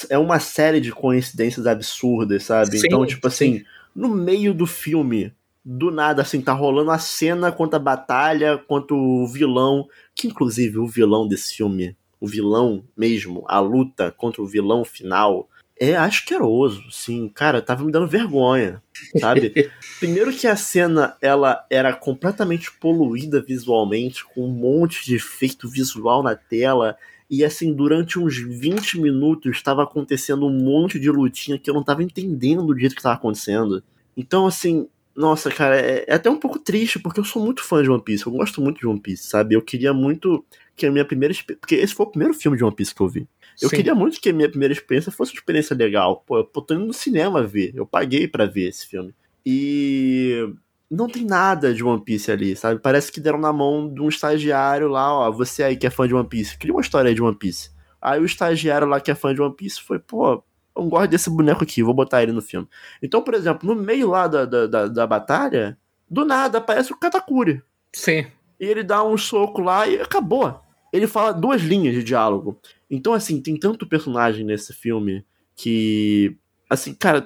é 0.09 0.17
uma 0.17 0.39
série 0.39 0.79
de 0.79 0.91
coincidências 0.91 1.65
absurdas, 1.65 2.43
sabe? 2.43 2.77
Sim, 2.77 2.87
então, 2.87 3.05
tipo 3.05 3.27
assim, 3.27 3.59
sim. 3.59 3.65
no 3.95 4.09
meio 4.09 4.53
do 4.53 4.65
filme, 4.65 5.33
do 5.63 5.91
nada, 5.91 6.21
assim, 6.21 6.41
tá 6.41 6.53
rolando 6.53 6.91
a 6.91 6.99
cena 6.99 7.51
contra 7.51 7.77
a 7.77 7.81
batalha, 7.81 8.57
contra 8.57 8.95
o 8.95 9.27
vilão, 9.27 9.87
que 10.15 10.27
inclusive 10.27 10.77
o 10.77 10.87
vilão 10.87 11.27
desse 11.27 11.55
filme, 11.55 11.95
o 12.19 12.27
vilão 12.27 12.83
mesmo, 12.95 13.43
a 13.47 13.59
luta 13.59 14.11
contra 14.11 14.41
o 14.41 14.47
vilão 14.47 14.83
final, 14.83 15.49
é 15.79 15.95
asqueroso, 15.95 16.91
sim. 16.91 17.29
Cara, 17.29 17.61
tava 17.61 17.85
me 17.85 17.91
dando 17.91 18.07
vergonha, 18.07 18.83
sabe? 19.17 19.71
Primeiro 19.99 20.33
que 20.33 20.45
a 20.45 20.55
cena, 20.55 21.15
ela 21.21 21.65
era 21.69 21.93
completamente 21.93 22.69
poluída 22.71 23.41
visualmente, 23.41 24.25
com 24.25 24.45
um 24.45 24.51
monte 24.51 25.05
de 25.05 25.15
efeito 25.15 25.69
visual 25.69 26.21
na 26.21 26.35
tela, 26.35 26.97
e 27.29 27.45
assim, 27.45 27.73
durante 27.73 28.17
uns 28.17 28.37
20 28.37 28.99
minutos 28.99 29.51
estava 29.55 29.83
acontecendo 29.83 30.47
um 30.47 30.51
monte 30.51 30.99
de 30.99 31.11
lutinha 31.11 31.59
que 31.59 31.69
eu 31.69 31.73
não 31.73 31.83
tava 31.83 32.01
entendendo 32.01 32.65
do 32.65 32.77
jeito 32.77 32.95
que 32.95 33.01
tava 33.01 33.15
acontecendo. 33.15 33.83
Então, 34.17 34.47
assim, 34.47 34.87
nossa, 35.15 35.51
cara, 35.51 35.79
é, 35.79 36.05
é, 36.07 36.13
até 36.13 36.29
um 36.29 36.39
pouco 36.39 36.57
triste, 36.57 36.97
porque 36.97 37.19
eu 37.19 37.25
sou 37.25 37.43
muito 37.43 37.63
fã 37.63 37.83
de 37.83 37.89
One 37.89 38.01
Piece, 38.01 38.25
eu 38.25 38.31
gosto 38.31 38.61
muito 38.61 38.79
de 38.79 38.87
One 38.87 38.99
Piece, 38.99 39.27
sabe? 39.27 39.53
Eu 39.53 39.61
queria 39.61 39.93
muito 39.93 40.43
que 40.75 40.85
a 40.85 40.91
minha 40.91 41.05
primeira. 41.05 41.35
Porque 41.59 41.75
esse 41.75 41.93
foi 41.93 42.05
o 42.05 42.09
primeiro 42.09 42.33
filme 42.33 42.57
de 42.57 42.63
One 42.63 42.73
Piece 42.73 42.95
que 42.95 43.01
eu 43.01 43.07
vi. 43.07 43.27
Eu 43.61 43.69
Sim. 43.69 43.75
queria 43.75 43.93
muito 43.93 44.19
que 44.21 44.29
a 44.29 44.33
minha 44.33 44.49
primeira 44.49 44.73
experiência 44.73 45.11
fosse 45.11 45.33
uma 45.33 45.39
experiência 45.39 45.75
legal. 45.75 46.23
Pô, 46.25 46.37
eu 46.37 46.43
tô 46.45 46.73
indo 46.73 46.85
no 46.85 46.93
cinema 46.93 47.43
ver. 47.43 47.73
Eu 47.75 47.85
paguei 47.85 48.27
para 48.27 48.45
ver 48.45 48.69
esse 48.69 48.87
filme. 48.87 49.13
E 49.45 50.49
não 50.89 51.07
tem 51.07 51.23
nada 51.23 51.73
de 51.73 51.83
One 51.83 52.03
Piece 52.03 52.31
ali, 52.31 52.55
sabe? 52.55 52.79
Parece 52.79 53.11
que 53.11 53.19
deram 53.19 53.39
na 53.39 53.53
mão 53.53 53.93
de 53.93 54.01
um 54.01 54.09
estagiário 54.09 54.87
lá, 54.87 55.13
ó, 55.13 55.31
você 55.31 55.63
aí 55.63 55.77
que 55.77 55.85
é 55.85 55.89
fã 55.89 56.07
de 56.07 56.15
One 56.15 56.27
Piece, 56.27 56.57
cria 56.57 56.73
uma 56.73 56.81
história 56.81 57.09
aí 57.09 57.15
de 57.15 57.21
One 57.21 57.37
Piece. 57.37 57.69
Aí 58.01 58.19
o 58.19 58.25
estagiário 58.25 58.87
lá 58.87 58.99
que 58.99 59.11
é 59.11 59.15
fã 59.15 59.33
de 59.33 59.41
One 59.41 59.55
Piece 59.55 59.81
foi, 59.81 59.99
pô, 59.99 60.43
eu 60.75 60.83
gosto 60.85 61.11
desse 61.11 61.29
boneco 61.29 61.63
aqui, 61.63 61.83
vou 61.83 61.93
botar 61.93 62.23
ele 62.23 62.31
no 62.31 62.41
filme. 62.41 62.67
Então, 63.03 63.21
por 63.21 63.33
exemplo, 63.33 63.67
no 63.67 63.79
meio 63.79 64.09
lá 64.09 64.27
da, 64.27 64.45
da, 64.45 64.65
da, 64.65 64.87
da 64.87 65.07
batalha, 65.07 65.77
do 66.09 66.25
nada 66.25 66.57
aparece 66.57 66.91
o 66.91 66.97
Katakuri. 66.97 67.61
Sim. 67.93 68.25
E 68.59 68.65
ele 68.65 68.83
dá 68.83 69.03
um 69.03 69.17
soco 69.17 69.61
lá 69.61 69.87
e 69.87 70.01
acabou. 70.01 70.61
Ele 70.91 71.05
fala 71.05 71.31
duas 71.31 71.61
linhas 71.61 71.93
de 71.93 72.03
diálogo. 72.03 72.59
Então, 72.89 73.13
assim, 73.13 73.41
tem 73.41 73.57
tanto 73.57 73.87
personagem 73.87 74.43
nesse 74.43 74.73
filme 74.73 75.23
que. 75.55 76.35
Assim, 76.69 76.93
cara, 76.93 77.23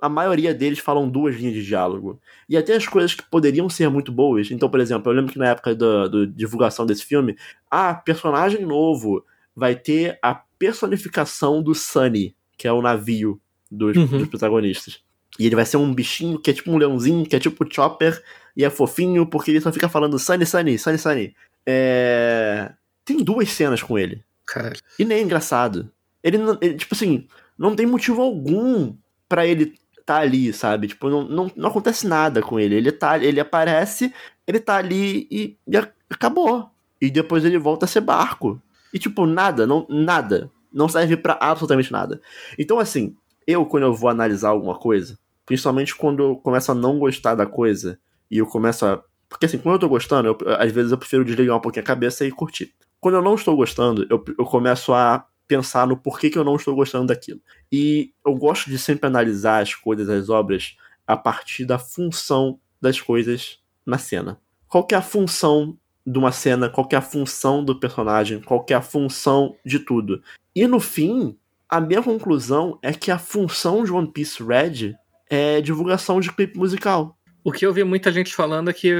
a 0.00 0.08
maioria 0.08 0.54
deles 0.54 0.78
falam 0.78 1.08
duas 1.08 1.36
linhas 1.36 1.54
de 1.54 1.64
diálogo. 1.64 2.20
E 2.48 2.56
até 2.56 2.74
as 2.74 2.86
coisas 2.86 3.14
que 3.14 3.22
poderiam 3.22 3.68
ser 3.68 3.90
muito 3.90 4.12
boas. 4.12 4.50
Então, 4.50 4.68
por 4.68 4.80
exemplo, 4.80 5.10
eu 5.10 5.16
lembro 5.16 5.32
que 5.32 5.38
na 5.38 5.48
época 5.48 5.74
da 5.74 6.08
divulgação 6.34 6.86
desse 6.86 7.04
filme, 7.04 7.36
ah, 7.70 7.94
personagem 7.94 8.64
novo 8.64 9.24
vai 9.54 9.74
ter 9.74 10.18
a 10.22 10.34
personificação 10.34 11.62
do 11.62 11.74
Sunny, 11.74 12.34
que 12.56 12.68
é 12.68 12.72
o 12.72 12.80
navio 12.80 13.40
dos, 13.70 13.96
uhum. 13.96 14.06
dos 14.06 14.28
protagonistas. 14.28 15.02
E 15.38 15.46
ele 15.46 15.56
vai 15.56 15.64
ser 15.64 15.76
um 15.76 15.92
bichinho 15.92 16.38
que 16.38 16.50
é 16.50 16.54
tipo 16.54 16.70
um 16.70 16.78
leãozinho, 16.78 17.26
que 17.26 17.34
é 17.34 17.40
tipo 17.40 17.66
Chopper, 17.68 18.22
e 18.56 18.64
é 18.64 18.70
fofinho, 18.70 19.26
porque 19.26 19.50
ele 19.50 19.60
só 19.60 19.72
fica 19.72 19.88
falando 19.88 20.18
Sunny, 20.18 20.46
Sunny, 20.46 20.78
Sunny, 20.78 20.98
Sunny. 20.98 21.34
É... 21.66 22.72
Tem 23.04 23.16
duas 23.18 23.48
cenas 23.50 23.82
com 23.82 23.98
ele. 23.98 24.24
Caralho. 24.46 24.76
E 24.98 25.04
nem 25.04 25.18
é 25.18 25.22
engraçado. 25.22 25.90
Ele, 26.22 26.38
ele, 26.60 26.74
tipo 26.74 26.94
assim, 26.94 27.26
não 27.56 27.74
tem 27.74 27.86
motivo 27.86 28.22
algum 28.22 28.94
para 29.28 29.46
ele 29.46 29.74
tá 30.08 30.20
ali, 30.20 30.52
sabe? 30.52 30.88
Tipo, 30.88 31.10
não, 31.10 31.22
não, 31.24 31.50
não 31.54 31.68
acontece 31.68 32.06
nada 32.06 32.40
com 32.40 32.58
ele. 32.58 32.74
Ele 32.74 32.90
tá, 32.90 33.18
ele 33.18 33.38
aparece, 33.38 34.12
ele 34.46 34.58
tá 34.58 34.76
ali 34.76 35.28
e, 35.30 35.58
e 35.66 35.76
acabou. 36.10 36.70
E 37.00 37.10
depois 37.10 37.44
ele 37.44 37.58
volta 37.58 37.84
a 37.84 37.88
ser 37.88 38.00
barco. 38.00 38.60
E 38.92 38.98
tipo, 38.98 39.26
nada, 39.26 39.66
não, 39.66 39.86
nada. 39.88 40.50
Não 40.72 40.88
serve 40.88 41.16
para 41.16 41.36
absolutamente 41.40 41.92
nada. 41.92 42.20
Então, 42.58 42.78
assim, 42.78 43.14
eu, 43.46 43.66
quando 43.66 43.82
eu 43.82 43.94
vou 43.94 44.08
analisar 44.08 44.48
alguma 44.48 44.78
coisa, 44.78 45.18
principalmente 45.44 45.94
quando 45.94 46.22
eu 46.22 46.36
começo 46.36 46.72
a 46.72 46.74
não 46.74 46.98
gostar 46.98 47.34
da 47.34 47.44
coisa, 47.44 47.98
e 48.30 48.38
eu 48.38 48.46
começo 48.46 48.86
a. 48.86 49.02
Porque 49.28 49.44
assim, 49.44 49.58
quando 49.58 49.74
eu 49.74 49.80
tô 49.80 49.88
gostando, 49.90 50.28
eu, 50.28 50.38
às 50.58 50.72
vezes 50.72 50.90
eu 50.90 50.96
prefiro 50.98 51.24
desligar 51.24 51.56
um 51.56 51.60
pouquinho 51.60 51.84
a 51.84 51.86
cabeça 51.86 52.24
e 52.24 52.32
curtir 52.32 52.74
quando 53.00 53.14
eu 53.16 53.22
não 53.22 53.34
estou 53.34 53.56
gostando, 53.56 54.06
eu, 54.10 54.24
eu 54.38 54.44
começo 54.44 54.92
a 54.92 55.24
pensar 55.48 55.86
no 55.86 55.96
porquê 55.96 56.30
que 56.30 56.38
eu 56.38 56.44
não 56.44 56.56
estou 56.56 56.74
gostando 56.74 57.06
daquilo. 57.06 57.40
E 57.72 58.12
eu 58.24 58.34
gosto 58.34 58.70
de 58.70 58.78
sempre 58.78 59.06
analisar 59.06 59.62
as 59.62 59.74
coisas, 59.74 60.08
as 60.08 60.28
obras, 60.28 60.76
a 61.06 61.16
partir 61.16 61.64
da 61.64 61.78
função 61.78 62.60
das 62.80 63.00
coisas 63.00 63.58
na 63.84 63.98
cena. 63.98 64.38
Qual 64.68 64.84
que 64.84 64.94
é 64.94 64.98
a 64.98 65.02
função 65.02 65.76
de 66.08 66.18
uma 66.18 66.32
cena, 66.32 66.70
qual 66.70 66.86
que 66.86 66.94
é 66.94 66.98
a 66.98 67.02
função 67.02 67.62
do 67.62 67.78
personagem, 67.78 68.40
qual 68.40 68.64
que 68.64 68.72
é 68.72 68.76
a 68.76 68.82
função 68.82 69.54
de 69.64 69.78
tudo. 69.78 70.22
E 70.54 70.66
no 70.66 70.80
fim, 70.80 71.36
a 71.68 71.80
minha 71.80 72.02
conclusão 72.02 72.78
é 72.82 72.92
que 72.92 73.10
a 73.10 73.18
função 73.18 73.84
de 73.84 73.92
One 73.92 74.10
Piece 74.10 74.42
Red 74.42 74.96
é 75.28 75.60
divulgação 75.60 76.18
de 76.18 76.32
clipe 76.32 76.58
musical. 76.58 77.17
O 77.44 77.52
que 77.52 77.64
eu 77.64 77.72
vi 77.72 77.84
muita 77.84 78.12
gente 78.12 78.34
falando 78.34 78.68
é 78.68 78.72
que 78.72 78.92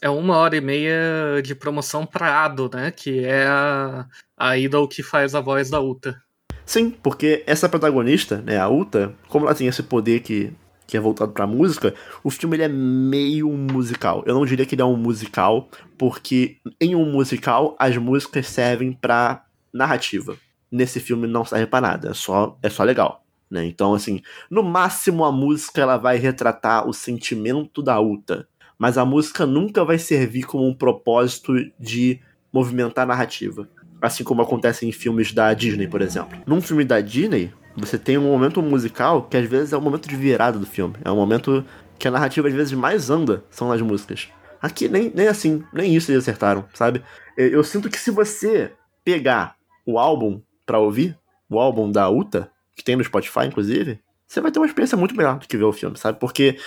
é 0.00 0.08
uma 0.08 0.36
hora 0.36 0.56
e 0.56 0.60
meia 0.60 1.40
de 1.42 1.54
promoção 1.54 2.06
pra 2.06 2.44
Ado, 2.44 2.70
né? 2.72 2.90
Que 2.90 3.24
é 3.24 3.46
a, 3.46 4.06
a 4.36 4.58
idol 4.58 4.88
que 4.88 5.02
faz 5.02 5.34
a 5.34 5.40
voz 5.40 5.70
da 5.70 5.80
Uta. 5.80 6.20
Sim, 6.64 6.90
porque 6.90 7.44
essa 7.46 7.68
protagonista, 7.68 8.38
né, 8.38 8.58
a 8.58 8.68
Uta, 8.68 9.14
como 9.28 9.44
ela 9.44 9.54
tem 9.54 9.66
esse 9.66 9.82
poder 9.82 10.20
que, 10.20 10.52
que 10.86 10.96
é 10.96 11.00
voltado 11.00 11.32
pra 11.32 11.46
música, 11.46 11.94
o 12.22 12.30
filme 12.30 12.56
ele 12.56 12.62
é 12.64 12.68
meio 12.68 13.50
musical. 13.50 14.24
Eu 14.26 14.34
não 14.34 14.46
diria 14.46 14.64
que 14.64 14.74
ele 14.74 14.82
é 14.82 14.84
um 14.84 14.96
musical, 14.96 15.68
porque 15.98 16.56
em 16.80 16.94
um 16.94 17.04
musical 17.12 17.76
as 17.78 17.96
músicas 17.98 18.46
servem 18.46 18.92
pra 18.92 19.44
narrativa. 19.72 20.36
Nesse 20.72 21.00
filme 21.00 21.26
não 21.26 21.44
serve 21.44 21.66
pra 21.66 21.80
nada, 21.80 22.10
é 22.10 22.14
só, 22.14 22.58
é 22.62 22.70
só 22.70 22.82
legal. 22.82 23.23
Né? 23.50 23.66
Então, 23.66 23.94
assim, 23.94 24.20
no 24.50 24.62
máximo 24.62 25.24
a 25.24 25.32
música 25.32 25.80
ela 25.80 25.96
vai 25.96 26.16
retratar 26.16 26.88
o 26.88 26.92
sentimento 26.92 27.82
da 27.82 28.00
Uta, 28.00 28.48
mas 28.78 28.98
a 28.98 29.04
música 29.04 29.46
nunca 29.46 29.84
vai 29.84 29.98
servir 29.98 30.44
como 30.44 30.66
um 30.66 30.74
propósito 30.74 31.54
de 31.78 32.20
movimentar 32.52 33.04
a 33.04 33.08
narrativa. 33.08 33.68
Assim 34.00 34.24
como 34.24 34.42
acontece 34.42 34.86
em 34.86 34.92
filmes 34.92 35.32
da 35.32 35.54
Disney, 35.54 35.88
por 35.88 36.02
exemplo. 36.02 36.38
Num 36.46 36.60
filme 36.60 36.84
da 36.84 37.00
Disney, 37.00 37.52
você 37.76 37.98
tem 37.98 38.18
um 38.18 38.30
momento 38.30 38.62
musical 38.62 39.22
que 39.22 39.36
às 39.36 39.48
vezes 39.48 39.72
é 39.72 39.76
o 39.76 39.80
momento 39.80 40.08
de 40.08 40.16
virada 40.16 40.58
do 40.58 40.66
filme. 40.66 40.94
É 41.04 41.10
o 41.10 41.16
momento 41.16 41.64
que 41.98 42.06
a 42.06 42.10
narrativa 42.10 42.48
às 42.48 42.54
vezes 42.54 42.72
mais 42.72 43.10
anda, 43.10 43.44
são 43.50 43.68
nas 43.68 43.80
músicas. 43.80 44.28
Aqui 44.60 44.88
nem, 44.88 45.12
nem 45.14 45.28
assim, 45.28 45.62
nem 45.72 45.94
isso 45.94 46.10
eles 46.10 46.22
acertaram, 46.22 46.64
sabe? 46.74 47.02
Eu, 47.36 47.48
eu 47.48 47.64
sinto 47.64 47.90
que 47.90 47.98
se 47.98 48.10
você 48.10 48.72
pegar 49.04 49.56
o 49.86 49.98
álbum 49.98 50.40
pra 50.64 50.78
ouvir, 50.78 51.18
o 51.48 51.58
álbum 51.58 51.90
da 51.90 52.08
Uta, 52.08 52.50
que 52.74 52.84
tem 52.84 52.96
no 52.96 53.04
Spotify, 53.04 53.46
inclusive, 53.46 54.00
você 54.26 54.40
vai 54.40 54.50
ter 54.50 54.58
uma 54.58 54.66
experiência 54.66 54.96
muito 54.96 55.16
melhor 55.16 55.38
do 55.38 55.46
que 55.46 55.56
ver 55.56 55.64
o 55.64 55.72
filme, 55.72 55.96
sabe? 55.96 56.18
Porque 56.18 56.58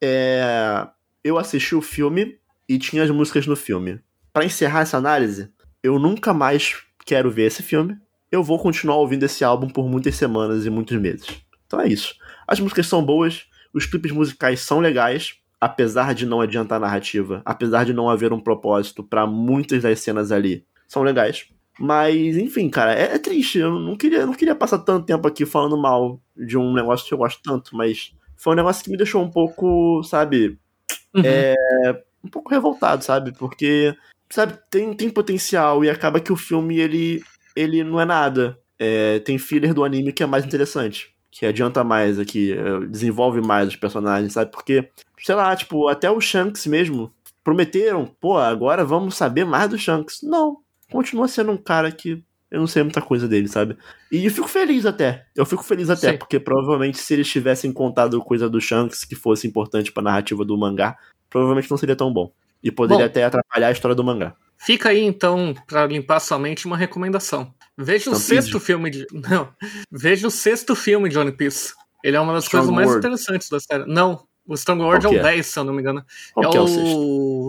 é, 0.00 0.86
eu 1.24 1.38
assisti 1.38 1.74
o 1.74 1.82
filme 1.82 2.38
e 2.68 2.78
tinha 2.78 3.02
as 3.02 3.10
músicas 3.10 3.46
no 3.46 3.56
filme. 3.56 4.00
Para 4.32 4.44
encerrar 4.44 4.80
essa 4.80 4.96
análise, 4.96 5.50
eu 5.82 5.98
nunca 5.98 6.32
mais 6.32 6.76
quero 7.04 7.30
ver 7.30 7.46
esse 7.46 7.62
filme. 7.62 7.96
Eu 8.30 8.42
vou 8.42 8.58
continuar 8.58 8.96
ouvindo 8.96 9.24
esse 9.24 9.44
álbum 9.44 9.68
por 9.68 9.88
muitas 9.88 10.14
semanas 10.16 10.66
e 10.66 10.70
muitos 10.70 10.98
meses. 10.98 11.26
Então 11.66 11.80
é 11.80 11.88
isso. 11.88 12.14
As 12.46 12.60
músicas 12.60 12.86
são 12.86 13.04
boas, 13.04 13.46
os 13.72 13.86
clipes 13.86 14.12
musicais 14.12 14.60
são 14.60 14.80
legais, 14.80 15.34
apesar 15.60 16.14
de 16.14 16.26
não 16.26 16.40
adiantar 16.40 16.76
a 16.76 16.80
narrativa, 16.80 17.42
apesar 17.44 17.84
de 17.84 17.92
não 17.92 18.08
haver 18.08 18.32
um 18.32 18.40
propósito 18.40 19.02
para 19.02 19.26
muitas 19.26 19.82
das 19.82 20.00
cenas 20.00 20.30
ali, 20.30 20.64
são 20.86 21.02
legais. 21.02 21.48
Mas, 21.78 22.36
enfim, 22.36 22.70
cara, 22.70 22.94
é, 22.94 23.14
é, 23.14 23.18
triste. 23.18 23.58
Eu 23.58 23.78
não 23.78 23.96
queria, 23.96 24.24
não 24.24 24.32
queria 24.32 24.54
passar 24.54 24.78
tanto 24.78 25.06
tempo 25.06 25.26
aqui 25.28 25.44
falando 25.44 25.76
mal 25.76 26.20
de 26.36 26.56
um 26.56 26.72
negócio 26.72 27.06
que 27.06 27.12
eu 27.12 27.18
gosto 27.18 27.40
tanto, 27.42 27.76
mas 27.76 28.14
foi 28.36 28.54
um 28.54 28.56
negócio 28.56 28.82
que 28.82 28.90
me 28.90 28.96
deixou 28.96 29.22
um 29.22 29.30
pouco, 29.30 30.02
sabe? 30.02 30.58
Uhum. 31.14 31.22
É, 31.24 31.54
um 32.24 32.28
pouco 32.28 32.50
revoltado, 32.50 33.04
sabe? 33.04 33.32
Porque, 33.32 33.94
sabe, 34.30 34.58
tem, 34.70 34.92
tem 34.94 35.10
potencial 35.10 35.84
e 35.84 35.90
acaba 35.90 36.20
que 36.20 36.32
o 36.32 36.36
filme 36.36 36.78
ele, 36.78 37.22
ele 37.54 37.84
não 37.84 38.00
é 38.00 38.04
nada. 38.04 38.58
É, 38.78 39.18
tem 39.20 39.38
filler 39.38 39.72
do 39.72 39.84
anime 39.84 40.12
que 40.12 40.22
é 40.22 40.26
mais 40.26 40.44
interessante. 40.44 41.14
Que 41.30 41.44
adianta 41.44 41.84
mais 41.84 42.18
aqui, 42.18 42.52
é, 42.52 42.86
desenvolve 42.86 43.40
mais 43.42 43.68
os 43.68 43.76
personagens, 43.76 44.32
sabe? 44.32 44.50
Porque, 44.50 44.88
sei 45.18 45.34
lá, 45.34 45.54
tipo, 45.54 45.88
até 45.88 46.10
o 46.10 46.20
Shanks 46.20 46.66
mesmo 46.66 47.12
prometeram, 47.44 48.06
pô, 48.20 48.38
agora 48.38 48.84
vamos 48.84 49.14
saber 49.14 49.44
mais 49.44 49.68
do 49.68 49.78
Shanks. 49.78 50.20
Não, 50.22 50.58
continua 50.90 51.28
sendo 51.28 51.52
um 51.52 51.56
cara 51.56 51.90
que 51.90 52.22
eu 52.50 52.60
não 52.60 52.66
sei 52.66 52.82
muita 52.82 53.02
coisa 53.02 53.26
dele, 53.26 53.48
sabe? 53.48 53.76
E 54.10 54.24
eu 54.24 54.30
fico 54.30 54.48
feliz 54.48 54.86
até. 54.86 55.26
Eu 55.34 55.44
fico 55.44 55.64
feliz 55.64 55.90
até, 55.90 56.12
Sim. 56.12 56.18
porque 56.18 56.38
provavelmente 56.38 56.98
se 56.98 57.12
eles 57.12 57.28
tivessem 57.28 57.72
contado 57.72 58.20
coisa 58.20 58.48
do 58.48 58.60
Shanks 58.60 59.04
que 59.04 59.16
fosse 59.16 59.46
importante 59.46 59.92
pra 59.92 60.02
narrativa 60.02 60.44
do 60.44 60.56
mangá, 60.56 60.96
provavelmente 61.28 61.70
não 61.70 61.76
seria 61.76 61.96
tão 61.96 62.12
bom. 62.12 62.32
E 62.62 62.70
poderia 62.70 63.04
bom, 63.04 63.10
até 63.10 63.24
atrapalhar 63.24 63.68
a 63.68 63.72
história 63.72 63.94
do 63.94 64.04
mangá. 64.04 64.34
Fica 64.56 64.90
aí 64.90 65.02
então, 65.02 65.54
para 65.66 65.86
limpar 65.86 66.20
sua 66.20 66.38
mente, 66.38 66.66
uma 66.66 66.76
recomendação. 66.76 67.52
Veja 67.76 68.10
o 68.10 68.14
sexto 68.14 68.58
filme 68.58 68.90
de. 68.90 69.06
Não. 69.12 69.52
Veja 69.90 70.26
o 70.26 70.30
sexto 70.30 70.74
filme 70.74 71.08
de 71.08 71.18
One 71.18 71.32
Piece. 71.32 71.74
Ele 72.02 72.16
é 72.16 72.20
uma 72.20 72.32
das 72.32 72.44
Strong 72.44 72.68
coisas 72.68 72.86
mais 72.86 72.96
interessantes 72.96 73.48
da 73.48 73.58
série. 73.60 73.84
Não, 73.86 74.24
o 74.46 74.54
Strong 74.54 74.82
World 74.82 75.06
é 75.06 75.08
o 75.08 75.22
10, 75.22 75.38
é? 75.38 75.42
se 75.42 75.58
eu 75.58 75.64
não 75.64 75.74
me 75.74 75.80
engano. 75.80 76.04
Qual 76.32 76.52
é, 76.52 76.56
é 76.56 76.60
o, 76.60 76.66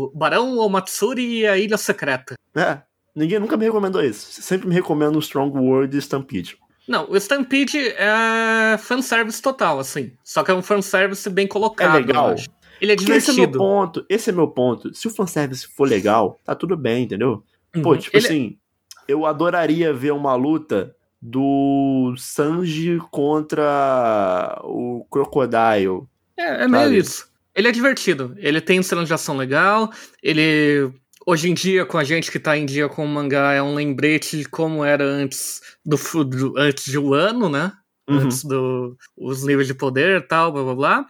o 0.06 0.12
Barão 0.16 0.58
Omatsuri 0.58 1.42
e 1.42 1.48
a 1.48 1.58
Ilha 1.58 1.78
Secreta. 1.78 2.36
É, 2.56 2.82
Ninguém 3.18 3.39
nunca 3.39 3.57
me 3.57 3.65
recomendou 3.65 4.03
isso. 4.03 4.43
Sempre 4.43 4.68
me 4.68 4.76
recomendo 4.76 5.15
o 5.15 5.20
Strong 5.20 5.57
World 5.57 5.97
e 5.97 5.99
Stampede. 5.99 6.55
Não, 6.88 7.09
o 7.09 7.18
Stampede 7.18 7.80
é 7.80 8.78
fanservice 8.78 9.41
total, 9.41 9.80
assim. 9.80 10.11
Só 10.24 10.43
que 10.43 10.51
é 10.51 10.53
um 10.53 10.61
fanservice 10.61 11.28
bem 11.28 11.47
colocado. 11.47 11.95
É 11.95 11.99
legal. 11.99 12.36
Ele 12.80 12.91
é 12.91 12.95
divertido. 12.95 13.32
Esse 13.32 13.32
é 13.32 13.47
meu 13.47 13.51
ponto. 13.51 14.05
Esse 14.07 14.30
é 14.30 14.34
meu 14.34 14.47
ponto. 14.47 14.93
Se 14.93 15.07
o 15.07 15.09
fanservice 15.09 15.65
for 15.65 15.89
legal, 15.89 16.39
tá 16.45 16.53
tudo 16.53 16.78
bem, 16.78 17.05
entendeu? 17.05 17.43
Uhum. 17.76 17.82
Pô, 17.82 17.97
tipo 17.97 18.15
Ele... 18.15 18.28
assim, 18.28 18.57
eu 19.07 19.26
adoraria 19.26 19.91
ver 19.91 20.13
uma 20.13 20.36
luta 20.36 20.95
do 21.20 22.13
Sanji 22.20 22.99
contra 23.09 24.61
o 24.63 25.07
Crocodile. 25.09 26.03
É, 26.38 26.65
é 26.65 26.68
meio 26.68 26.93
isso. 26.93 27.28
Ele 27.55 27.68
é 27.68 27.72
divertido. 27.72 28.36
Ele 28.38 28.61
tem 28.61 28.84
cena 28.84 29.03
de 29.03 29.11
ação 29.11 29.36
legal. 29.36 29.91
Ele 30.22 30.93
hoje 31.28 31.49
em 31.49 31.53
dia, 31.53 31.86
com 31.86 31.97
a 31.97 32.05
gente 32.05 32.32
que 32.32 32.39
tá 32.39 32.57
em 32.57 32.65
dia 32.65 32.88
com 32.88 33.03
o 33.03 33.07
mangá, 33.07 33.51
é 33.51 33.61
um 33.61 33.75
lembrete 33.75 34.38
de 34.38 34.45
como 34.45 34.86
era 34.86 35.03
antes 35.03 35.61
do, 35.86 35.97
do 36.23 36.57
antes 36.57 36.86
de 36.86 36.97
um 36.97 37.13
ano, 37.13 37.49
né? 37.49 37.73
Uhum. 38.09 38.19
Antes 38.19 38.45
dos 38.45 39.43
níveis 39.43 39.67
de 39.67 39.73
poder 39.73 40.21
e 40.21 40.21
tal, 40.21 40.53
blá 40.53 40.63
blá 40.63 40.75
blá. 40.75 41.05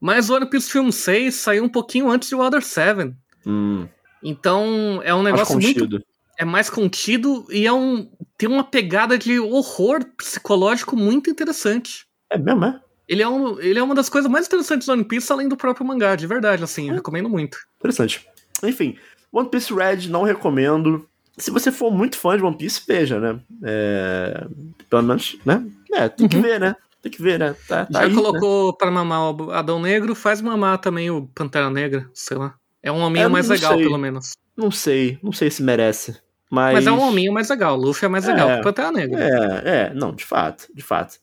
Mas 0.00 0.28
o 0.28 0.34
One 0.34 0.50
Piece 0.50 0.70
Film 0.70 0.90
6 0.90 1.32
saiu 1.32 1.62
um 1.62 1.68
pouquinho 1.68 2.10
antes 2.10 2.28
de 2.28 2.34
Water 2.34 2.60
7. 2.60 3.14
Hum. 3.46 3.86
Então 4.20 5.00
é 5.04 5.14
um 5.14 5.22
negócio 5.22 5.58
muito. 5.58 6.04
É 6.36 6.44
mais 6.44 6.68
contido 6.68 7.46
e 7.48 7.64
é 7.64 7.72
um, 7.72 8.10
tem 8.36 8.48
uma 8.48 8.64
pegada 8.64 9.16
de 9.16 9.38
horror 9.38 10.04
psicológico 10.16 10.96
muito 10.96 11.30
interessante. 11.30 12.06
É 12.28 12.36
mesmo, 12.36 12.64
é? 12.64 12.80
Ele 13.06 13.22
é, 13.22 13.28
um, 13.28 13.60
ele 13.60 13.78
é 13.78 13.82
uma 13.82 13.94
das 13.94 14.08
coisas 14.08 14.28
mais 14.28 14.46
interessantes 14.46 14.86
do 14.86 14.92
One 14.92 15.04
Piece, 15.04 15.30
além 15.30 15.46
do 15.46 15.56
próprio 15.56 15.86
mangá, 15.86 16.16
de 16.16 16.26
verdade, 16.26 16.64
assim, 16.64 16.88
eu 16.88 16.94
recomendo 16.94 17.28
muito. 17.28 17.58
Interessante. 17.78 18.26
Enfim, 18.62 18.96
One 19.34 19.48
Piece 19.48 19.74
Red 19.74 20.08
não 20.08 20.22
recomendo. 20.22 21.08
Se 21.36 21.50
você 21.50 21.72
for 21.72 21.90
muito 21.90 22.16
fã 22.16 22.36
de 22.36 22.44
One 22.44 22.56
Piece, 22.56 22.80
veja, 22.86 23.18
né? 23.18 23.40
É... 23.64 24.46
Pelo 24.88 25.02
menos, 25.02 25.36
né? 25.44 25.66
É, 25.92 26.08
tem 26.08 26.28
que 26.28 26.36
uhum. 26.36 26.42
ver, 26.42 26.60
né? 26.60 26.76
Tem 27.02 27.10
que 27.10 27.20
ver, 27.20 27.40
né? 27.40 27.56
Tá, 27.66 27.84
tá 27.84 28.00
Já 28.00 28.06
aí, 28.06 28.14
colocou 28.14 28.68
né? 28.68 28.76
pra 28.78 28.90
mamar 28.92 29.34
o 29.34 29.50
Adão 29.50 29.80
Negro, 29.80 30.14
faz 30.14 30.40
mamar 30.40 30.78
também 30.78 31.10
o 31.10 31.28
Pantera 31.34 31.68
Negra, 31.68 32.08
sei 32.14 32.36
lá. 32.36 32.54
É 32.80 32.92
um 32.92 33.00
hominho 33.00 33.24
é, 33.24 33.28
mais 33.28 33.48
legal, 33.48 33.74
sei. 33.74 33.82
pelo 33.82 33.98
menos. 33.98 34.34
Não 34.56 34.70
sei, 34.70 35.18
não 35.20 35.32
sei 35.32 35.50
se 35.50 35.62
merece. 35.62 36.16
Mas... 36.48 36.74
mas 36.74 36.86
é 36.86 36.92
um 36.92 37.00
hominho 37.00 37.32
mais 37.32 37.50
legal. 37.50 37.76
Luffy 37.76 38.06
é 38.06 38.08
mais 38.08 38.26
legal 38.26 38.48
é, 38.48 38.54
que 38.54 38.60
o 38.60 38.62
Pantera 38.62 38.92
Negra. 38.92 39.20
É, 39.20 39.62
é, 39.64 39.94
não, 39.94 40.14
de 40.14 40.24
fato, 40.24 40.68
de 40.72 40.82
fato. 40.82 41.18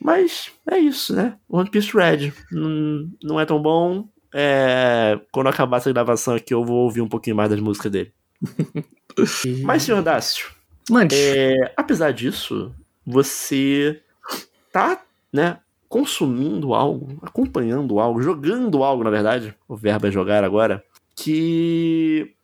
Mas 0.00 0.50
é 0.68 0.78
isso, 0.78 1.14
né? 1.14 1.36
One 1.48 1.70
Piece 1.70 1.96
Red. 1.96 2.32
Não, 2.50 3.08
não 3.22 3.40
é 3.40 3.46
tão 3.46 3.62
bom, 3.62 4.08
é, 4.32 5.20
quando 5.30 5.48
acabar 5.48 5.76
essa 5.78 5.92
gravação 5.92 6.34
aqui, 6.34 6.54
eu 6.54 6.64
vou 6.64 6.84
ouvir 6.84 7.00
um 7.00 7.08
pouquinho 7.08 7.36
mais 7.36 7.50
das 7.50 7.60
músicas 7.60 7.92
dele. 7.92 8.12
Mas, 9.62 9.82
senhor 9.82 10.02
Dácio, 10.02 10.50
é, 11.12 11.72
apesar 11.76 12.12
disso, 12.12 12.74
você 13.06 14.00
tá, 14.72 15.02
né, 15.32 15.58
consumindo 15.88 16.74
algo, 16.74 17.18
acompanhando 17.22 18.00
algo, 18.00 18.22
jogando 18.22 18.82
algo, 18.82 19.04
na 19.04 19.10
verdade, 19.10 19.54
o 19.68 19.76
verbo 19.76 20.06
é 20.06 20.10
jogar 20.10 20.42
agora, 20.42 20.82
que 21.14 22.34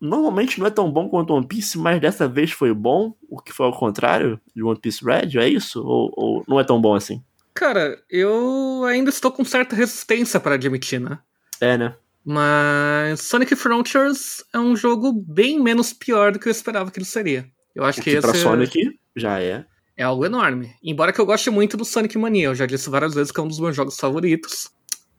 normalmente 0.00 0.60
não 0.60 0.66
é 0.66 0.70
tão 0.70 0.90
bom 0.90 1.08
quanto 1.08 1.32
One 1.32 1.46
Piece, 1.46 1.78
mas 1.78 2.00
dessa 2.00 2.28
vez 2.28 2.52
foi 2.52 2.74
bom, 2.74 3.14
o 3.28 3.40
que 3.40 3.52
foi 3.52 3.66
ao 3.66 3.72
contrário 3.72 4.38
de 4.54 4.62
One 4.62 4.78
Piece 4.78 5.04
Red, 5.04 5.38
é 5.38 5.48
isso? 5.48 5.82
Ou, 5.82 6.12
ou 6.14 6.44
não 6.46 6.60
é 6.60 6.64
tão 6.64 6.80
bom 6.80 6.94
assim? 6.94 7.22
Cara, 7.56 7.98
eu 8.10 8.84
ainda 8.84 9.08
estou 9.08 9.32
com 9.32 9.42
certa 9.42 9.74
resistência 9.74 10.38
para 10.38 10.56
admitir, 10.56 11.00
né? 11.00 11.18
É, 11.58 11.78
né? 11.78 11.96
Mas 12.22 13.22
Sonic 13.22 13.56
Frontiers 13.56 14.44
é 14.52 14.58
um 14.58 14.76
jogo 14.76 15.10
bem 15.10 15.58
menos 15.58 15.90
pior 15.90 16.32
do 16.32 16.38
que 16.38 16.48
eu 16.48 16.52
esperava 16.52 16.90
que 16.90 16.98
ele 16.98 17.06
seria. 17.06 17.50
Eu 17.74 17.82
acho 17.82 18.00
o 18.00 18.04
que, 18.04 18.10
que 18.10 18.16
esse 18.18 18.26
pra 18.26 18.38
Sonic 18.38 19.00
já 19.16 19.40
é. 19.40 19.64
É 19.96 20.02
algo 20.02 20.26
enorme. 20.26 20.74
Embora 20.82 21.14
que 21.14 21.18
eu 21.20 21.24
goste 21.24 21.48
muito 21.48 21.78
do 21.78 21.84
Sonic 21.84 22.18
Mania, 22.18 22.48
eu 22.48 22.54
já 22.54 22.66
disse 22.66 22.90
várias 22.90 23.14
vezes 23.14 23.32
que 23.32 23.40
é 23.40 23.42
um 23.42 23.48
dos 23.48 23.58
meus 23.58 23.74
jogos 23.74 23.96
favoritos. 23.96 24.70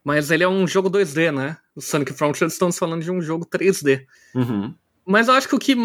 Mas 0.03 0.29
ele 0.29 0.43
é 0.43 0.47
um 0.47 0.67
jogo 0.67 0.91
2D, 0.91 1.31
né? 1.33 1.57
O 1.75 1.81
Sonic 1.81 2.13
Frontiers 2.13 2.53
estamos 2.53 2.77
falando 2.77 3.01
de 3.01 3.09
um 3.09 3.19
jogo 3.19 3.47
3D. 3.47 4.05
Uhum. 4.35 4.75
Mas 5.07 5.27
eu 5.27 5.33
acho 5.35 5.47
que 5.47 5.55
o 5.55 5.59
que. 5.59 5.75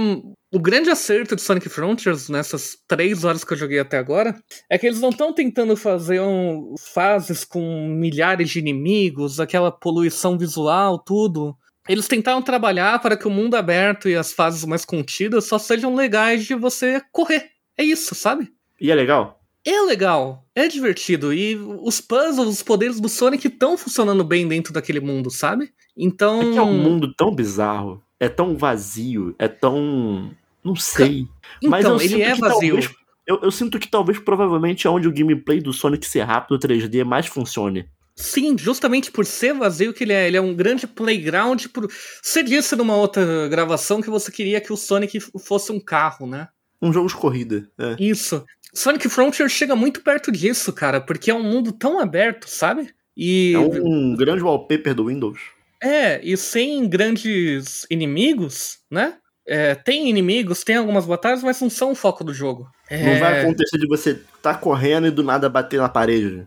O 0.55 0.59
grande 0.59 0.91
acerto 0.91 1.35
de 1.35 1.41
Sonic 1.41 1.69
Frontiers 1.69 2.29
nessas 2.29 2.77
três 2.87 3.25
horas 3.25 3.43
que 3.43 3.55
eu 3.55 3.57
joguei 3.57 3.79
até 3.79 3.97
agora 3.97 4.37
é 4.69 4.77
que 4.77 4.87
eles 4.87 5.01
não 5.01 5.09
estão 5.09 5.33
tentando 5.33 5.75
fazer 5.77 6.21
um, 6.21 6.75
fases 6.79 7.43
com 7.43 7.89
milhares 7.89 8.51
de 8.51 8.59
inimigos, 8.59 9.41
aquela 9.41 9.71
poluição 9.71 10.37
visual, 10.37 10.99
tudo. 10.99 11.57
Eles 11.89 12.07
tentaram 12.07 12.43
trabalhar 12.43 13.01
para 13.01 13.17
que 13.17 13.27
o 13.27 13.31
mundo 13.31 13.55
aberto 13.55 14.09
e 14.09 14.15
as 14.15 14.33
fases 14.33 14.65
mais 14.65 14.85
contidas 14.85 15.47
só 15.47 15.59
sejam 15.59 15.95
legais 15.95 16.45
de 16.45 16.55
você 16.55 17.01
correr. 17.11 17.51
É 17.79 17.83
isso, 17.83 18.15
sabe? 18.15 18.53
E 18.79 18.91
é 18.91 18.95
legal? 18.95 19.43
é 19.65 19.81
legal, 19.83 20.45
é 20.55 20.67
divertido. 20.67 21.33
E 21.33 21.55
os 21.57 22.01
puzzles, 22.01 22.49
os 22.49 22.63
poderes 22.63 23.01
do 23.01 23.09
Sonic 23.09 23.47
estão 23.47 23.77
funcionando 23.77 24.25
bem 24.25 24.47
dentro 24.47 24.73
daquele 24.73 25.01
mundo, 25.01 25.31
sabe? 25.31 25.73
Então. 25.97 26.43
É, 26.43 26.53
que 26.53 26.59
é 26.59 26.63
um 26.63 26.77
mundo 26.77 27.15
tão 27.15 27.35
bizarro, 27.35 28.03
é 28.23 28.29
tão 28.29 28.57
vazio, 28.57 29.35
é 29.37 29.49
tão. 29.49 30.31
Não 30.63 30.77
sei. 30.77 31.27
Então, 31.59 31.71
Mas 31.71 31.85
eu 31.85 32.01
ele 32.01 32.23
é 32.23 32.35
que 32.35 32.41
vazio. 32.41 32.75
Talvez, 32.75 32.91
eu, 33.27 33.41
eu 33.43 33.51
sinto 33.51 33.81
que 33.81 33.89
talvez 33.89 34.17
provavelmente 34.21 34.87
é 34.87 34.91
onde 34.91 35.09
o 35.09 35.13
gameplay 35.13 35.61
do 35.61 35.73
Sonic 35.73 36.07
ser 36.07 36.21
rápido 36.21 36.57
3D 36.57 37.05
mais 37.05 37.27
funcione. 37.27 37.85
Sim, 38.15 38.57
justamente 38.57 39.11
por 39.11 39.27
ser 39.27 39.55
vazio 39.55 39.93
que 39.93 40.05
ele 40.05 40.13
é. 40.13 40.29
Ele 40.29 40.37
é 40.37 40.41
um 40.41 40.55
grande 40.55 40.87
playground. 40.87 41.67
Por... 41.67 41.91
Você 42.23 42.45
disse 42.45 42.77
numa 42.77 42.95
outra 42.95 43.49
gravação 43.49 44.01
que 44.01 44.09
você 44.09 44.31
queria 44.31 44.61
que 44.61 44.73
o 44.73 44.77
Sonic 44.77 45.19
fosse 45.41 45.73
um 45.73 45.81
carro, 45.81 46.25
né? 46.25 46.47
Um 46.81 46.93
jogo 46.93 47.09
de 47.09 47.17
corrida. 47.17 47.69
É. 47.77 47.97
Isso. 47.99 48.45
Sonic 48.73 49.09
Frontier 49.09 49.49
chega 49.49 49.75
muito 49.75 50.01
perto 50.01 50.31
disso, 50.31 50.73
cara, 50.73 51.01
porque 51.01 51.29
é 51.29 51.35
um 51.35 51.43
mundo 51.43 51.73
tão 51.73 51.99
aberto, 51.99 52.49
sabe? 52.49 52.95
E... 53.17 53.53
É 53.55 53.59
um 53.59 54.15
grande 54.15 54.45
wallpaper 54.45 54.95
do 54.95 55.07
Windows. 55.07 55.41
É, 55.83 56.21
e 56.23 56.37
sem 56.37 56.89
grandes 56.89 57.85
inimigos, 57.91 58.79
né? 58.91 59.17
É, 59.47 59.75
tem 59.75 60.09
inimigos, 60.09 60.63
tem 60.63 60.77
algumas 60.77 61.05
batalhas, 61.05 61.43
mas 61.43 61.61
não 61.61 61.69
são 61.69 61.91
o 61.91 61.97
foco 61.97 62.23
do 62.23 62.33
jogo. 62.33 62.69
É... 62.89 63.15
Não 63.15 63.19
vai 63.19 63.41
acontecer 63.41 63.79
de 63.79 63.89
você 63.89 64.21
tá 64.41 64.55
correndo 64.55 65.09
e 65.09 65.11
do 65.11 65.25
nada 65.25 65.49
bater 65.49 65.81
na 65.81 65.89
parede. 65.89 66.47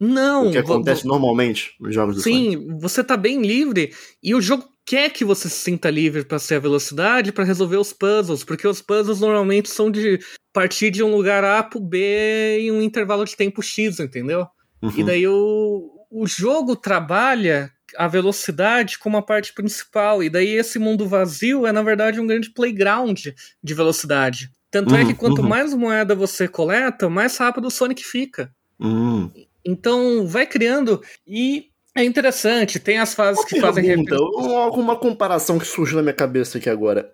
Não. 0.00 0.48
O 0.48 0.50
que 0.50 0.58
acontece 0.58 1.06
normalmente 1.06 1.70
nos 1.78 1.94
jogos 1.94 2.16
do 2.16 2.22
Sim, 2.22 2.54
Sonic. 2.54 2.80
você 2.80 3.04
tá 3.04 3.16
bem 3.16 3.40
livre 3.40 3.94
e 4.20 4.34
o 4.34 4.40
jogo 4.40 4.64
quer 4.84 5.10
que 5.10 5.24
você 5.24 5.48
se 5.48 5.54
sinta 5.54 5.88
livre 5.88 6.24
para 6.24 6.40
ser 6.40 6.56
a 6.56 6.58
velocidade, 6.60 7.30
para 7.30 7.44
resolver 7.44 7.76
os 7.76 7.92
puzzles, 7.92 8.42
porque 8.42 8.66
os 8.66 8.82
puzzles 8.82 9.20
normalmente 9.20 9.70
são 9.70 9.88
de 9.88 10.18
partir 10.52 10.90
de 10.90 11.04
um 11.04 11.14
lugar 11.14 11.44
A 11.44 11.62
pro 11.62 11.80
B 11.80 12.58
em 12.58 12.72
um 12.72 12.82
intervalo 12.82 13.24
de 13.24 13.36
tempo 13.36 13.62
X, 13.62 14.00
entendeu? 14.00 14.44
Uhum. 14.82 14.92
E 14.96 15.04
daí 15.04 15.28
o, 15.28 15.88
o 16.10 16.26
jogo 16.26 16.74
trabalha 16.74 17.70
a 17.96 18.08
velocidade 18.08 18.98
como 18.98 19.16
a 19.16 19.22
parte 19.22 19.52
principal, 19.52 20.22
e 20.22 20.30
daí 20.30 20.56
esse 20.56 20.78
mundo 20.78 21.06
vazio 21.06 21.66
é 21.66 21.72
na 21.72 21.82
verdade 21.82 22.20
um 22.20 22.26
grande 22.26 22.50
playground 22.50 23.28
de 23.62 23.74
velocidade. 23.74 24.50
Tanto 24.70 24.94
é 24.94 25.02
Uhum, 25.02 25.06
que 25.08 25.14
quanto 25.14 25.42
uhum. 25.42 25.48
mais 25.48 25.74
moeda 25.74 26.14
você 26.14 26.48
coleta, 26.48 27.08
mais 27.08 27.36
rápido 27.36 27.66
o 27.66 27.70
Sonic 27.70 28.02
fica. 28.04 28.50
Hum. 28.80 29.30
Então 29.64 30.26
vai 30.26 30.46
criando 30.46 31.02
e 31.26 31.68
é 31.94 32.02
interessante, 32.02 32.80
tem 32.80 32.98
as 32.98 33.14
fases 33.14 33.44
que 33.44 33.60
fazem 33.60 33.84
Pergunta, 33.84 34.14
referência. 34.16 34.58
alguma 34.58 34.96
comparação 34.96 35.58
que 35.58 35.66
surgiu 35.66 35.96
na 35.96 36.02
minha 36.02 36.14
cabeça 36.14 36.58
aqui 36.58 36.70
agora. 36.70 37.12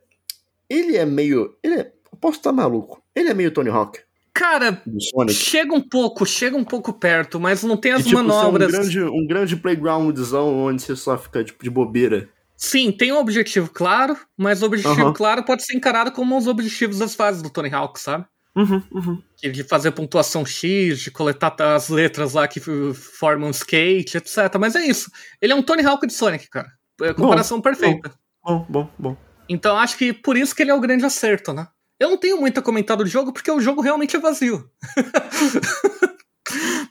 Ele 0.71 0.97
é 0.97 1.05
meio. 1.05 1.57
Ele 1.63 1.75
é. 1.75 1.93
Eu 2.13 2.19
posso 2.19 2.39
estar 2.39 2.53
maluco. 2.53 3.03
Ele 3.15 3.29
é 3.29 3.35
meio 3.35 3.51
Tony 3.51 3.71
Hawk 3.71 4.01
Cara, 4.39 4.81
chega 5.29 5.75
um 5.75 5.81
pouco, 5.81 6.25
chega 6.25 6.57
um 6.57 6.63
pouco 6.63 6.93
perto, 6.93 7.41
mas 7.41 7.65
não 7.65 7.77
tem 7.77 7.91
as 7.91 8.05
De, 8.05 8.11
tipo, 8.11 8.19
ser 8.19 8.25
manobras. 8.25 8.69
Um 8.69 8.73
grande, 8.73 9.03
um 9.03 9.27
grande 9.27 9.57
playgroundzão 9.57 10.57
onde 10.57 10.81
você 10.81 10.95
só 10.95 11.19
fica 11.19 11.43
tipo, 11.43 11.65
de 11.65 11.69
bobeira. 11.69 12.29
Sim, 12.57 12.93
tem 12.93 13.13
um 13.13 13.19
objetivo 13.19 13.69
claro, 13.69 14.17
mas 14.37 14.63
o 14.63 14.67
objetivo 14.67 14.93
Aham. 14.93 15.13
claro 15.13 15.45
pode 15.45 15.65
ser 15.65 15.77
encarado 15.77 16.13
como 16.13 16.39
os 16.39 16.47
objetivos 16.47 17.01
das 17.01 17.17
fases 17.17 17.43
do 17.43 17.51
Tony 17.51 17.69
Hawk, 17.75 17.99
sabe? 17.99 18.27
Uhum, 18.55 18.81
uhum. 18.93 19.23
De 19.43 19.65
fazer 19.65 19.91
pontuação 19.91 20.47
X, 20.47 21.01
de 21.01 21.11
coletar 21.11 21.57
as 21.75 21.89
letras 21.89 22.35
lá 22.35 22.47
que 22.47 22.61
formam 22.61 23.51
skate, 23.51 24.19
etc. 24.19 24.55
Mas 24.61 24.77
é 24.77 24.87
isso. 24.87 25.11
Ele 25.43 25.53
é 25.53 25.57
um 25.57 25.63
Tony 25.63 25.85
Hawk 25.85 26.07
de 26.07 26.13
Sonic, 26.13 26.49
cara. 26.49 26.69
É 27.03 27.09
a 27.09 27.15
comparação 27.15 27.61
perfeita. 27.61 28.13
Bom, 28.45 28.65
bom, 28.69 28.91
bom. 28.97 29.17
Então 29.49 29.77
acho 29.77 29.99
que 29.99 30.13
por 30.13 30.37
isso 30.37 30.55
que 30.55 30.63
ele 30.63 30.71
é 30.71 30.75
o 30.75 30.81
grande 30.81 31.05
acerto, 31.05 31.53
né? 31.53 31.67
Eu 32.01 32.11
não 32.11 32.17
tenho 32.17 32.39
muito 32.41 32.59
a 32.61 32.63
comentar 32.63 32.97
do 32.97 33.07
jogo, 33.07 33.33
porque 33.33 33.51
o 33.51 33.61
jogo 33.61 33.81
realmente 33.83 34.17
é 34.17 34.21
vazio. 34.21 34.71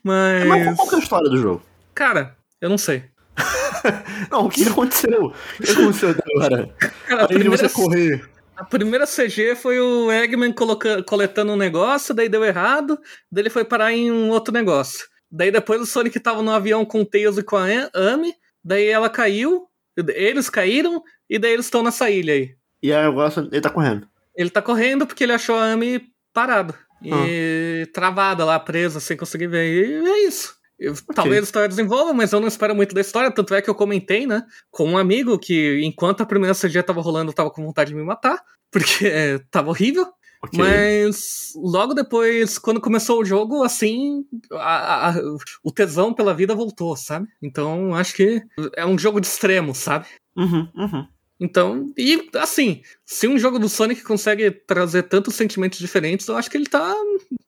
Mas 0.04 0.46
Mas. 0.48 0.76
qual 0.76 0.88
que 0.90 0.96
é 0.96 0.98
a 0.98 1.02
história 1.02 1.30
do 1.30 1.38
jogo? 1.38 1.62
Cara, 1.94 2.36
eu 2.62 2.70
não 2.70 2.78
sei. 2.78 3.04
Não, 4.32 4.46
o 4.46 4.50
que 4.50 4.68
aconteceu? 4.68 5.28
O 5.60 5.64
que 5.64 5.72
aconteceu 5.72 6.10
até 6.10 6.24
agora? 6.36 6.68
Cara, 7.08 7.22
a 7.22 7.26
Além 7.26 7.28
de 7.28 7.34
primeira, 7.44 7.70
você 7.70 7.74
correr. 7.74 8.30
a 8.56 8.66
primeira 8.66 9.06
CG 9.06 9.56
foi 9.56 9.80
o 9.80 10.12
Eggman 10.12 10.52
coloca- 10.52 11.04
coletando 11.04 11.52
um 11.54 11.56
negócio, 11.56 12.14
daí 12.14 12.28
deu 12.28 12.44
errado, 12.44 13.00
daí 13.32 13.44
ele 13.44 13.50
foi 13.52 13.64
parar 13.64 13.94
em 13.94 14.12
um 14.12 14.30
outro 14.32 14.52
negócio. 14.54 15.06
Daí 15.32 15.52
depois 15.52 15.80
o 15.82 15.86
Sonic 15.86 16.20
tava 16.20 16.42
no 16.42 16.52
avião 16.52 16.84
com 16.84 17.02
o 17.02 17.06
Tails 17.06 17.38
e 17.38 17.44
com 17.44 17.56
a 17.56 17.66
Am- 17.66 17.90
Amy, 17.94 18.34
daí 18.64 18.88
ela 18.88 19.10
caiu, 19.10 19.68
eles 19.96 20.50
caíram, 20.50 21.04
e 21.30 21.38
daí 21.38 21.54
eles 21.54 21.66
estão 21.68 21.84
nessa 21.84 22.10
ilha 22.10 22.34
aí. 22.34 22.56
E 22.82 22.92
aí 22.92 23.06
agora 23.06 23.32
ele 23.52 23.62
tá 23.62 23.70
correndo. 23.70 24.08
Ele 24.38 24.50
tá 24.50 24.62
correndo 24.62 25.06
porque 25.08 25.24
ele 25.24 25.34
achou 25.34 25.56
a 25.56 25.72
Amy 25.74 26.02
parada. 26.34 26.76
E 27.04 27.88
travada 27.94 28.46
lá, 28.46 28.60
presa, 28.60 29.00
sem 29.00 29.18
conseguir 29.18 29.48
ver. 29.48 29.66
E 29.66 30.08
é 30.08 30.28
isso. 30.28 30.56
Eu- 30.80 30.94
Talvez 31.16 31.42
a 31.42 31.44
história 31.46 31.68
desenvolva, 31.68 32.14
mas 32.14 32.32
eu 32.32 32.40
não 32.40 32.48
espero 32.48 32.76
muito 32.76 32.94
da 32.94 33.02
história. 33.02 33.32
Tanto 33.32 33.54
é 33.56 33.62
que 33.62 33.70
eu 33.70 33.76
comentei, 33.76 34.28
né, 34.28 34.44
com 34.70 34.86
um 34.92 34.98
amigo 34.98 35.38
que 35.40 35.82
enquanto 35.84 36.22
a 36.22 36.26
primeira 36.26 36.54
CG 36.54 36.84
tava 36.84 37.02
rolando, 37.02 37.32
eu 37.32 37.36
tava 37.36 37.50
com 37.50 37.64
vontade 37.66 37.90
de 37.90 37.96
me 37.96 38.04
matar, 38.04 38.40
porque 38.72 39.08
é, 39.08 39.40
tava 39.50 39.70
horrível. 39.70 40.08
Ok. 40.44 40.60
Mas 40.60 41.52
logo 41.56 41.96
depois, 41.96 42.60
quando 42.60 42.80
começou 42.80 43.20
o 43.22 43.26
jogo, 43.26 43.64
assim, 43.64 44.24
a- 44.54 45.10
a- 45.10 45.16
o 45.64 45.72
tesão 45.72 46.14
pela 46.14 46.32
vida 46.36 46.54
voltou, 46.54 46.96
sabe? 46.96 47.28
Então 47.42 47.96
acho 47.96 48.14
que 48.14 48.44
é 48.76 48.86
um 48.86 49.00
jogo 49.00 49.20
de 49.20 49.26
extremo, 49.26 49.74
sabe? 49.74 50.06
Uhum, 50.36 50.70
uhum. 50.76 51.08
Então, 51.40 51.94
e 51.98 52.30
assim, 52.36 52.82
se 53.06 53.28
um 53.28 53.38
jogo 53.38 53.60
do 53.60 53.70
Sonic 53.70 54.04
consegue 54.04 54.50
trazer 54.50 55.04
tantos 55.04 55.36
sentimentos 55.36 55.78
diferentes, 55.78 56.28
eu 56.28 56.36
acho 56.36 56.50
que 56.50 56.58
ele 56.58 56.66
tá 56.66 56.96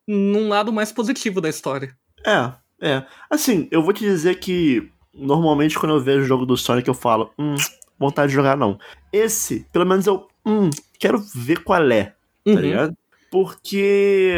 num 0.08 0.48
lado 0.48 0.72
mais 0.72 0.92
positivo 0.92 1.42
da 1.42 1.50
história. 1.50 1.96
É, 2.26 2.52
é. 2.82 3.04
Assim, 3.30 3.68
eu 3.72 3.82
vou 3.82 3.92
te 3.94 4.02
dizer 4.02 4.40
que 4.40 4.90
normalmente 5.14 5.78
quando 5.78 5.96
eu 5.96 6.02
vejo 6.02 6.22
o 6.22 6.28
jogo 6.28 6.46
do 6.46 6.56
Sonic 6.56 6.88
eu 6.88 6.94
falo, 6.94 7.32
hum, 7.38 7.56
vontade 7.98 8.30
de 8.30 8.36
jogar 8.36 8.56
não. 8.56 8.80
Esse, 9.12 9.66
pelo 9.74 9.86
menos 9.86 10.06
eu, 10.06 10.28
hum, 10.46 10.70
quero 11.00 11.18
ver 11.34 11.64
qual 11.64 11.84
é, 11.92 12.04
tá 12.06 12.16
Uhum. 12.52 12.60
ligado? 12.60 12.98
Porque 13.32 14.36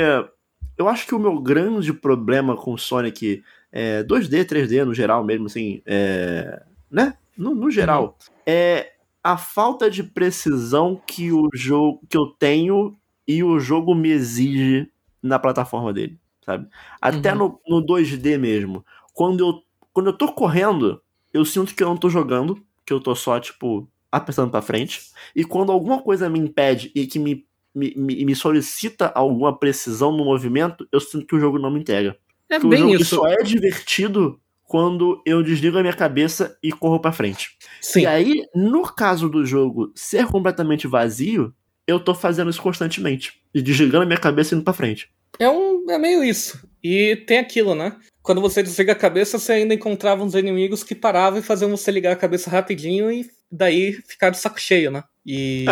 eu 0.78 0.88
acho 0.88 1.06
que 1.06 1.16
o 1.16 1.20
meu 1.20 1.40
grande 1.40 1.92
problema 1.94 2.56
com 2.56 2.74
o 2.74 2.78
Sonic 2.78 3.44
é 3.72 4.04
2D, 4.04 4.46
3D 4.46 4.84
no 4.86 4.94
geral 4.94 5.24
mesmo, 5.24 5.46
assim, 5.48 5.82
é, 5.86 6.62
né? 6.90 7.16
No, 7.38 7.54
no 7.56 7.70
geral, 7.72 8.18
é 8.46 8.92
a 9.24 9.38
falta 9.38 9.90
de 9.90 10.04
precisão 10.04 11.02
que 11.08 11.32
o 11.32 11.48
jogo 11.54 12.02
que 12.10 12.18
eu 12.18 12.28
tenho 12.28 12.96
e 13.28 13.44
o 13.44 13.60
jogo 13.60 13.94
me 13.96 14.10
exige 14.10 14.90
na 15.22 15.38
plataforma 15.40 15.94
dele, 15.94 16.20
sabe? 16.46 16.68
Até 17.02 17.34
Uhum. 17.34 17.60
no, 17.68 17.80
no 17.80 17.86
2D 17.86 18.38
mesmo. 18.38 18.84
Quando 19.14 19.46
eu, 19.46 19.64
quando 19.94 20.08
eu 20.08 20.18
tô 20.18 20.32
correndo, 20.34 21.02
eu 21.34 21.46
sinto 21.46 21.76
que 21.76 21.84
eu 21.84 21.88
não 21.88 21.98
tô 21.98 22.10
jogando, 22.10 22.62
que 22.86 22.92
eu 22.94 23.00
tô 23.00 23.16
só, 23.16 23.40
tipo, 23.40 23.88
apertando 24.12 24.52
pra 24.52 24.62
frente. 24.62 25.02
E 25.36 25.44
quando 25.46 25.72
alguma 25.72 26.02
coisa 26.02 26.30
me 26.30 26.40
impede 26.40 26.92
e 26.96 27.06
que 27.08 27.20
me, 27.20 27.46
me, 27.76 27.94
me, 27.96 28.26
me 28.26 28.36
solicita 28.36 29.08
alguma 29.14 29.58
precisão 29.58 30.12
no 30.12 30.26
movimento, 30.26 30.88
eu 30.92 31.00
sinto 31.00 31.26
que 31.28 31.36
o 31.36 31.40
jogo 31.40 31.60
não 31.60 31.70
me 31.72 31.80
entrega. 31.82 32.18
É 32.50 32.60
Que 32.60 32.66
o 32.66 32.70
bem 32.70 32.80
jogo 32.80 32.96
isso. 32.96 33.16
só 33.16 33.28
é 33.28 33.44
divertido 33.44 34.40
quando 34.72 35.22
eu 35.26 35.44
desligo 35.44 35.78
a 35.78 35.82
minha 35.82 35.94
cabeça 35.94 36.58
e 36.64 36.72
corro 36.72 36.98
pra 36.98 37.12
frente. 37.12 37.58
Sim. 37.82 38.04
E 38.04 38.06
aí, 38.06 38.46
no 38.56 38.84
caso 38.84 39.28
do 39.28 39.46
jogo 39.46 39.92
ser 39.94 40.26
completamente 40.28 40.88
vazio, 40.88 41.54
eu 41.86 42.00
tô 42.00 42.16
fazendo 42.16 42.50
isso 42.50 42.62
constantemente. 42.62 43.34
E 43.54 43.62
desligando 43.62 44.04
a 44.04 44.06
minha 44.06 44.18
cabeça 44.18 44.54
e 44.54 44.58
indo 44.58 44.64
pra 44.64 44.72
frente. 44.72 45.10
É, 45.38 45.50
um, 45.50 45.92
é 45.92 45.98
meio 45.98 46.24
isso. 46.24 46.66
E 46.82 47.18
tem 47.28 47.38
aquilo, 47.38 47.76
né? 47.76 47.98
Quando 48.24 48.40
você 48.40 48.64
desliga 48.64 48.94
a 48.94 48.96
cabeça, 48.96 49.38
você 49.38 49.52
ainda 49.52 49.74
encontrava 49.74 50.24
uns 50.24 50.36
inimigos 50.36 50.86
que 50.86 50.96
paravam 50.96 51.40
e 51.40 51.44
faziam 51.44 51.70
você 51.70 51.92
ligar 51.92 52.14
a 52.14 52.16
cabeça 52.16 52.50
rapidinho 52.50 53.12
e 53.12 53.30
daí 53.52 53.92
ficar 53.92 54.30
de 54.30 54.38
saco 54.38 54.58
cheio, 54.58 54.90
né? 54.90 55.04
E 55.26 55.66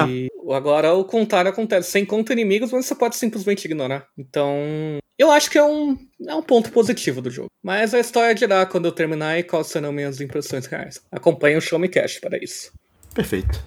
agora 0.51 0.93
o 0.93 1.03
contrário 1.03 1.49
acontece. 1.49 1.91
Você 1.91 1.99
encontra 1.99 2.33
inimigos, 2.33 2.71
mas 2.71 2.85
você 2.85 2.95
pode 2.95 3.15
simplesmente 3.15 3.65
ignorar. 3.65 4.07
Então, 4.17 4.99
eu 5.17 5.31
acho 5.31 5.49
que 5.49 5.57
é 5.57 5.63
um, 5.63 5.97
é 6.27 6.35
um 6.35 6.41
ponto 6.41 6.71
positivo 6.71 7.21
do 7.21 7.29
jogo. 7.29 7.49
Mas 7.63 7.93
a 7.93 7.99
história 7.99 8.33
dirá 8.35 8.65
quando 8.65 8.85
eu 8.85 8.91
terminar 8.91 9.37
e 9.37 9.43
quais 9.43 9.67
serão 9.67 9.91
minhas 9.91 10.21
impressões 10.21 10.65
reais. 10.65 11.01
Acompanhe 11.11 11.57
o 11.57 11.61
Show 11.61 11.79
Me 11.79 11.89
Cash 11.89 12.19
para 12.19 12.37
isso. 12.37 12.71
Perfeito. 13.13 13.63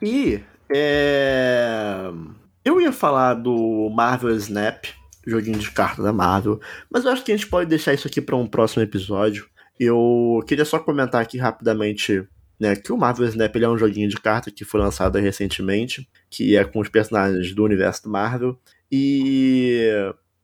E 0.00 0.40
é... 0.72 2.10
eu 2.64 2.80
ia 2.80 2.92
falar 2.92 3.34
do 3.34 3.90
Marvel 3.90 4.34
Snap, 4.36 4.86
joguinho 5.26 5.58
de 5.58 5.70
carta 5.70 6.02
da 6.02 6.12
Marvel, 6.12 6.60
mas 6.90 7.04
eu 7.04 7.10
acho 7.10 7.24
que 7.24 7.32
a 7.32 7.36
gente 7.36 7.48
pode 7.48 7.68
deixar 7.68 7.92
isso 7.92 8.06
aqui 8.06 8.20
para 8.20 8.36
um 8.36 8.46
próximo 8.46 8.82
episódio. 8.82 9.48
Eu 9.78 10.42
queria 10.46 10.64
só 10.64 10.78
comentar 10.78 11.20
aqui 11.20 11.36
rapidamente 11.36 12.26
né, 12.60 12.76
que 12.76 12.92
o 12.92 12.96
Marvel 12.98 13.26
Snap 13.26 13.56
é 13.56 13.68
um 13.68 13.78
joguinho 13.78 14.08
de 14.08 14.16
carta 14.16 14.50
que 14.50 14.66
foi 14.66 14.78
lançado 14.80 15.18
recentemente, 15.18 16.06
que 16.28 16.54
é 16.54 16.62
com 16.62 16.78
os 16.78 16.90
personagens 16.90 17.54
do 17.54 17.64
universo 17.64 18.02
do 18.02 18.10
Marvel. 18.10 18.58
E 18.92 19.80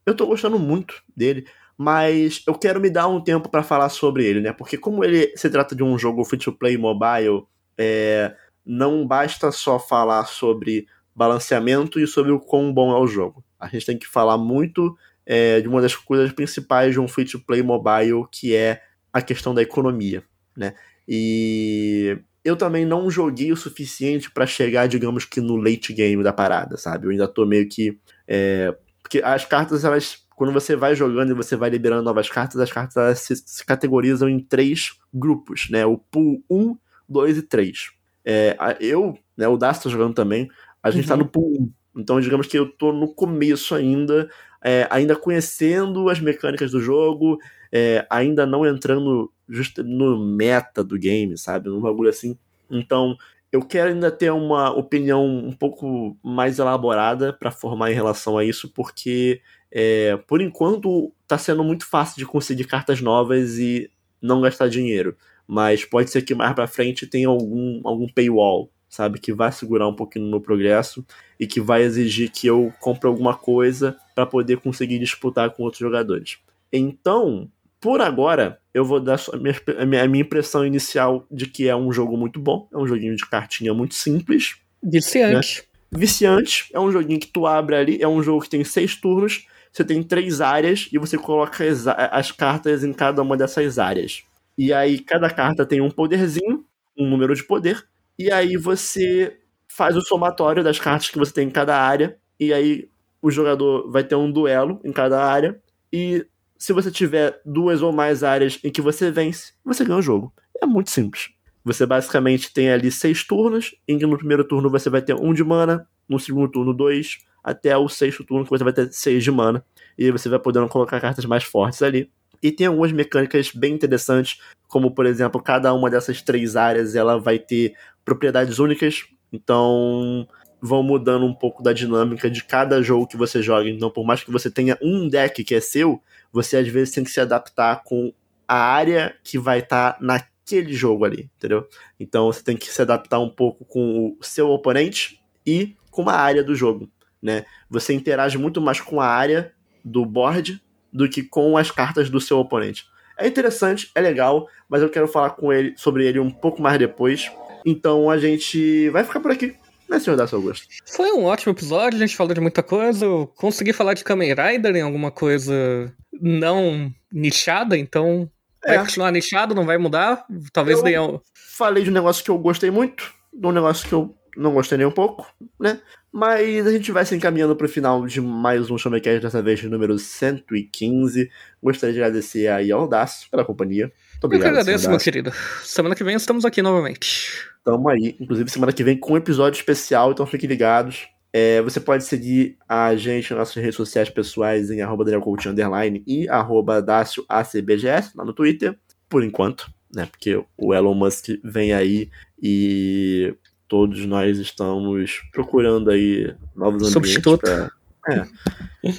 eu 0.07 0.15
tô 0.15 0.27
gostando 0.27 0.59
muito 0.59 1.03
dele, 1.15 1.47
mas 1.77 2.43
eu 2.47 2.55
quero 2.55 2.81
me 2.81 2.89
dar 2.89 3.07
um 3.07 3.21
tempo 3.21 3.51
para 3.51 3.63
falar 3.63 3.91
sobre 3.91 4.25
ele, 4.25 4.41
né? 4.41 4.53
Porque 4.53 4.79
como 4.79 5.05
ele 5.05 5.37
se 5.37 5.51
trata 5.51 5.77
de 5.77 5.83
um 5.83 5.99
jogo 5.99 6.25
free 6.25 6.39
to 6.39 6.53
play 6.53 6.79
mobile, 6.79 7.43
é, 7.77 8.35
não 8.65 9.07
basta 9.07 9.53
só 9.53 9.79
falar 9.79 10.25
sobre 10.25 10.87
balanceamento 11.15 12.01
e 12.01 12.07
sobre 12.07 12.33
o 12.33 12.41
quão 12.41 12.73
bom 12.73 12.97
é 12.97 12.99
o 12.99 13.07
jogo. 13.07 13.45
A 13.61 13.69
gente 13.69 13.85
tem 13.85 13.99
que 13.99 14.07
falar 14.07 14.39
muito 14.39 14.97
é, 15.27 15.61
de 15.61 15.69
uma 15.69 15.83
das 15.83 15.95
coisas 15.95 16.33
principais 16.33 16.93
de 16.93 17.01
um 17.01 17.07
free-to-play 17.07 17.63
mobile, 17.63 18.25
que 18.33 18.55
é 18.55 18.81
a 19.13 19.21
questão 19.21 19.55
da 19.55 19.61
economia, 19.61 20.23
né? 20.57 20.75
E 21.09 22.19
eu 22.45 22.57
também 22.57 22.85
não 22.85 23.11
joguei 23.11 23.53
o 23.53 23.57
suficiente 23.57 24.31
para 24.31 24.47
chegar, 24.47 24.87
digamos 24.87 25.25
que 25.25 25.41
no 25.41 25.57
late 25.57 25.93
game 25.93 26.23
da 26.23 26.33
parada, 26.33 26.77
sabe? 26.77 27.07
Eu 27.07 27.11
ainda 27.11 27.27
tô 27.27 27.45
meio 27.45 27.69
que. 27.69 27.99
É, 28.27 28.75
porque 29.03 29.21
as 29.23 29.45
cartas, 29.45 29.85
elas. 29.85 30.25
Quando 30.37 30.53
você 30.53 30.77
vai 30.77 30.95
jogando 30.95 31.31
e 31.31 31.35
você 31.35 31.57
vai 31.57 31.71
liberando 31.71 32.03
novas 32.03 32.29
cartas, 32.29 32.61
as 32.61 32.71
cartas 32.71 32.97
elas 32.97 33.21
se, 33.21 33.35
se 33.37 33.65
categorizam 33.65 34.29
em 34.29 34.39
três 34.39 34.91
grupos, 35.13 35.69
né? 35.71 35.87
O 35.87 35.97
pool 35.97 36.45
1, 36.51 36.77
2 37.09 37.39
e 37.39 37.43
3. 37.43 37.91
É, 38.25 38.57
eu, 38.81 39.17
né, 39.37 39.49
o 39.49 39.57
Dacio 39.57 39.85
tá 39.85 39.89
jogando 39.89 40.15
também, 40.15 40.49
a 40.83 40.91
gente 40.91 41.07
tá 41.09 41.15
uhum. 41.15 41.21
tá 41.21 41.25
no 41.25 41.31
pool 41.31 41.73
1. 41.95 42.01
Então, 42.01 42.21
digamos 42.21 42.47
que 42.47 42.59
eu 42.59 42.71
tô 42.71 42.93
no 42.93 43.09
começo 43.15 43.75
ainda, 43.75 44.29
é, 44.63 44.87
ainda 44.91 45.17
conhecendo 45.17 46.09
as 46.09 46.21
mecânicas 46.21 46.71
do 46.71 46.81
jogo, 46.81 47.39
é, 47.73 48.07
ainda 48.11 48.47
não 48.47 48.67
entrando 48.67 49.33
just 49.49 49.79
no 49.79 50.19
meta 50.19 50.83
do 50.83 50.99
game, 50.99 51.37
sabe? 51.37 51.69
Num 51.69 51.81
bagulho 51.81 52.11
assim. 52.11 52.37
Então, 52.71 53.17
eu 53.53 53.63
quero 53.63 53.91
ainda 53.91 54.11
ter 54.11 54.31
uma 54.31 54.71
opinião 54.71 55.25
um 55.25 55.53
pouco 55.53 56.17
mais 56.23 56.59
elaborada 56.59 57.33
para 57.33 57.51
formar 57.51 57.91
em 57.91 57.95
relação 57.95 58.37
a 58.37 58.45
isso, 58.45 58.69
porque 58.73 59.41
é, 59.71 60.17
por 60.27 60.41
enquanto 60.41 61.13
tá 61.27 61.39
sendo 61.39 61.63
muito 61.65 61.87
fácil 61.87 62.17
de 62.19 62.27
conseguir 62.27 62.65
cartas 62.65 63.01
novas 63.01 63.59
e 63.59 63.91
não 64.21 64.41
gastar 64.41 64.69
dinheiro. 64.69 65.17
Mas 65.47 65.85
pode 65.85 66.11
ser 66.11 66.23
que 66.23 66.35
mais 66.35 66.55
pra 66.55 66.67
frente 66.67 67.07
tenha 67.07 67.29
algum, 67.29 67.81
algum 67.85 68.09
paywall, 68.09 68.71
sabe? 68.89 69.21
Que 69.21 69.33
vai 69.33 69.53
segurar 69.53 69.87
um 69.87 69.95
pouquinho 69.95 70.25
no 70.25 70.31
meu 70.33 70.41
progresso 70.41 71.07
e 71.39 71.47
que 71.47 71.61
vai 71.61 71.83
exigir 71.83 72.31
que 72.31 72.47
eu 72.47 72.73
compre 72.81 73.07
alguma 73.07 73.35
coisa 73.35 73.97
para 74.15 74.27
poder 74.27 74.59
conseguir 74.59 74.99
disputar 74.99 75.51
com 75.51 75.63
outros 75.63 75.81
jogadores. 75.81 76.39
Então, 76.73 77.49
por 77.87 78.01
agora, 78.01 78.59
eu 78.75 78.85
vou 78.85 78.99
dar 78.99 79.17
a 79.33 79.37
minha, 79.37 79.55
a 80.03 80.09
minha 80.09 80.23
impressão 80.23 80.67
inicial 80.67 81.25
de 81.31 81.47
que 81.47 81.69
é 81.69 81.77
um 81.77 81.93
jogo 81.93 82.17
muito 82.17 82.41
bom. 82.41 82.69
É 82.73 82.77
um 82.77 82.85
joguinho 82.85 83.15
de 83.15 83.25
cartinha 83.25 83.73
muito 83.73 83.95
simples. 83.95 84.57
Viciante. 84.83 85.61
Né? 85.93 85.99
Viciante. 86.01 86.69
É 86.75 86.81
um 86.81 86.91
joguinho 86.91 87.21
que 87.21 87.29
tu 87.29 87.47
abre 87.47 87.77
ali. 87.77 88.03
É 88.03 88.09
um 88.09 88.21
jogo 88.25 88.43
que 88.43 88.51
tem 88.51 88.65
seis 88.65 88.97
turnos. 88.97 89.47
Você 89.71 89.85
tem 89.85 90.03
três 90.03 90.41
áreas 90.41 90.89
e 90.93 90.99
você 90.99 91.17
coloca 91.17 91.63
as, 91.63 91.87
as 91.87 92.33
cartas 92.33 92.83
em 92.83 92.93
cada 92.93 93.23
uma 93.23 93.37
dessas 93.37 93.79
áreas. 93.79 94.25
E 94.59 94.73
aí, 94.73 94.99
cada 94.99 95.31
carta 95.31 95.65
tem 95.65 95.81
um 95.81 95.89
poderzinho, 95.89 96.65
um 96.99 97.09
número 97.09 97.37
de 97.37 97.45
poder. 97.45 97.87
E 98.19 98.33
aí 98.33 98.57
você 98.57 99.39
faz 99.69 99.97
o 99.97 100.01
somatório 100.01 100.65
das 100.65 100.81
cartas 100.81 101.09
que 101.09 101.19
você 101.19 101.33
tem 101.33 101.47
em 101.47 101.53
cada 101.53 101.81
área. 101.81 102.17
E 102.41 102.53
aí 102.53 102.89
o 103.23 103.31
jogador 103.31 103.89
vai 103.93 104.03
ter 104.03 104.17
um 104.17 104.29
duelo 104.29 104.81
em 104.85 104.91
cada 104.91 105.25
área. 105.25 105.57
E 105.93 106.27
se 106.59 106.73
você 106.73 106.91
tiver 106.91 107.41
duas 107.45 107.83
ou 107.83 107.93
mais 107.93 108.23
áreas 108.23 108.59
em 108.63 108.71
que 108.71 108.81
você 108.81 109.11
vence, 109.11 109.53
você 109.65 109.85
ganha 109.85 109.99
o 109.99 110.03
jogo. 110.03 110.33
É 110.61 110.67
muito 110.67 110.91
simples. 110.91 111.31
Você 111.65 111.85
basicamente 111.85 112.53
tem 112.53 112.71
ali 112.71 112.91
seis 112.91 113.25
turnos, 113.25 113.75
em 113.89 113.99
que 113.99 114.07
no 114.07 114.17
primeiro 114.17 114.45
turno 114.45 114.71
você 114.71 114.89
vai 114.89 115.03
ter 115.03 115.15
um 115.15 115.35
de 115.35 115.43
mana, 115.43 115.87
no 116.09 116.19
segundo 116.19 116.49
turno 116.51 116.73
dois, 116.73 117.19
até 117.43 117.77
o 117.77 117.89
sexto 117.89 118.25
turno 118.25 118.45
que 118.45 118.51
você 118.51 118.65
vai 118.65 118.73
ter 118.73 118.93
seis 118.93 119.25
de 119.25 119.31
mana. 119.31 119.65
E 119.99 120.11
você 120.11 120.29
vai 120.29 120.39
podendo 120.39 120.69
colocar 120.69 121.01
cartas 121.01 121.25
mais 121.25 121.45
fortes 121.45 121.83
ali. 121.83 122.11
E 122.43 122.53
tem 122.53 122.67
algumas 122.67 122.93
mecânicas 122.93 123.51
bem 123.51 123.75
interessantes, 123.75 124.41
como 124.69 124.93
por 124.93 125.07
exemplo, 125.07 125.43
cada 125.43 125.73
uma 125.75 125.91
dessas 125.91 126.23
três 126.23 126.55
áreas 126.55 126.95
ela 126.95 127.19
vai 127.19 127.39
ter 127.39 127.75
propriedades 128.05 128.59
únicas. 128.59 129.05
Então 129.33 130.29
vão 130.67 130.83
mudando 130.83 131.25
um 131.25 131.33
pouco 131.33 131.63
da 131.63 131.73
dinâmica 131.73 132.29
de 132.29 132.43
cada 132.43 132.83
jogo 132.83 133.07
que 133.07 133.17
você 133.17 133.41
joga. 133.41 133.71
Então, 133.71 133.89
por 133.89 134.05
mais 134.05 134.23
que 134.23 134.31
você 134.31 134.51
tenha 134.51 134.77
um 134.83 135.09
deck 135.09 135.45
que 135.45 135.55
é 135.55 135.61
seu, 135.61 136.03
você 136.33 136.57
às 136.57 136.69
vezes 136.69 136.93
tem 136.93 137.05
que 137.05 137.11
se 137.11 137.21
adaptar 137.21 137.85
com 137.85 138.13
a 138.49 138.57
área 138.57 139.17
que 139.23 139.39
vai 139.39 139.61
estar 139.61 139.93
tá 139.93 139.99
naquele 140.01 140.73
jogo 140.75 141.05
ali, 141.05 141.31
entendeu? 141.37 141.67
Então 141.99 142.27
você 142.27 142.43
tem 142.43 142.57
que 142.57 142.67
se 142.67 142.83
adaptar 142.83 143.21
um 143.21 143.31
pouco 143.31 143.65
com 143.65 144.17
o 144.19 144.25
seu 144.25 144.51
oponente 144.51 145.21
e 145.47 145.77
com 145.91 146.09
a 146.09 146.15
área 146.15 146.43
do 146.43 146.55
jogo, 146.55 146.91
né? 147.23 147.45
Você 147.71 147.95
interage 147.95 148.37
muito 148.37 148.61
mais 148.61 148.81
com 148.81 149.01
a 149.01 149.07
área 149.07 149.53
do 149.85 150.05
board 150.05 150.61
do 150.93 151.09
que 151.09 151.23
com 151.23 151.57
as 151.57 151.71
cartas 151.71 152.11
do 152.11 152.21
seu 152.21 152.39
oponente. 152.39 152.87
É 153.19 153.27
interessante, 153.27 153.91
é 153.95 154.01
legal, 154.01 154.49
mas 154.69 154.83
eu 154.83 154.91
quero 154.91 155.09
falar 155.09 155.31
com 155.31 155.53
ele 155.53 155.75
sobre 155.77 156.07
ele 156.07 156.19
um 156.19 156.31
pouco 156.31 156.61
mais 156.61 156.79
depois. 156.79 157.31
Então 157.65 158.11
a 158.11 158.19
gente 158.19 158.91
vai 158.91 159.03
ficar 159.03 159.21
por 159.21 159.31
aqui 159.31 159.57
né, 159.89 159.99
senhor 159.99 160.17
Dacio 160.17 160.37
Augusto? 160.37 160.67
Foi 160.87 161.13
um 161.13 161.25
ótimo 161.25 161.53
episódio, 161.53 161.97
a 161.97 162.01
gente 162.01 162.17
falou 162.17 162.35
de 162.35 162.41
muita 162.41 162.63
coisa. 162.63 163.05
Eu 163.05 163.33
consegui 163.37 163.73
falar 163.73 163.95
de 163.95 164.05
Kamen 164.05 164.35
Rider 164.35 164.77
em 164.77 164.83
alguma 164.83 165.11
coisa 165.11 165.93
não 166.21 166.93
nichada, 167.13 167.77
então 167.77 168.31
é. 168.65 168.77
vai 168.77 168.85
continuar 168.85 169.11
nichado, 169.11 169.55
não 169.55 169.67
vai 169.67 169.79
mudar. 169.79 170.25
Talvez 170.53 170.83
eu 170.83 171.23
Falei 171.57 171.85
de 171.85 171.91
um 171.91 171.95
negócio 171.95 172.23
que 172.23 172.31
eu 172.31 172.39
gostei 172.39 172.71
muito, 172.71 173.13
de 173.33 173.47
um 173.47 173.53
negócio 173.53 173.89
que 173.89 173.95
eu 173.95 174.15
não 174.37 174.53
gostei 174.53 174.77
nem 174.77 174.87
um 174.87 174.93
pouco, 174.93 175.27
né? 175.59 175.81
Mas 176.17 176.67
a 176.67 176.73
gente 176.73 176.91
vai 176.91 177.05
se 177.05 177.15
encaminhando 177.15 177.55
para 177.55 177.67
o 177.67 177.69
final 177.69 178.07
de 178.07 178.23
mais 178.23 178.71
um 178.71 178.79
Showmecast, 178.79 179.21
dessa 179.21 179.43
vez 179.43 179.63
número 179.65 179.99
115. 179.99 181.31
Gostaria 181.63 181.93
de 181.93 182.01
agradecer 182.01 182.49
aí 182.49 182.73
ao 182.73 182.89
Dacio 182.89 183.29
pela 183.31 183.45
companhia. 183.45 183.93
Muito 184.13 184.25
obrigado. 184.25 184.49
Eu 184.49 184.55
que 184.55 184.61
agradeço, 184.61 184.89
meu 184.89 184.99
querido. 184.99 185.31
Semana 185.63 185.95
que 185.95 186.03
vem 186.03 186.17
estamos 186.17 186.47
aqui 186.47 186.63
novamente. 186.63 187.47
Tamo 187.63 187.87
aí, 187.91 188.17
inclusive 188.19 188.49
semana 188.49 188.73
que 188.73 188.83
vem 188.83 188.99
com 188.99 189.13
um 189.13 189.19
episódio 189.19 189.59
especial, 189.59 190.11
então 190.11 190.25
fiquem 190.25 190.49
ligados. 190.49 191.07
É, 191.35 191.61
você 191.61 191.81
pode 191.81 192.03
seguir 192.05 192.57
a 192.67 192.97
gente 192.97 193.29
nas 193.33 193.41
nossas 193.41 193.57
redes 193.57 193.77
sociais 193.77 194.09
pessoais 194.09 194.71
em 194.71 194.81
arroba 194.81 195.05
Underline 195.05 196.03
e 196.07 196.27
arroba 196.31 196.83
ACBGS 197.29 198.13
lá 198.17 198.25
no 198.25 198.33
Twitter, 198.33 198.75
por 199.07 199.23
enquanto, 199.23 199.71
né? 199.95 200.07
Porque 200.07 200.43
o 200.57 200.73
Elon 200.73 200.95
Musk 200.95 201.29
vem 201.45 201.75
aí 201.75 202.09
e 202.43 203.35
todos 203.69 204.05
nós 204.07 204.39
estamos 204.39 205.23
procurando 205.33 205.91
aí 205.91 206.35
novos 206.55 206.95
ambientes 206.95 207.37
pra... 207.39 207.71
É. 208.09 208.21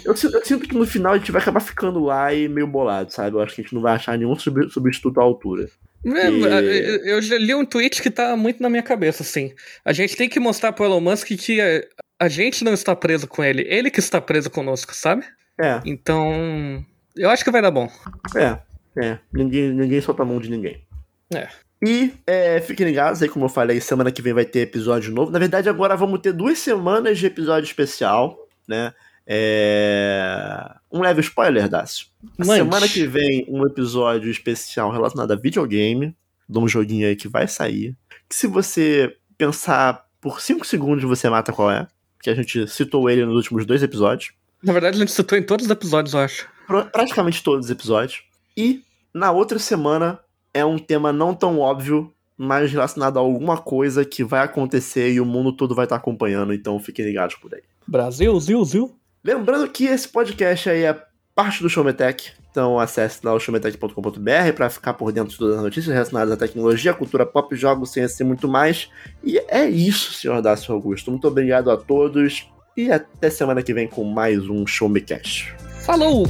Eu, 0.03 0.13
eu, 0.13 0.45
sinto 0.45 0.67
que 0.67 0.75
no 0.75 0.85
final 0.85 1.13
a 1.13 1.17
gente 1.17 1.31
vai 1.31 1.41
acabar 1.41 1.61
ficando 1.61 2.03
lá 2.03 2.33
e 2.33 2.49
meio 2.49 2.67
bolado, 2.67 3.11
sabe? 3.11 3.37
Eu 3.37 3.41
acho 3.41 3.55
que 3.55 3.61
a 3.61 3.63
gente 3.63 3.73
não 3.73 3.81
vai 3.81 3.95
achar 3.95 4.17
nenhum 4.17 4.35
substituto 4.35 5.19
à 5.19 5.23
altura. 5.23 5.69
É, 6.05 6.29
e... 6.29 7.09
Eu 7.09 7.21
já 7.21 7.37
li 7.37 7.55
um 7.55 7.65
tweet 7.65 8.01
que 8.01 8.11
tá 8.11 8.35
muito 8.35 8.61
na 8.61 8.69
minha 8.69 8.83
cabeça, 8.83 9.23
assim. 9.23 9.53
A 9.85 9.93
gente 9.93 10.17
tem 10.17 10.27
que 10.27 10.39
mostrar 10.39 10.73
pro 10.73 10.83
Elon 10.83 10.99
Musk 10.99 11.27
que 11.27 11.61
a, 11.61 11.83
a 12.19 12.27
gente 12.27 12.65
não 12.65 12.73
está 12.73 12.95
preso 12.95 13.27
com 13.27 13.43
ele, 13.43 13.65
ele 13.67 13.89
que 13.89 13.99
está 13.99 14.19
preso 14.19 14.49
conosco, 14.49 14.93
sabe? 14.93 15.23
É. 15.59 15.79
Então, 15.85 16.85
eu 17.15 17.29
acho 17.29 17.43
que 17.43 17.51
vai 17.51 17.61
dar 17.61 17.71
bom. 17.71 17.89
É, 18.35 18.59
é. 19.01 19.19
Ninguém, 19.31 19.71
ninguém 19.71 20.01
solta 20.01 20.23
a 20.23 20.25
mão 20.25 20.39
de 20.39 20.49
ninguém. 20.49 20.85
É. 21.33 21.47
E 21.81 22.13
é, 22.25 22.59
fiquem 22.59 22.87
ligados 22.87 23.21
aí, 23.21 23.29
como 23.29 23.45
eu 23.45 23.49
falei, 23.49 23.79
semana 23.79 24.11
que 24.11 24.21
vem 24.21 24.33
vai 24.33 24.45
ter 24.45 24.61
episódio 24.61 25.13
novo. 25.13 25.31
Na 25.31 25.39
verdade, 25.39 25.69
agora 25.69 25.95
vamos 25.95 26.19
ter 26.19 26.33
duas 26.33 26.57
semanas 26.57 27.19
de 27.19 27.27
episódio 27.27 27.67
especial, 27.67 28.37
né? 28.67 28.93
É... 29.27 30.73
Um 30.91 31.01
leve 31.01 31.21
spoiler, 31.21 31.67
Dácio. 31.67 32.07
Semana 32.41 32.87
que 32.87 33.05
vem, 33.05 33.45
um 33.49 33.65
episódio 33.65 34.31
especial 34.31 34.89
relacionado 34.89 35.31
a 35.31 35.35
videogame, 35.35 36.15
de 36.47 36.57
um 36.57 36.67
joguinho 36.67 37.07
aí 37.07 37.15
que 37.15 37.27
vai 37.27 37.47
sair. 37.47 37.95
Que 38.27 38.35
se 38.35 38.47
você 38.47 39.15
pensar 39.37 40.05
por 40.19 40.41
5 40.41 40.65
segundos, 40.65 41.03
você 41.03 41.29
mata 41.29 41.51
qual 41.51 41.69
é. 41.69 41.87
Que 42.21 42.29
a 42.29 42.35
gente 42.35 42.67
citou 42.67 43.09
ele 43.09 43.25
nos 43.25 43.35
últimos 43.35 43.65
dois 43.65 43.83
episódios. 43.83 44.31
Na 44.63 44.73
verdade, 44.73 44.97
a 44.97 44.99
gente 44.99 45.11
citou 45.11 45.37
em 45.37 45.43
todos 45.43 45.65
os 45.65 45.71
episódios, 45.71 46.13
eu 46.13 46.21
acho. 46.21 46.49
Praticamente 46.91 47.43
todos 47.43 47.65
os 47.65 47.71
episódios. 47.71 48.23
E 48.55 48.81
na 49.13 49.31
outra 49.31 49.59
semana 49.59 50.19
é 50.57 50.65
um 50.65 50.77
tema 50.77 51.13
não 51.13 51.33
tão 51.33 51.59
óbvio, 51.59 52.11
mas 52.37 52.71
relacionado 52.71 53.17
a 53.17 53.21
alguma 53.21 53.57
coisa 53.57 54.03
que 54.03 54.23
vai 54.23 54.41
acontecer 54.41 55.11
e 55.11 55.21
o 55.21 55.25
mundo 55.25 55.51
todo 55.51 55.75
vai 55.75 55.85
estar 55.85 55.95
acompanhando, 55.95 56.53
então 56.53 56.79
fiquem 56.79 57.05
ligados 57.05 57.35
por 57.35 57.53
aí. 57.53 57.61
Brasil, 57.87 58.37
Zil, 58.39 58.65
Zil. 58.65 58.95
Lembrando 59.23 59.69
que 59.69 59.85
esse 59.85 60.07
podcast 60.07 60.69
aí 60.69 60.83
é 60.83 61.01
parte 61.35 61.61
do 61.61 61.69
Showmetech, 61.69 62.33
então 62.49 62.79
acesse 62.79 63.19
lá 63.23 63.33
o 63.33 63.39
showmetech.com.br 63.39 64.53
para 64.55 64.69
ficar 64.69 64.93
por 64.93 65.11
dentro 65.11 65.31
de 65.31 65.37
todas 65.37 65.57
as 65.57 65.63
notícias 65.63 65.93
relacionadas 65.93 66.33
à 66.33 66.37
tecnologia, 66.37 66.93
cultura 66.93 67.25
pop, 67.25 67.55
jogos, 67.55 67.91
ciência 67.91 68.23
e 68.23 68.25
muito 68.25 68.47
mais. 68.47 68.89
E 69.23 69.37
é 69.47 69.67
isso, 69.69 70.13
senhor 70.13 70.41
Dácio 70.41 70.73
Augusto. 70.73 71.11
Muito 71.11 71.27
obrigado 71.27 71.69
a 71.69 71.77
todos 71.77 72.49
e 72.75 72.91
até 72.91 73.29
semana 73.29 73.61
que 73.61 73.73
vem 73.73 73.87
com 73.87 74.03
mais 74.03 74.49
um 74.49 74.65
Showmecast. 74.65 75.55
Falou! 75.83 76.25